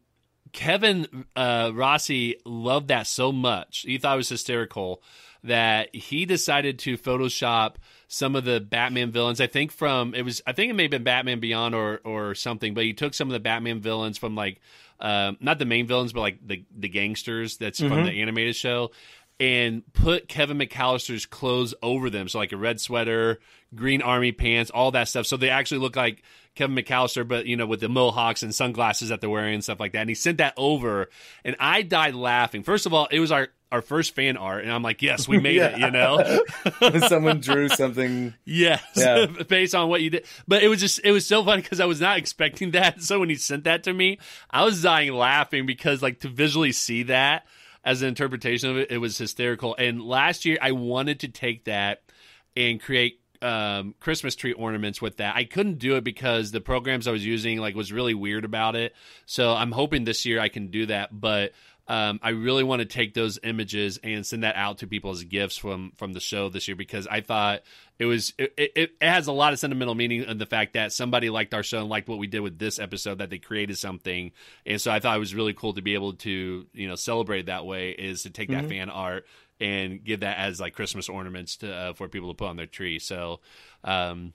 [0.52, 3.80] Kevin uh, Rossi loved that so much.
[3.80, 5.02] He thought it was hysterical
[5.44, 7.76] that he decided to Photoshop
[8.08, 9.42] some of the Batman villains.
[9.42, 12.36] I think from it was I think it may have been Batman Beyond or or
[12.36, 14.60] something, but he took some of the Batman villains from like
[15.00, 17.94] uh, not the main villains, but like the the gangsters that's mm-hmm.
[17.94, 18.92] from the animated show,
[19.40, 22.28] and put Kevin McAllister's clothes over them.
[22.28, 23.40] So like a red sweater,
[23.76, 25.26] green army pants, all that stuff.
[25.26, 26.24] So they actually look like
[26.56, 29.80] Kevin McAllister, but you know, with the mohawks and sunglasses that they're wearing and stuff
[29.80, 30.02] like that.
[30.02, 31.10] And he sent that over,
[31.46, 32.64] and I died laughing.
[32.64, 35.40] First of all, it was our our first fan art, and I'm like, yes, we
[35.42, 35.78] made it.
[35.78, 36.42] You know,
[37.08, 38.34] someone drew something.
[38.46, 39.26] Yes, yeah.
[39.48, 40.26] based on what you did.
[40.48, 43.02] But it was just it was so funny because I was not expecting that.
[43.02, 44.20] So when he sent that to me,
[44.50, 47.46] I was dying laughing because like to visually see that
[47.84, 49.76] as an interpretation of it, it was hysterical.
[49.78, 52.02] And last year, I wanted to take that
[52.56, 55.36] and create um, Christmas tree ornaments with that.
[55.36, 58.76] I couldn't do it because the programs I was using like was really weird about
[58.76, 58.96] it.
[59.26, 61.18] So I'm hoping this year I can do that.
[61.18, 61.54] But
[61.90, 65.24] um, I really want to take those images and send that out to people as
[65.24, 67.62] gifts from from the show this year because I thought
[67.98, 70.92] it was it, it, it, has a lot of sentimental meaning in the fact that
[70.92, 73.78] somebody liked our show and liked what we did with this episode that they created
[73.78, 74.32] something.
[74.66, 77.46] And so I thought it was really cool to be able to you know celebrate
[77.46, 78.64] that way is to take mm-hmm.
[78.64, 79.26] that fan art
[79.62, 82.68] and give that as like Christmas ornaments to, uh, for people to put on their
[82.68, 83.00] tree.
[83.00, 83.40] So
[83.86, 84.34] um,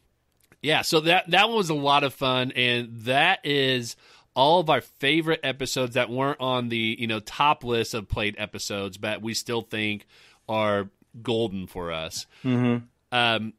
[0.63, 2.53] yeah so that that one was a lot of fun.
[2.53, 3.95] And that is
[4.35, 8.35] all of our favorite episodes that weren't on the you know top list of played
[8.39, 10.07] episodes, but we still think
[10.49, 10.89] are
[11.23, 12.27] golden for us.
[12.45, 12.85] Mm-hmm.
[13.11, 13.53] Um,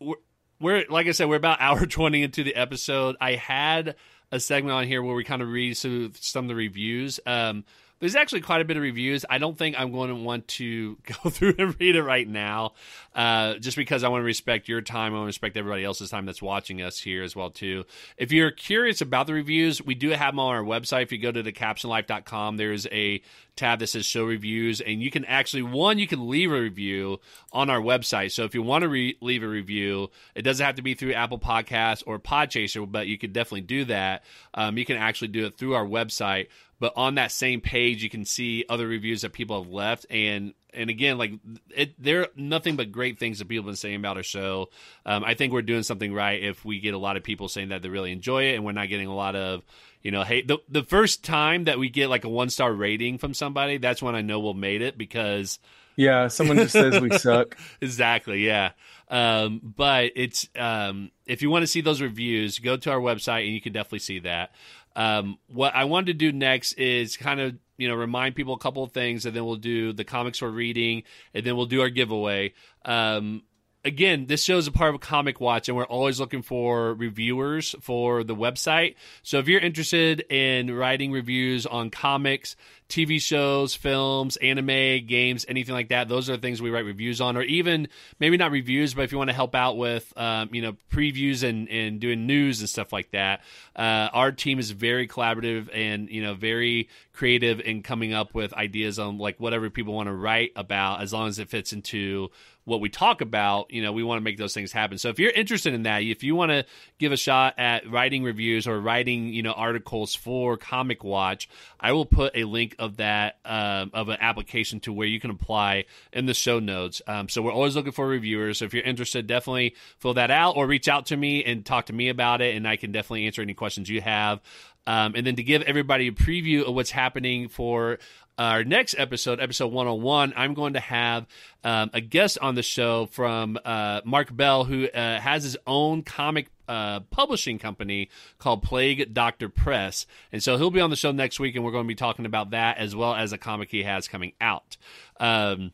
[0.00, 0.16] we're,
[0.60, 3.16] we're like I said, we're about hour twenty into the episode.
[3.20, 3.96] I had
[4.30, 7.20] a segment on here where we kind of read some of the reviews.
[7.26, 7.64] Um,
[8.02, 9.24] there's actually quite a bit of reviews.
[9.30, 12.72] I don't think I'm going to want to go through and read it right now,
[13.14, 15.12] uh, just because I want to respect your time.
[15.12, 17.84] I want to respect everybody else's time that's watching us here as well too.
[18.16, 21.02] If you're curious about the reviews, we do have them on our website.
[21.02, 23.22] If you go to thecaptionlife.com, there's a
[23.54, 27.20] tab that says show reviews and you can actually one you can leave a review
[27.52, 30.76] on our website so if you want to re- leave a review it doesn't have
[30.76, 34.24] to be through apple podcasts or podchaser but you could definitely do that
[34.54, 36.48] um, you can actually do it through our website
[36.82, 40.04] but on that same page you can see other reviews that people have left.
[40.10, 41.34] And and again like
[41.70, 44.68] it there are nothing but great things that people have been saying about our show.
[45.06, 47.68] Um, i think we're doing something right if we get a lot of people saying
[47.68, 49.62] that they really enjoy it and we're not getting a lot of
[50.02, 53.16] you know hey the, the first time that we get like a one star rating
[53.16, 55.60] from somebody that's when i know we'll made it because
[55.94, 57.56] yeah someone just says we suck.
[57.80, 58.70] Exactly yeah.
[59.08, 63.44] Um, but it's um, if you want to see those reviews go to our website
[63.44, 64.52] and you can definitely see that
[64.96, 68.58] um, what I wanted to do next is kind of you know remind people a
[68.58, 71.04] couple of things, and then we'll do the comics we're reading,
[71.34, 72.54] and then we'll do our giveaway.
[72.84, 73.42] Um,
[73.84, 77.74] again, this show is a part of Comic Watch, and we're always looking for reviewers
[77.80, 78.96] for the website.
[79.22, 82.56] So if you're interested in writing reviews on comics,
[82.92, 87.22] TV shows, films, anime, games, anything like that, those are the things we write reviews
[87.22, 87.88] on, or even
[88.20, 91.42] maybe not reviews, but if you want to help out with, um, you know, previews
[91.42, 93.40] and, and doing news and stuff like that,
[93.74, 98.52] uh, our team is very collaborative and, you know, very creative in coming up with
[98.52, 102.28] ideas on like whatever people want to write about, as long as it fits into
[102.64, 104.96] what we talk about, you know, we want to make those things happen.
[104.96, 106.64] So if you're interested in that, if you want to
[106.98, 111.48] give a shot at writing reviews or writing, you know, articles for Comic Watch,
[111.80, 115.30] I will put a link of that um, of an application to where you can
[115.30, 117.00] apply in the show notes.
[117.06, 118.58] Um, so we're always looking for reviewers.
[118.58, 121.86] So if you're interested, definitely fill that out or reach out to me and talk
[121.86, 124.40] to me about it, and I can definitely answer any questions you have.
[124.84, 128.00] Um, and then to give everybody a preview of what's happening for
[128.38, 131.26] our next episode, episode 101, I'm going to have
[131.64, 136.02] um, a guest on the show from uh, Mark Bell, who uh, has his own
[136.02, 140.06] comic uh, publishing company called Plague Doctor Press.
[140.32, 142.26] And so he'll be on the show next week, and we're going to be talking
[142.26, 144.76] about that as well as a comic he has coming out.
[145.20, 145.72] Um,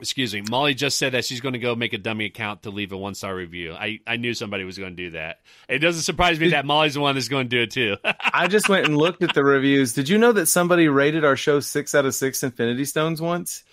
[0.00, 2.70] excuse me, Molly just said that she's going to go make a dummy account to
[2.70, 3.72] leave a one star review.
[3.72, 5.40] I, I knew somebody was going to do that.
[5.68, 7.96] It doesn't surprise me that Molly's the one that's going to do it too.
[8.20, 9.92] I just went and looked at the reviews.
[9.92, 13.64] Did you know that somebody rated our show six out of six Infinity Stones once?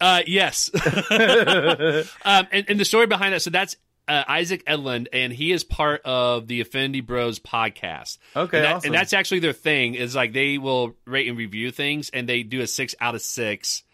[0.00, 0.70] Uh, yes.
[2.24, 3.76] um, and, and the story behind that, so that's
[4.08, 8.18] uh, Isaac Edlund, and he is part of the Affinity Bros podcast.
[8.34, 8.88] Okay, and, that, awesome.
[8.88, 9.94] and that's actually their thing.
[9.94, 13.22] Is like they will rate and review things, and they do a six out of
[13.22, 13.84] six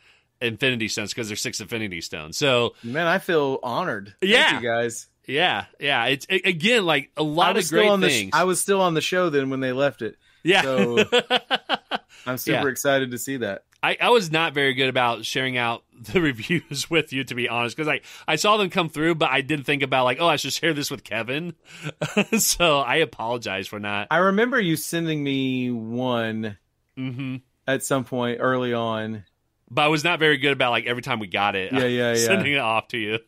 [0.41, 2.37] Infinity Stones because they're six Infinity Stones.
[2.37, 4.15] So man, I feel honored.
[4.21, 5.07] Yeah, Thank you guys.
[5.27, 6.07] Yeah, yeah.
[6.07, 8.33] It's it, again like a lot of great things.
[8.33, 10.17] The, I was still on the show then when they left it.
[10.43, 10.63] Yeah.
[10.63, 10.99] So
[12.27, 12.71] I'm super yeah.
[12.71, 13.65] excited to see that.
[13.83, 17.49] I, I was not very good about sharing out the reviews with you, to be
[17.49, 20.27] honest, because I, I saw them come through, but I didn't think about like, oh,
[20.27, 21.55] I should share this with Kevin.
[22.39, 24.09] so I apologize for not.
[24.11, 26.59] I remember you sending me one
[26.97, 27.37] hmm
[27.67, 29.25] at some point early on.
[29.71, 31.87] But I was not very good about like every time we got it, Yeah, yeah,
[32.13, 32.15] yeah.
[32.15, 33.19] sending it off to you.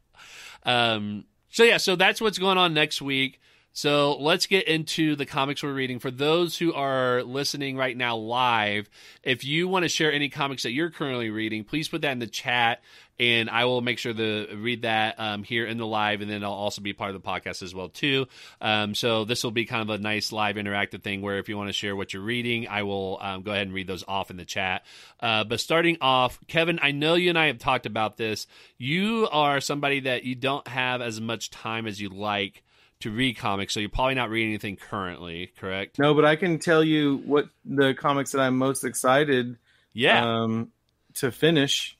[0.64, 1.24] um.
[1.52, 3.40] So yeah, so that's what's going on next week.
[3.72, 6.00] So let's get into the comics we're reading.
[6.00, 8.90] For those who are listening right now live,
[9.22, 12.18] if you want to share any comics that you're currently reading, please put that in
[12.18, 12.82] the chat,
[13.20, 16.42] and I will make sure to read that um, here in the live, and then
[16.42, 18.26] I'll also be part of the podcast as well too.
[18.60, 21.56] Um, so this will be kind of a nice live interactive thing where if you
[21.56, 24.30] want to share what you're reading, I will um, go ahead and read those off
[24.30, 24.84] in the chat.
[25.20, 28.48] Uh, but starting off, Kevin, I know you and I have talked about this.
[28.78, 32.64] You are somebody that you don't have as much time as you like
[33.00, 35.98] to read comics, so you're probably not reading anything currently, correct?
[35.98, 39.56] No, but I can tell you what the comics that I'm most excited
[39.92, 40.70] Yeah, um,
[41.14, 41.96] to finish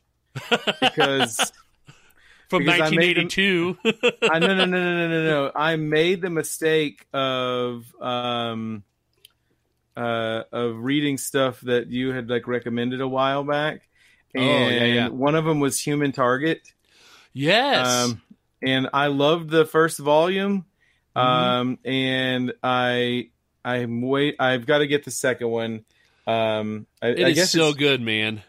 [0.79, 1.37] because
[2.49, 3.77] from because I made 1982.
[4.31, 5.51] I no no no no no no no.
[5.55, 8.83] I made the mistake of um
[9.97, 13.87] uh of reading stuff that you had like recommended a while back.
[14.37, 15.07] Oh, yeah, yeah.
[15.09, 16.61] one of them was Human Target.
[17.33, 17.87] yes.
[17.87, 18.21] Um
[18.63, 20.65] and I loved the first volume.
[21.15, 21.19] Mhm.
[21.19, 23.29] Um and I
[23.63, 25.85] I'm wait I've got to get the second one.
[26.27, 28.41] Um I, it I is guess so good, man.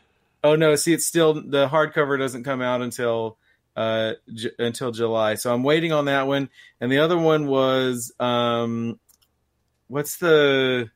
[0.45, 3.39] Oh no, see it's still the hardcover doesn't come out until
[3.77, 5.35] uh J- until July.
[5.35, 6.51] So I'm waiting on that one.
[6.81, 8.99] And the other one was um
[9.89, 10.91] what's the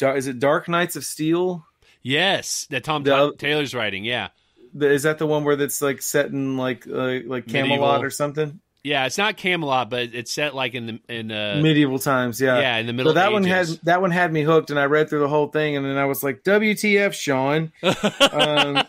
[0.00, 1.66] is it Dark Knights of Steel?
[2.02, 4.04] Yes, that Tom The Taylor's writing.
[4.04, 4.28] Yeah,
[4.72, 8.02] The, is that the one where that's like set in like uh, like Camelot Medieval.
[8.02, 8.60] or something?
[8.82, 9.06] Yeah.
[9.06, 12.60] It's not Camelot, but it's set like in the in uh Medieval times, yeah.
[12.60, 12.76] yeah.
[12.76, 13.10] in the middle.
[13.10, 15.48] So that one had that one had me hooked, and I read through the whole
[15.48, 17.72] thing, and then I was like, "WTF, Sean?
[18.32, 18.84] um,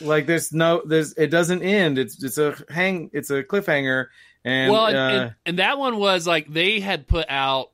[0.00, 1.98] like, there's no, there's it doesn't end.
[1.98, 4.06] It's it's a hang, it's a cliffhanger,
[4.44, 7.70] and well, and, uh, and, and that one was like they had put out,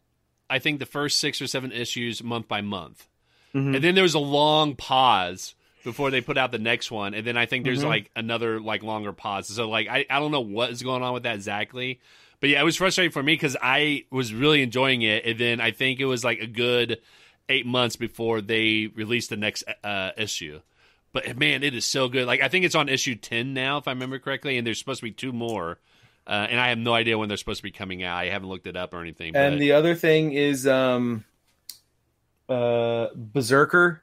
[0.49, 3.07] I think the first six or seven issues month by month,
[3.55, 3.75] mhm.
[3.75, 5.55] and then there was a long pause
[5.85, 7.89] before they put out the next one, and then I think there's Mhm.
[7.89, 9.49] like another like longer pause.
[9.49, 12.01] So like I I don't know what is going on with that exactly,
[12.41, 15.61] but yeah, it was frustrating for me because I was really enjoying it, and then
[15.61, 17.01] I think it was like a good
[17.49, 20.61] eight months before they released the next uh, issue.
[21.13, 22.27] But man, it is so good.
[22.27, 25.01] Like I think it's on issue ten now, if I remember correctly, and there's supposed
[25.01, 25.79] to be two more.
[26.27, 28.17] Uh, and I have no idea when they're supposed to be coming out.
[28.17, 29.35] I haven't looked it up or anything.
[29.35, 31.23] But and the other thing is um,
[32.49, 34.03] uh, Berserker,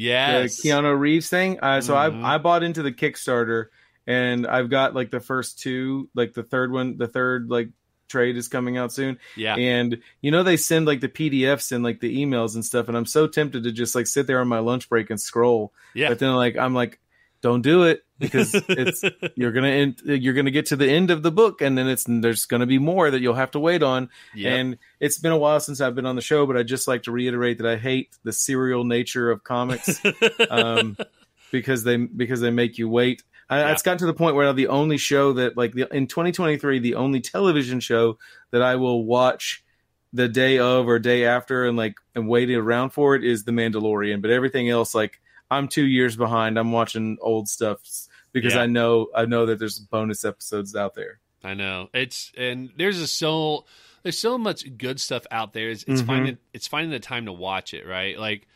[0.00, 1.58] yes, the Keanu Reeves thing.
[1.60, 2.22] Uh, so Mhm.
[2.24, 3.66] I I bought into the Kickstarter,
[4.06, 7.70] and I've got like the first two, like the third one, the third like
[8.08, 9.18] trade is coming out soon.
[9.36, 12.88] yeah, And you know they send like the PDFs and like the emails and stuff,
[12.88, 15.72] and I'm so tempted to just like sit there on my lunch break and scroll.
[15.94, 16.08] yeah.
[16.08, 16.99] But then like I'm like,
[17.42, 19.02] don't do it because it's
[19.34, 22.04] you're gonna end, you're gonna get to the end of the book, and then it's
[22.06, 24.10] there's gonna be more that you'll have to wait on.
[24.34, 24.52] Yep.
[24.52, 27.04] And it's been a while since I've been on the show, but I just like
[27.04, 30.00] to reiterate that I hate the serial nature of comics
[30.50, 30.96] um,
[31.50, 33.22] because they because they make you wait.
[33.48, 33.72] I, Yeah.
[33.72, 36.78] It's gotten to the point where now the only show that like the, in 2023,
[36.78, 38.18] the only television show
[38.52, 39.64] that I will watch
[40.12, 43.52] the day of or day after and like and waiting around for it is The
[43.52, 44.22] Mandalorian.
[44.22, 45.20] But everything else, like
[45.50, 46.58] I'm two years behind.
[46.58, 47.80] I'm watching old stuff
[48.32, 48.62] because Yeah.
[48.62, 51.18] I know I know that there's bonus episodes out there.
[51.42, 53.64] I know it's and there's a so
[54.02, 55.70] there's so much good stuff out there.
[55.70, 56.06] It's, it's Mhm.
[56.06, 58.18] finding it's finding the time to watch it, right?
[58.18, 58.46] Like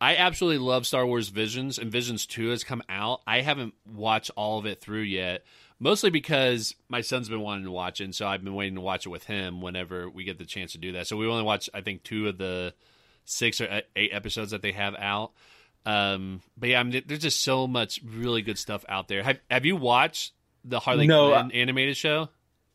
[0.00, 3.20] I absolutely love Star Wars Visions and Visions Two has come out.
[3.26, 5.44] I haven't watched all of it through yet,
[5.78, 8.80] mostly because my son's been wanting to watch it, and so I've been waiting to
[8.80, 11.06] watch it with him whenever we get the chance to do that.
[11.06, 12.72] So we only watched I think two of the
[13.26, 15.32] six or eight episodes that they have out.
[15.86, 19.22] Um, but yeah, I mean, there's just so much really good stuff out there.
[19.22, 20.32] Have Have you watched
[20.64, 22.28] the Harley No, Quinn animated show?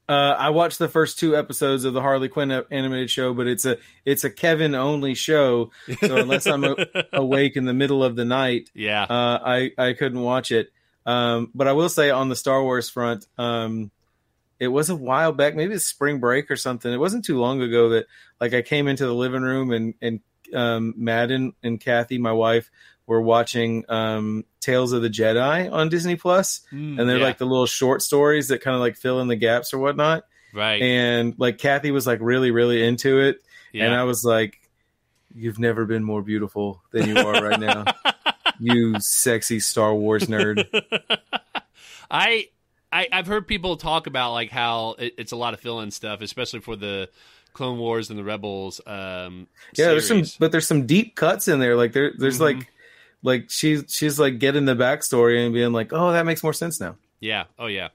[0.08, 3.66] Uh, I watched the first two episodes of the Harley Quinn animated show, but it's
[3.66, 5.72] a it's a Kevin only show.
[6.00, 6.76] So unless I'm a,
[7.14, 10.72] awake in the middle of the night, yeah, uh, I I couldn't watch it.
[11.08, 13.92] Um, but I will say on the Star Wars front, um,
[14.60, 16.92] it was a while back, maybe it's spring break or something.
[16.92, 18.06] It wasn't too long ago that
[18.40, 20.20] like I came into the living room and and
[20.54, 22.70] um, Madden and Kathy, my wife,
[23.08, 27.38] were watching um, Tales of the Jedi on Disney Plus, Mm, and they're yeah, like
[27.38, 30.24] the little short stories that kind of like fill in the gaps or whatnot.
[30.54, 33.38] right, And like Kathy was like really really into it,
[33.74, 33.86] yeah.
[33.86, 34.60] and I was like,
[35.36, 37.86] "You've never been more beautiful than you are right now."
[38.60, 40.66] you sexy Star Wars nerd.
[42.12, 42.48] I,
[42.92, 46.22] I I've heard people talk about like how it, it's a lot of fill-in stuff,
[46.22, 47.10] especially for the
[47.54, 48.82] Clone Wars and the Rebels.
[48.86, 51.76] Um, Yeah, there's some, but there's some deep cuts in there.
[51.76, 52.42] Like there, there's Mhm.
[52.56, 52.68] like
[53.26, 56.80] like she's she's like getting the backstory and being like, oh, that makes more sense
[56.80, 56.96] now.
[57.20, 57.46] Yeah.
[57.60, 57.90] Oh yeah.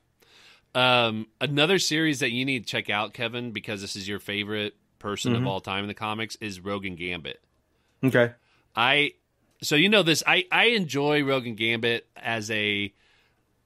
[0.74, 4.74] Um, another series that you need to check out, Kevin, because this is your favorite
[4.98, 5.38] person Mhm.
[5.38, 7.40] of all time in the comics, is Rogue and Gambit.
[8.04, 8.32] Okay.
[8.76, 9.12] I
[9.62, 10.22] so you know this.
[10.26, 12.92] I I enjoy Rogue and Gambit as a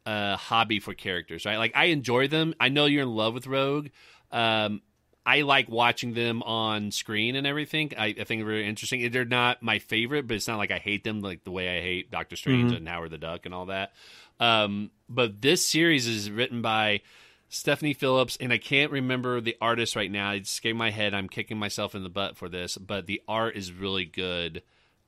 [0.06, 1.56] uh, hobby for characters, right?
[1.56, 2.54] Like I enjoy them.
[2.60, 3.88] I know you're in love with Rogue.
[4.30, 4.82] Um,
[5.26, 7.92] I like watching them on screen and everything.
[7.96, 9.10] I, I think they're very interesting.
[9.10, 11.80] They're not my favorite, but it's not like I hate them like the way I
[11.80, 12.76] hate Doctor Strange Mhm.
[12.76, 13.92] and Howard the Duck and all that.
[14.38, 17.00] Um, but this series is written by
[17.48, 20.32] Stephanie Phillips, and I can't remember the artist right now.
[20.32, 21.14] It escaped my head.
[21.14, 24.62] I'm kicking myself in the butt for this, but the art is really good.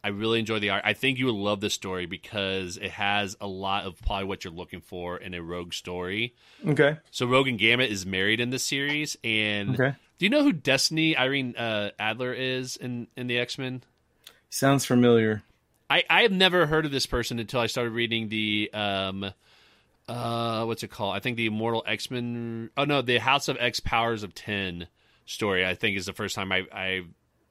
[0.06, 0.82] I really enjoy the art.
[0.86, 4.44] I think you would love this story because it has a lot of probably what
[4.44, 6.32] you're looking for in a rogue story.
[6.64, 6.98] Okay.
[7.10, 9.96] So Rogue and Gambit is married in this series, and Okay.
[10.18, 13.82] do you know who Destiny Irene uh, Adler is in in the X Men?
[14.48, 15.42] Sounds familiar.
[15.90, 19.32] I I have never heard of this person until I started reading the um
[20.08, 21.16] uh what's it called?
[21.16, 22.70] I think the Immortal X Men.
[22.76, 24.86] Oh no, the House of X Powers of Ten
[25.24, 25.66] story.
[25.66, 27.02] I think is the first time I I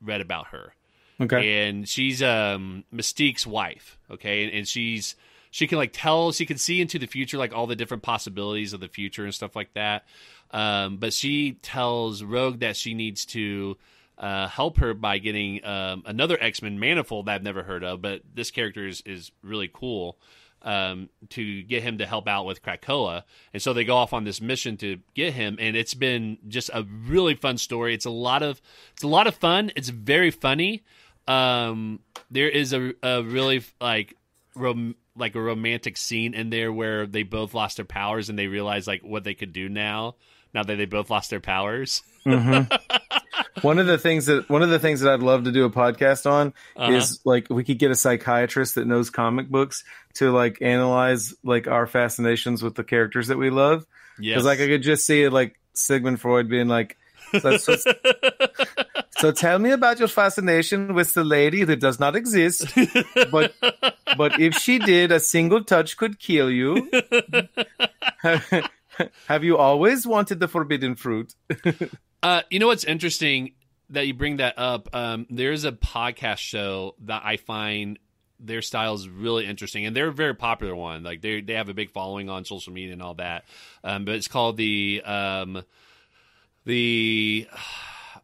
[0.01, 0.73] read about her
[1.19, 1.67] Okay.
[1.67, 3.97] and she's um Mystique's wife.
[4.11, 5.15] Okay, and, and she's
[5.51, 8.73] she can like tell she can see into the future, like all the different possibilities
[8.73, 10.05] of the future and stuff like that.
[10.51, 13.77] Um, but she tells Rogue that she needs to
[14.17, 18.01] uh, help her by getting um, another X Men Manifold that I've never heard of,
[18.01, 20.17] but this character is is really cool.
[20.61, 23.21] Um, to get him to help out with Krakoa,
[23.53, 26.71] and so they go off on this mission to get him, and it's been just
[26.73, 27.93] a really fun story.
[27.93, 28.61] It's a lot of
[28.93, 29.71] it's a lot of fun.
[29.75, 30.83] It's very funny
[31.27, 31.99] um
[32.31, 34.15] there is a a really like
[34.55, 38.47] rom- like a romantic scene in there where they both lost their powers and they
[38.47, 40.15] realize like what they could do now
[40.53, 42.67] now that they both lost their powers Mhm.
[43.61, 45.69] one of the things that one of the things that I'd love to do a
[45.69, 46.91] podcast on Uh-huh.
[46.91, 49.83] is like we could get a psychiatrist that knows comic books
[50.15, 53.85] to like analyze like our fascinations with the characters that we love.
[54.19, 56.97] yes Because like I could just see it like Sigmund Freud being like,
[57.41, 57.57] so,
[59.17, 62.67] so, tell me about your fascination with the lady that does not exist,
[63.31, 63.53] but
[64.17, 66.89] but if she did, a single touch could kill you.
[69.27, 71.33] Have you always wanted the forbidden fruit?
[72.23, 73.51] Uh, you know what's interesting
[73.91, 74.89] that you bring that up?
[74.95, 77.99] Um, there's a podcast show that I find
[78.39, 81.03] their style is really interesting, and they're a very popular one.
[81.03, 83.45] Like they they have a big following on social media and all that.
[83.83, 85.63] Um, but it's called the um,
[86.65, 87.47] the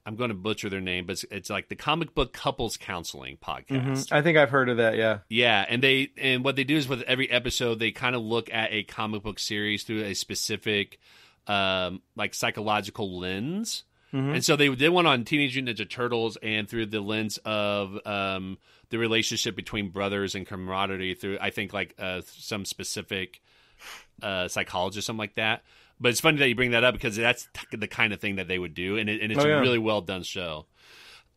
[0.06, 3.38] I'm going to butcher their name, but it's, it's like the Comic Book Couples Counseling
[3.38, 4.12] Podcast.
[4.12, 4.96] I think I've heard of that.
[4.96, 5.20] Yeah.
[5.30, 8.52] Yeah, and they and what they do is with every episode they kind of look
[8.54, 11.00] at a comic book series through a specific
[11.48, 13.84] um like psychological lens.
[14.14, 14.36] Mhm.
[14.36, 17.98] And so they did one on Teenage Mutant Ninja Turtles and through the lens of
[18.06, 18.58] um
[18.90, 23.42] the relationship between brothers and camaraderie through I think like uh some specific
[24.22, 25.64] uh psychologist something like that.
[26.02, 28.48] But it's funny that you bring that up because that's the kind of thing that
[28.48, 29.58] they would do and it, and it's Oh, yeah.
[29.58, 30.66] a really well done show.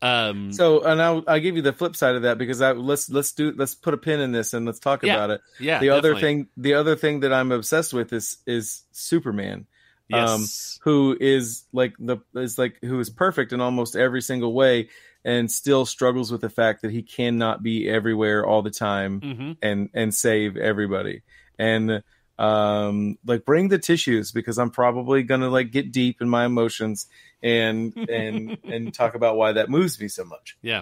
[0.01, 3.09] Um So, and I'll, I'll give you the flip side of that because I let's
[3.09, 5.41] let's do let's put a pin in this and let's talk Yeah, about it.
[5.59, 5.79] yeah.
[5.79, 6.21] the other definitely.
[6.21, 9.67] thing, the other thing that I'm obsessed with is is Superman.
[10.13, 10.45] um,
[10.83, 14.89] who is like the is like who is perfect in almost every single way
[15.23, 19.51] and still struggles with the fact that he cannot be everywhere all the time hmm
[19.63, 21.23] and and save everybody
[21.57, 22.03] and
[22.37, 27.07] um like bring the tissues because i'm probably gonna like get deep in my emotions
[27.41, 30.81] and and and talk about why that moves me so much Yeah.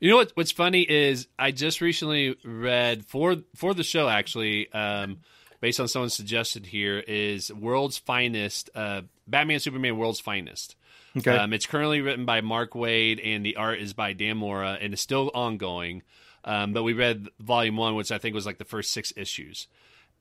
[0.00, 0.32] You know what?
[0.34, 5.20] What's funny is I just recently read for for the show actually, um,
[5.60, 10.76] based on someone's suggestion here, is World's Finest, uh, Batman Superman World's Finest.
[11.16, 14.76] okay Um, it's currently written by Mark Waid, and the art is by Dan Mora,
[14.80, 16.02] and it's still ongoing.
[16.44, 19.68] Um, but we read volume one, which I think was like the first six issues.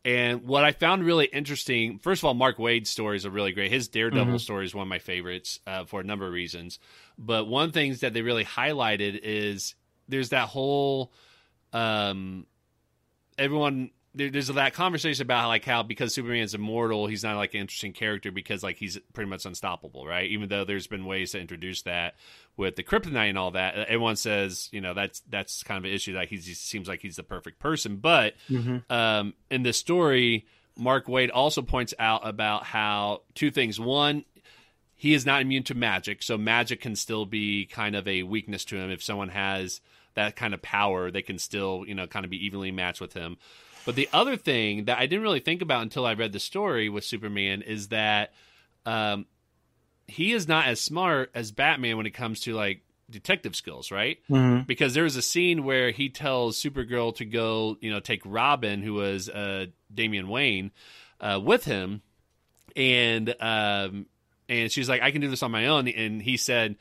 [0.06, 3.72] And what I found really interesting, first of all, Mark Waid's stories are really great.
[3.72, 4.42] His Daredevil Mhm.
[4.42, 6.78] story is one of my favorites uh, for a number of reasons.
[7.18, 9.76] But one of the things that they really highlighted is
[10.10, 11.14] there's that whole
[11.72, 12.46] um,
[13.38, 17.62] everyone there, there's that conversation about like how because Superman's immortal, he's not like an
[17.62, 20.30] interesting character because like he's pretty much unstoppable, right?
[20.30, 22.16] Even though there's been ways to introduce that
[22.56, 25.92] with the kryptonite and all that, everyone says you know that's that's kind of an
[25.92, 28.84] issue that he's, he seems like he's the perfect person, but Mhm.
[28.92, 30.46] um, in this story,
[30.78, 33.80] Mark Waid also points out about how two things.
[33.80, 34.26] One,
[34.96, 38.64] he is not immune to magic, so magic can still be kind of a weakness
[38.66, 38.90] to him.
[38.92, 39.82] If someone has
[40.16, 43.14] that kind of power, they can still, you know, kind of be evenly matched with
[43.14, 43.38] him.
[43.86, 46.90] But the other thing that I didn't really think about until I read the story
[46.90, 48.34] with Superman is that
[48.86, 49.26] um,
[50.08, 54.20] he is not as smart as Batman when it comes to like detective skills, right?
[54.30, 54.66] Mhm.
[54.66, 58.82] Because there was a scene where he tells Supergirl to go, you know, take Robin,
[58.82, 60.72] who was uh, Damian Wayne,
[61.20, 62.02] uh, with him,
[62.76, 64.06] and um,
[64.50, 66.78] and she's like, I can do this on my own, and he said.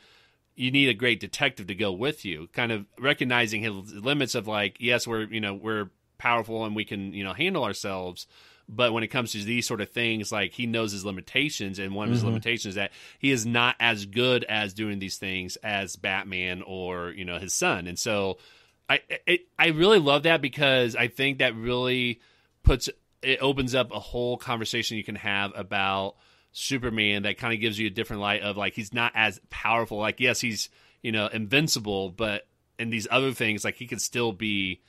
[0.54, 4.46] You need a great detective to go with you, kind of recognizing his limits of
[4.46, 5.88] like, yes, we're you know we're
[6.22, 8.26] powerful and we can you know handle ourselves,
[8.68, 11.94] but when it comes to these sort of things, like he knows his limitations, and
[11.94, 12.26] one of his Mhm.
[12.26, 17.10] limitations is that he is not as good as doing these things as Batman or
[17.10, 18.38] you know his son, and so
[18.88, 22.20] I it, I really love that because I think that really
[22.62, 22.88] puts
[23.22, 26.16] it opens up a whole conversation you can have about
[26.52, 29.98] Superman that kind of gives you a different light of like he's not as powerful.
[29.98, 30.68] Like yes, he's
[31.02, 32.46] you know invincible, but
[32.78, 34.80] in these other things, like he can still be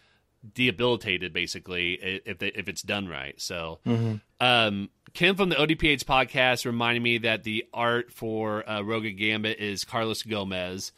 [0.53, 1.93] debilitated basically
[2.25, 3.39] if they, if it's done right.
[3.39, 4.21] So Mhm.
[4.39, 9.59] um, Kim from the ODPH podcast reminded me that the art for uh, Rogue Gambit
[9.59, 10.91] is Carlos Gomez.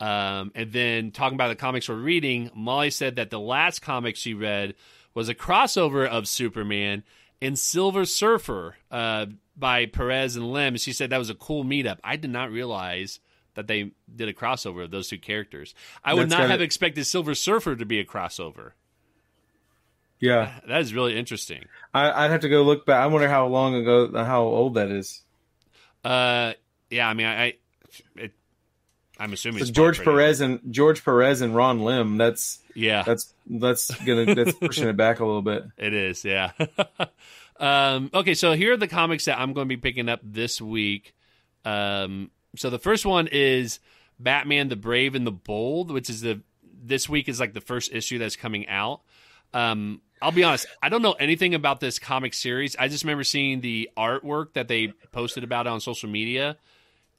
[0.00, 4.16] Um, and then talking about the comics we're reading, Molly said that the last comic
[4.16, 4.74] she read
[5.14, 7.02] was a crossover of Superman
[7.42, 10.76] and Silver Surfer uh, by Perez and Lim.
[10.76, 11.98] She said that was a cool meetup.
[12.02, 13.20] I did not realize
[13.54, 15.74] that they did a crossover of those two characters.
[16.04, 18.72] I would That's not gotta- have expected Silver Surfer to be a crossover.
[20.20, 21.64] Yeah, That is really interesting.
[21.92, 23.02] I, I'd have to go look back.
[23.02, 25.22] I wonder how long ago, how old that is.
[26.04, 26.52] Uh,
[26.90, 27.54] yeah, I mean, I, I
[28.16, 28.32] it,
[29.18, 32.16] I'm assuming So it's George Perez and George Perez and Ron Lim.
[32.16, 35.64] That's Yeah, that's that's gonna that's pushing it back a little bit.
[35.76, 36.24] it is.
[36.24, 36.52] Yeah.
[37.60, 40.60] um, okay, so here are the comics that I'm going to be picking up this
[40.60, 41.14] week.
[41.64, 43.78] Um, so the first one is
[44.18, 46.40] Batman: The Brave and the Bold, which is the
[46.82, 49.02] this week is like the first issue that's coming out.
[49.52, 52.76] Um, I'll be honest, I don't know anything about this comic series.
[52.76, 56.56] I just remember seeing the artwork that they posted about it on social media,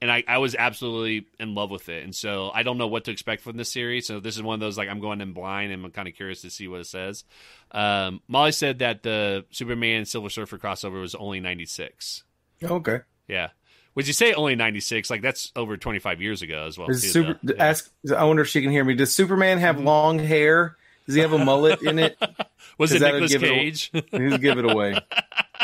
[0.01, 2.03] and I, I was absolutely in love with it.
[2.03, 4.07] And so I don't know what to expect from this series.
[4.07, 6.15] So this is one of those like I'm going in blind and I'm kind of
[6.15, 7.23] curious to see what it says.
[7.71, 12.23] Um, Molly said that the Superman Silver Surfer crossover was only 96.
[12.63, 12.99] Okay.
[13.27, 13.49] Yeah.
[13.93, 15.09] Would you say only 96?
[15.09, 16.87] Like that's over 25 years ago as well.
[16.87, 17.39] Too, super.
[17.43, 17.55] Yeah.
[17.59, 17.91] ask?
[18.15, 18.95] I wonder if she can hear me.
[18.95, 20.77] Does Superman have long hair?
[21.05, 22.17] Does he have a mullet in it?
[22.81, 23.91] was it 'cause that would Nicolas give it Cage?
[24.11, 24.99] He's give it away.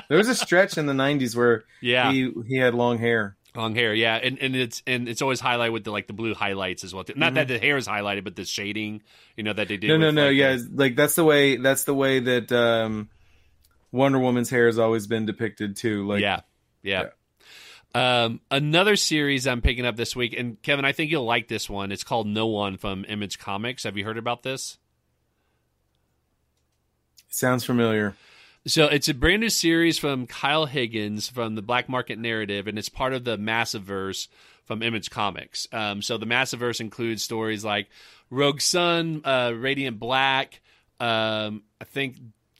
[0.09, 2.11] There was a stretch in the '90s where yeah.
[2.11, 3.35] he he had long hair.
[3.55, 6.33] Long hair, yeah, and and it's and it's always highlighted with the like the blue
[6.33, 7.03] highlights as well.
[7.15, 9.01] Not that the hair is highlighted, but the shading,
[9.35, 9.89] you know, that they did.
[9.89, 9.99] Mm-hmm.
[9.99, 10.27] No, no, no.
[10.27, 11.57] like, Yeah, the- like that's the way.
[11.57, 13.09] That's the way that um,
[13.91, 16.07] Wonder Woman's hair has always been depicted too.
[16.07, 16.41] Like, yeah,
[16.83, 17.07] yeah.
[17.95, 21.67] Um, another series I'm picking up this week, and Kevin, I think you'll like this
[21.69, 21.91] one.
[21.91, 23.83] It's called No One from Image Comics.
[23.83, 24.77] Have you heard about this?
[27.29, 28.15] Sounds familiar.
[28.65, 32.77] So it's a brand new series from Kyle Higgins from the Black Market Narrative, and
[32.77, 34.27] it's part of the Massiverse
[34.65, 35.67] from Image Comics.
[35.71, 37.87] Um, so the Massiverse includes stories like
[38.29, 40.59] Rogue Sun, uh, Radiant Black.
[40.99, 42.17] Um, I think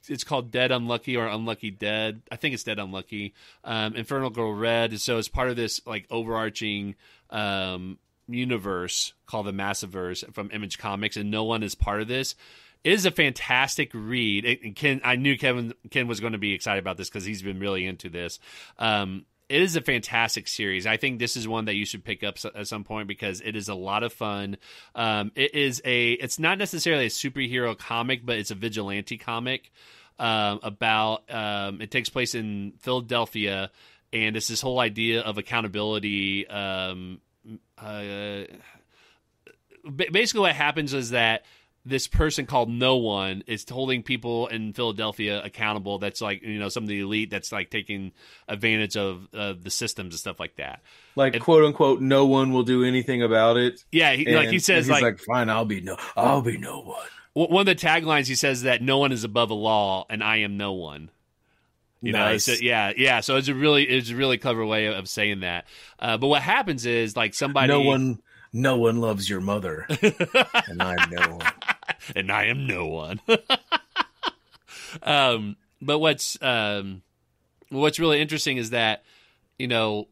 [0.08, 2.22] it's called Dead Unlucky or Unlucky Dead.
[2.32, 3.34] I think it's Dead Unlucky.
[3.62, 4.98] Um, Infernal Girl Red.
[5.00, 6.94] So it's part of this like overarching
[7.28, 12.34] um, universe called the Massiverse from Image Comics, and no one is part of this.
[12.84, 14.44] It is a fantastic read.
[14.44, 17.42] It, Ken, I knew Kevin Ken was going to be excited about this because he's
[17.42, 18.38] been really into this.
[18.78, 20.86] Um, it is a fantastic series.
[20.86, 23.56] I think this is one that you should pick up at some point because it
[23.56, 24.58] is a lot of fun.
[24.94, 26.12] Um, it is a.
[26.12, 29.72] It's not necessarily a superhero comic, but it's a vigilante comic
[30.18, 31.22] um, about.
[31.30, 33.70] Um, it takes place in Philadelphia,
[34.12, 36.46] and it's this whole idea of accountability.
[36.46, 37.20] Um,
[37.78, 38.42] uh,
[40.12, 41.44] basically, what happens is that
[41.88, 45.98] this person called No One is holding people in Philadelphia accountable.
[45.98, 48.12] That's like you know some of the elite that's like taking
[48.46, 50.80] advantage of uh, the systems and stuff like that.
[51.16, 53.84] Like And- quote unquote, no one will do anything about it.
[53.90, 56.80] Yeah, he, like he says, and he's like, fine, I'll be no, I'll be no
[56.80, 57.06] one.
[57.50, 60.38] one of the taglines he says that no one is above the law and I
[60.38, 61.10] am no one.
[62.00, 63.18] You know, so, yeah, yeah.
[63.20, 65.64] So it's a really, it's a really clever way of saying that.
[65.98, 68.20] Uh, but what happens is like somebody, No one,
[68.52, 69.84] no one loves your mother,
[70.68, 71.52] and I'm no one.
[72.14, 73.20] And I am no one.
[75.02, 77.02] um, but what's um,
[77.70, 79.04] what's really interesting is that
[79.58, 80.08] you know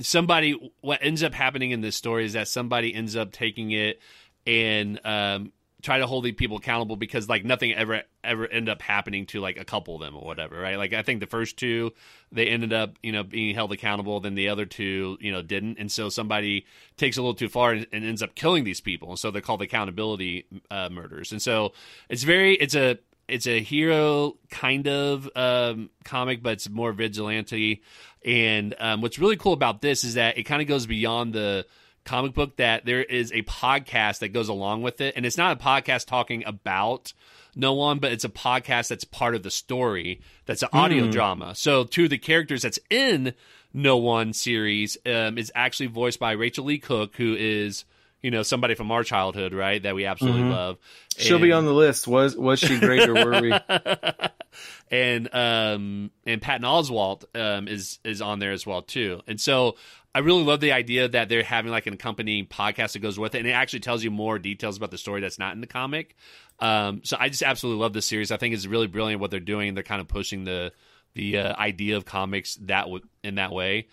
[0.00, 4.00] somebody what ends up happening in this story is that somebody ends up taking it
[4.46, 5.52] and um,
[5.82, 9.40] try to hold the people accountable because like nothing ever ever end up happening to
[9.40, 10.76] like a couple of them or whatever right?
[10.76, 11.92] Like i think the first two
[12.30, 14.20] they ended up you know being held accountable.
[14.20, 15.78] Then the other two you know didn't.
[15.78, 19.10] And so somebody takes a little too far and, and ends up killing these people.
[19.10, 21.32] And so they're called accountability uh, murders.
[21.32, 21.72] And so
[22.08, 22.98] it's very it's a
[23.28, 27.82] it's a hero kind of um, comic, but it's more vigilante.
[28.24, 31.66] And um, what's really cool about this is that it kind of goes beyond the
[32.04, 35.60] comic book that there is a podcast that goes along with it, and it's not
[35.60, 37.12] a podcast talking about
[37.54, 40.20] no one, but it's a podcast that's part of the story.
[40.46, 41.54] That's an audio drama.
[41.54, 43.34] So two of the characters that's in
[43.74, 47.84] No One series um, is actually voiced by Rachael Leigh Cook, who is
[48.22, 49.82] you know somebody from our childhood, right?
[49.82, 50.78] That we absolutely love.
[51.16, 52.06] She'll be on the list.
[52.06, 53.52] Was was she great or were we?
[54.90, 59.20] and um and Patton Oswalt um is is on there as well too.
[59.26, 59.76] And so
[60.14, 63.34] I really love the idea that they're having like an accompanying podcast that goes with
[63.34, 65.66] it, and it actually tells you more details about the story that's not in the
[65.66, 66.16] comic.
[66.60, 68.30] Um, so I just absolutely love this series.
[68.30, 69.74] I think it's really brilliant what they're doing.
[69.74, 70.72] They're kind of pushing the
[71.14, 73.88] the uh, idea of comics that w- in that way.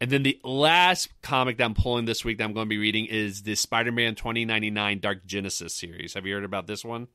[0.00, 2.78] And then the last comic that I'm pulling this week that I'm going to be
[2.78, 6.14] reading is the Spider-Man 2099 Dark Genesis series.
[6.14, 7.08] Have you heard about this one?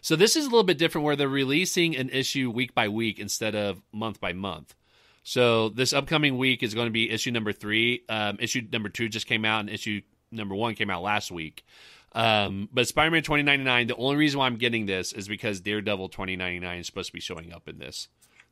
[0.00, 3.18] So this is a little bit different where they're releasing an issue week by week
[3.18, 4.74] instead of month by month.
[5.22, 8.02] So this upcoming week is going to be issue number three.
[8.08, 11.64] Um, issue number two just came out, and issue number one came out last week.
[12.12, 16.78] Um, but Spider-Man 2099, the only reason why I'm getting this is because Daredevil 2099
[16.78, 18.08] is supposed to be showing up in this.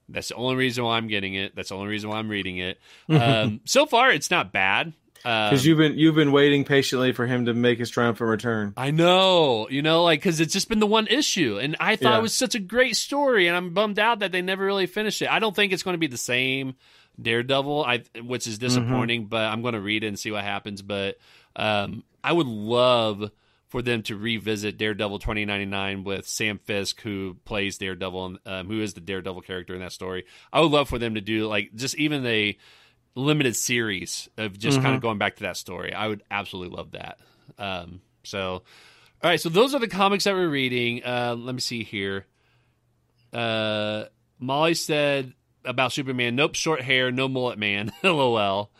[0.09, 1.55] That's the only reason why I'm getting it.
[1.57, 2.81] That's the only reason why I'm reading it.
[3.09, 4.93] Um, so far, it's not bad.
[5.25, 8.75] Um, Because you've been you've been waiting patiently for him to make his triumphant return.
[8.77, 12.13] I know, you know, like because it's just been the one issue, and I thought
[12.15, 12.19] Yeah.
[12.19, 15.23] it was such a great story, and I'm bummed out that they never really finished
[15.23, 15.31] it.
[15.31, 16.75] I don't think it's going to be the same
[17.21, 20.83] Daredevil, I which is disappointing, but I'm going to read it and see what happens.
[20.83, 21.19] But
[21.55, 23.31] um, I would love
[23.73, 28.83] for them to revisit Daredevil 2099 with Sam Fisk, who plays Daredevil, and um, who
[28.83, 30.27] is the Daredevil character in that story.
[30.53, 32.59] I would love for them to do like just even a
[33.15, 35.95] limited series of just kind of going back to that story.
[35.95, 37.19] I would absolutely love that.
[37.57, 38.63] Um, so, all
[39.23, 41.03] right, so those are the comics that we're reading.
[41.03, 42.27] Uh, let me see here.
[43.33, 44.05] Uh,
[44.39, 45.33] Molly said
[45.65, 47.91] about Superman, nope, short hair, no mullet man.
[48.03, 48.71] LOL.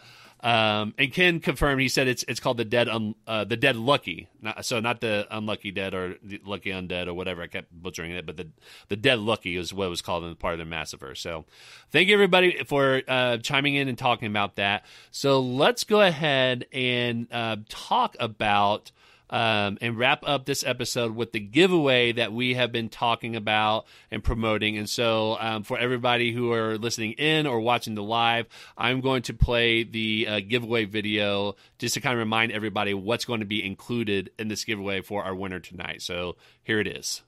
[0.43, 1.81] Um, and Ken confirmed.
[1.81, 4.29] He said it's it's called the dead un, uh, the dead lucky.
[4.41, 7.43] Not, so not the unlucky dead or the lucky undead or whatever.
[7.43, 8.49] I kept butchering it, but the
[8.89, 11.17] the dead lucky is what was called in part of the Massiver.
[11.17, 11.45] So
[11.91, 14.85] thank you everybody for uh, chiming in and talking about that.
[15.13, 18.91] So let's go ahead and uh, talk about
[19.33, 23.87] um, and wrap up this episode with the giveaway that we have been talking about
[24.11, 24.77] and promoting.
[24.77, 28.47] And so, um, for everybody who are listening in or watching the live,
[28.77, 33.25] I'm going to play the uh, giveaway video just to kind of remind everybody what's
[33.25, 36.03] going to be included in this giveaway for our winner tonight.
[36.03, 37.23] So, here it is.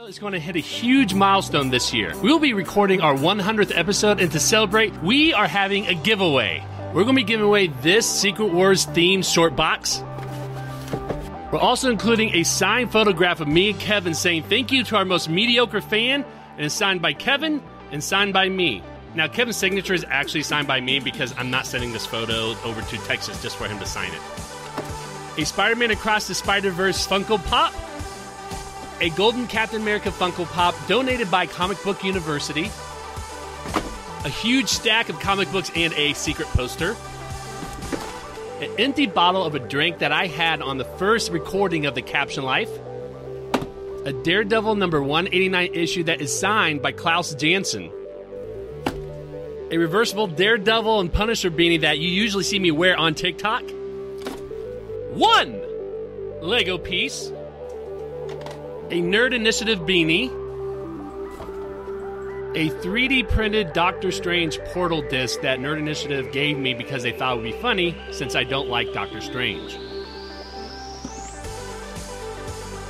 [0.00, 2.16] It's going to hit a huge milestone this year.
[2.18, 6.64] We will be recording our 100th episode, and to celebrate, we are having a giveaway.
[6.94, 10.00] We're going to be giving away this Secret Wars themed short box.
[11.50, 15.06] We're also including a signed photograph of me and Kevin saying thank you to our
[15.06, 16.24] most mediocre fan,
[16.56, 18.82] and it's signed by Kevin and signed by me.
[19.14, 22.82] Now, Kevin's signature is actually signed by me because I'm not sending this photo over
[22.82, 24.20] to Texas just for him to sign it.
[25.38, 27.72] A Spider Man Across the Spider Verse Funko Pop,
[29.00, 32.70] a Golden Captain America Funko Pop donated by Comic Book University,
[34.24, 36.94] a huge stack of comic books and a secret poster,
[38.60, 42.02] an empty bottle of a drink that I had on the first recording of the
[42.02, 42.70] Captioned Life,
[44.04, 47.92] a Daredevil number 189 issue that is signed by Klaus Janson,
[49.70, 53.62] a reversible Daredevil and Punisher beanie that you usually see me wear on TikTok,
[55.10, 55.62] one
[56.40, 57.28] Lego piece,
[58.90, 60.30] a Nerd Initiative beanie,
[62.58, 67.34] a 3D printed Doctor Strange portal disc that Nerd Initiative gave me because they thought
[67.34, 69.74] it would be funny since I don't like Doctor Strange.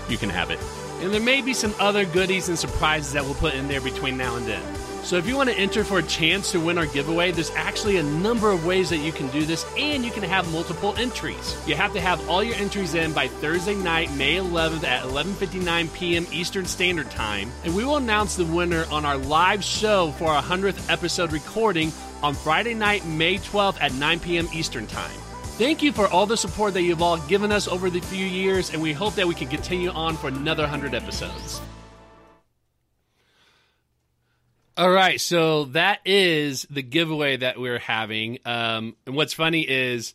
[0.09, 0.59] You can have it.
[1.03, 4.17] And there may be some other goodies and surprises that we'll put in there between
[4.17, 4.88] now and then.
[5.09, 7.97] So if you want to enter for a chance to win our giveaway, there's actually
[7.97, 11.57] a number of ways that you can do this, and you can have multiple entries.
[11.67, 15.95] You have to have all your entries in by Thursday night, May 11th at 11:59
[15.95, 16.27] p.m.
[16.31, 20.43] Eastern Standard Time, and we will announce the winner on our live show for our
[20.43, 21.91] 100th episode recording
[22.23, 24.47] on Friday night, May 12th at 9 p.m.
[24.53, 25.19] Eastern Time.
[25.57, 28.75] Thank you for all the support that you've all given us over the few years,
[28.75, 31.63] and we hope that we can continue on for another 100 episodes.
[34.79, 38.39] All right, so that is the giveaway that we're having.
[38.45, 40.15] Um, and what's funny is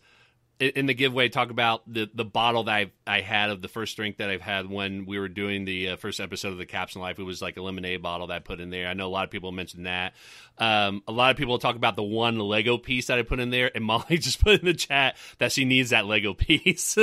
[0.57, 3.97] in the giveaway, talk about the the bottle that I I had of the first
[3.97, 7.01] drink that I've had when we were doing the uh, first episode of the Captioned
[7.01, 7.19] Life.
[7.19, 8.87] It was like a lemonade bottle that I put in there.
[8.87, 10.13] I know a lot of people mentioned that.
[10.57, 13.49] Um, a lot of people talk about the one Lego piece that I put in
[13.49, 16.97] there, and Molly just put in the chat that she needs that Lego piece.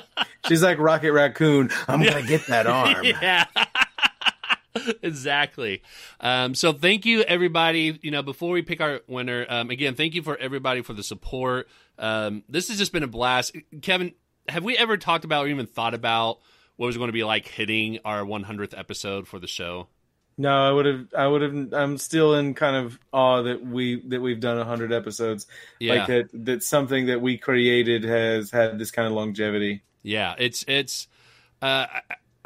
[0.48, 1.70] She's like Rocket Raccoon.
[1.88, 3.04] I'm gonna get that arm.
[3.04, 3.46] yeah.
[5.02, 5.82] exactly.
[6.20, 7.98] Um, so thank you, everybody.
[8.02, 11.02] You know, before we pick our winner, um, again, thank you for everybody for the
[11.02, 11.68] support.
[11.98, 13.56] Um, this has just been a blast.
[13.82, 14.12] Kevin,
[14.48, 16.38] have we ever talked about or even thought about
[16.76, 19.88] what was going to be like hitting our 100th episode for the show?
[20.38, 21.06] No, I would have.
[21.16, 21.72] I would have.
[21.72, 25.46] I'm still in kind of awe that we that we've done hundred episodes.
[25.80, 25.94] Yeah.
[25.94, 26.28] Like that.
[26.44, 29.82] That something that we created has had this kind of longevity.
[30.02, 31.08] Yeah, it's it's.
[31.62, 31.86] Uh,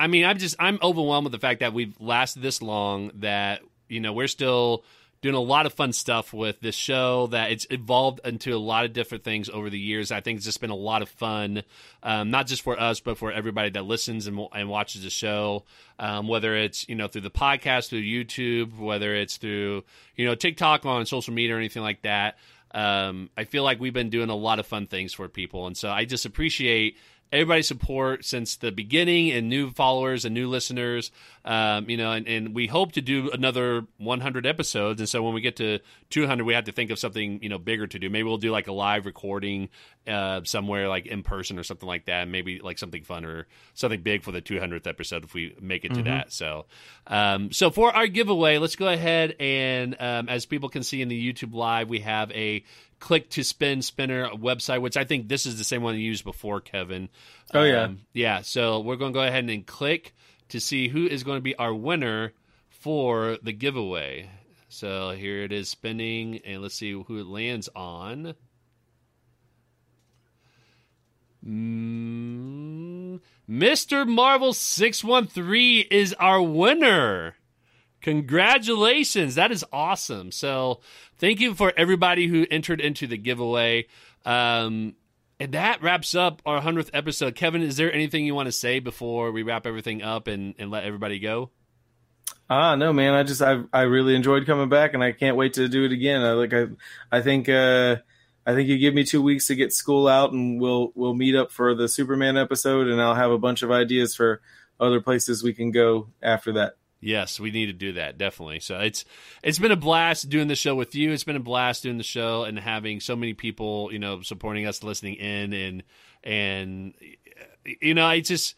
[0.00, 3.10] I, mean, I'm just I'm overwhelmed with the fact that we've lasted this long.
[3.16, 4.84] That you know we're still
[5.22, 8.86] doing a lot of fun stuff with this show that it's evolved into a lot
[8.86, 10.10] of different things over the years.
[10.10, 11.62] I think it's just been a lot of fun,
[12.02, 15.64] um, not just for us, but for everybody that listens and, and watches the show.
[15.98, 19.84] Um, whether it's you know through the podcast, through YouTube, whether it's through
[20.16, 22.38] you know TikTok on social media or anything like that.
[22.72, 25.76] Um, I feel like we've been doing a lot of fun things for people, and
[25.76, 26.96] so I just appreciate
[27.32, 31.10] everybody's support since the beginning and new followers and new listeners
[31.44, 35.00] um, you know and, and, we hope to do another 100 episodes.
[35.00, 35.78] And so when we get to
[36.10, 38.10] 200 we have to think of something you know bigger to do.
[38.10, 39.68] Maybe we'll do like a live recording
[40.06, 42.28] uh, somewhere like in person or something like that.
[42.28, 45.94] Maybe like something fun or something big for the 200th episode if we make it
[45.94, 46.04] to mm-hmm.
[46.04, 46.32] that.
[46.32, 46.66] So
[47.06, 51.08] um, so for our giveaway let's go ahead and um, as people can see in
[51.08, 52.64] the youtube live we have a
[53.00, 56.24] click to spin spinner website, which I think this is the same one you used
[56.24, 57.08] before, Kevin.
[57.52, 58.42] Oh yeah, um, yeah.
[58.42, 60.14] So we're going to go ahead and click
[60.50, 62.32] to see who is going to be our winner
[62.68, 64.30] for the giveaway.
[64.68, 68.34] So here it is spinning, and let's see who it lands on.
[71.44, 74.06] Mm, Mr.
[74.06, 77.34] Marvel 613 is our winner.
[78.00, 79.34] Congratulations.
[79.34, 80.32] That is awesome.
[80.32, 80.80] So,
[81.18, 83.86] thank you for everybody who entered into the giveaway.
[84.24, 84.94] Um,
[85.38, 87.34] and that wraps up our 100th episode.
[87.34, 90.70] Kevin, is there anything you want to say before we wrap everything up and, and
[90.70, 91.50] let everybody go?
[92.50, 93.14] Ah, no, man.
[93.14, 95.92] I just I I really enjoyed coming back, and I can't wait to do it
[95.92, 96.22] again.
[96.22, 96.66] I like I
[97.10, 97.96] I think uh,
[98.44, 101.36] I think you give me two weeks to get school out, and we'll we'll meet
[101.36, 104.42] up for the Superman episode, and I'll have a bunch of ideas for
[104.80, 106.74] other places we can go after that.
[107.00, 108.60] Yes, we need to do that definitely.
[108.60, 109.04] So it's
[109.42, 111.12] it's been a blast doing the show with you.
[111.12, 114.66] It's been a blast doing the show and having so many people, you know, supporting
[114.66, 115.82] us, listening in, and
[116.22, 116.94] and
[117.64, 118.54] you know, I just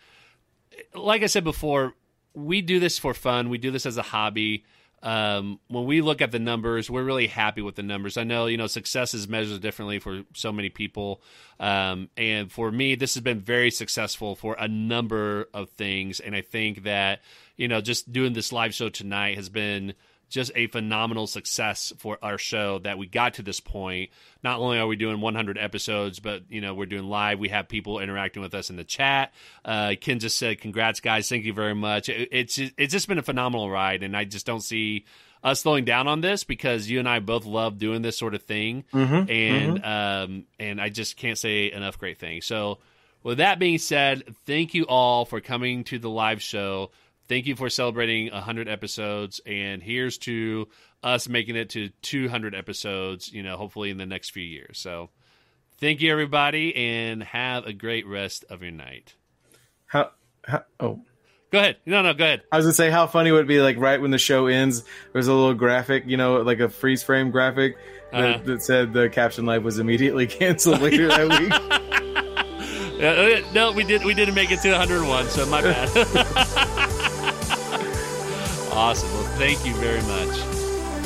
[0.95, 1.95] like I said before,
[2.35, 3.49] we do this for fun.
[3.49, 4.65] We do this as a hobby.
[5.03, 8.17] Um, when we look at the numbers, we're really happy with the numbers.
[8.17, 11.23] I know, you know, success is measured differently for so many people.
[11.59, 16.21] Um, and for me, this has been very successful for a number of things.
[16.21, 17.21] And I think that,
[17.57, 19.95] you know, just doing this live show tonight has been
[20.33, 24.11] just a phenomenal success for our show that we got to this point.
[24.43, 27.39] Not only are we doing 100 episodes, but you know we're doing live.
[27.39, 29.33] We have people interacting with us in the chat.
[29.65, 31.29] Uh, Ken just said, "Congrats, guys!
[31.29, 34.47] Thank you very much." It, it's it's just been a phenomenal ride, and I just
[34.47, 35.05] don't see
[35.45, 38.43] us slowing down on this because you and I both love doing this sort of
[38.43, 39.85] thing, mm-hmm, and mm-hmm.
[39.85, 42.47] um, and I just can't say enough great things.
[42.47, 42.79] So,
[43.23, 46.91] with that being said, thank you all for coming to the live show
[47.33, 50.69] thank you for celebrating 100 episodes and here's to
[51.03, 55.09] us making it to 200 episodes you know hopefully in the next few years so
[55.79, 59.15] thank you everybody and have a great rest of your night
[59.87, 60.11] how,
[60.45, 61.01] how oh
[61.51, 61.77] Go ahead.
[61.85, 62.45] No, no, go ahead.
[62.51, 64.85] I was gonna say how funny would it be like right when the show ends,
[65.13, 67.77] there's a little graphic, you know, like a freeze frame graphic
[68.11, 68.43] that, uh-huh.
[68.47, 71.93] that said the caption live was immediately canceled later that week.
[73.03, 74.05] Uh, no, we did.
[74.05, 76.89] We didn't make it to 101, so my bad.
[78.73, 79.13] Awesome.
[79.13, 80.39] Well, thank you very much.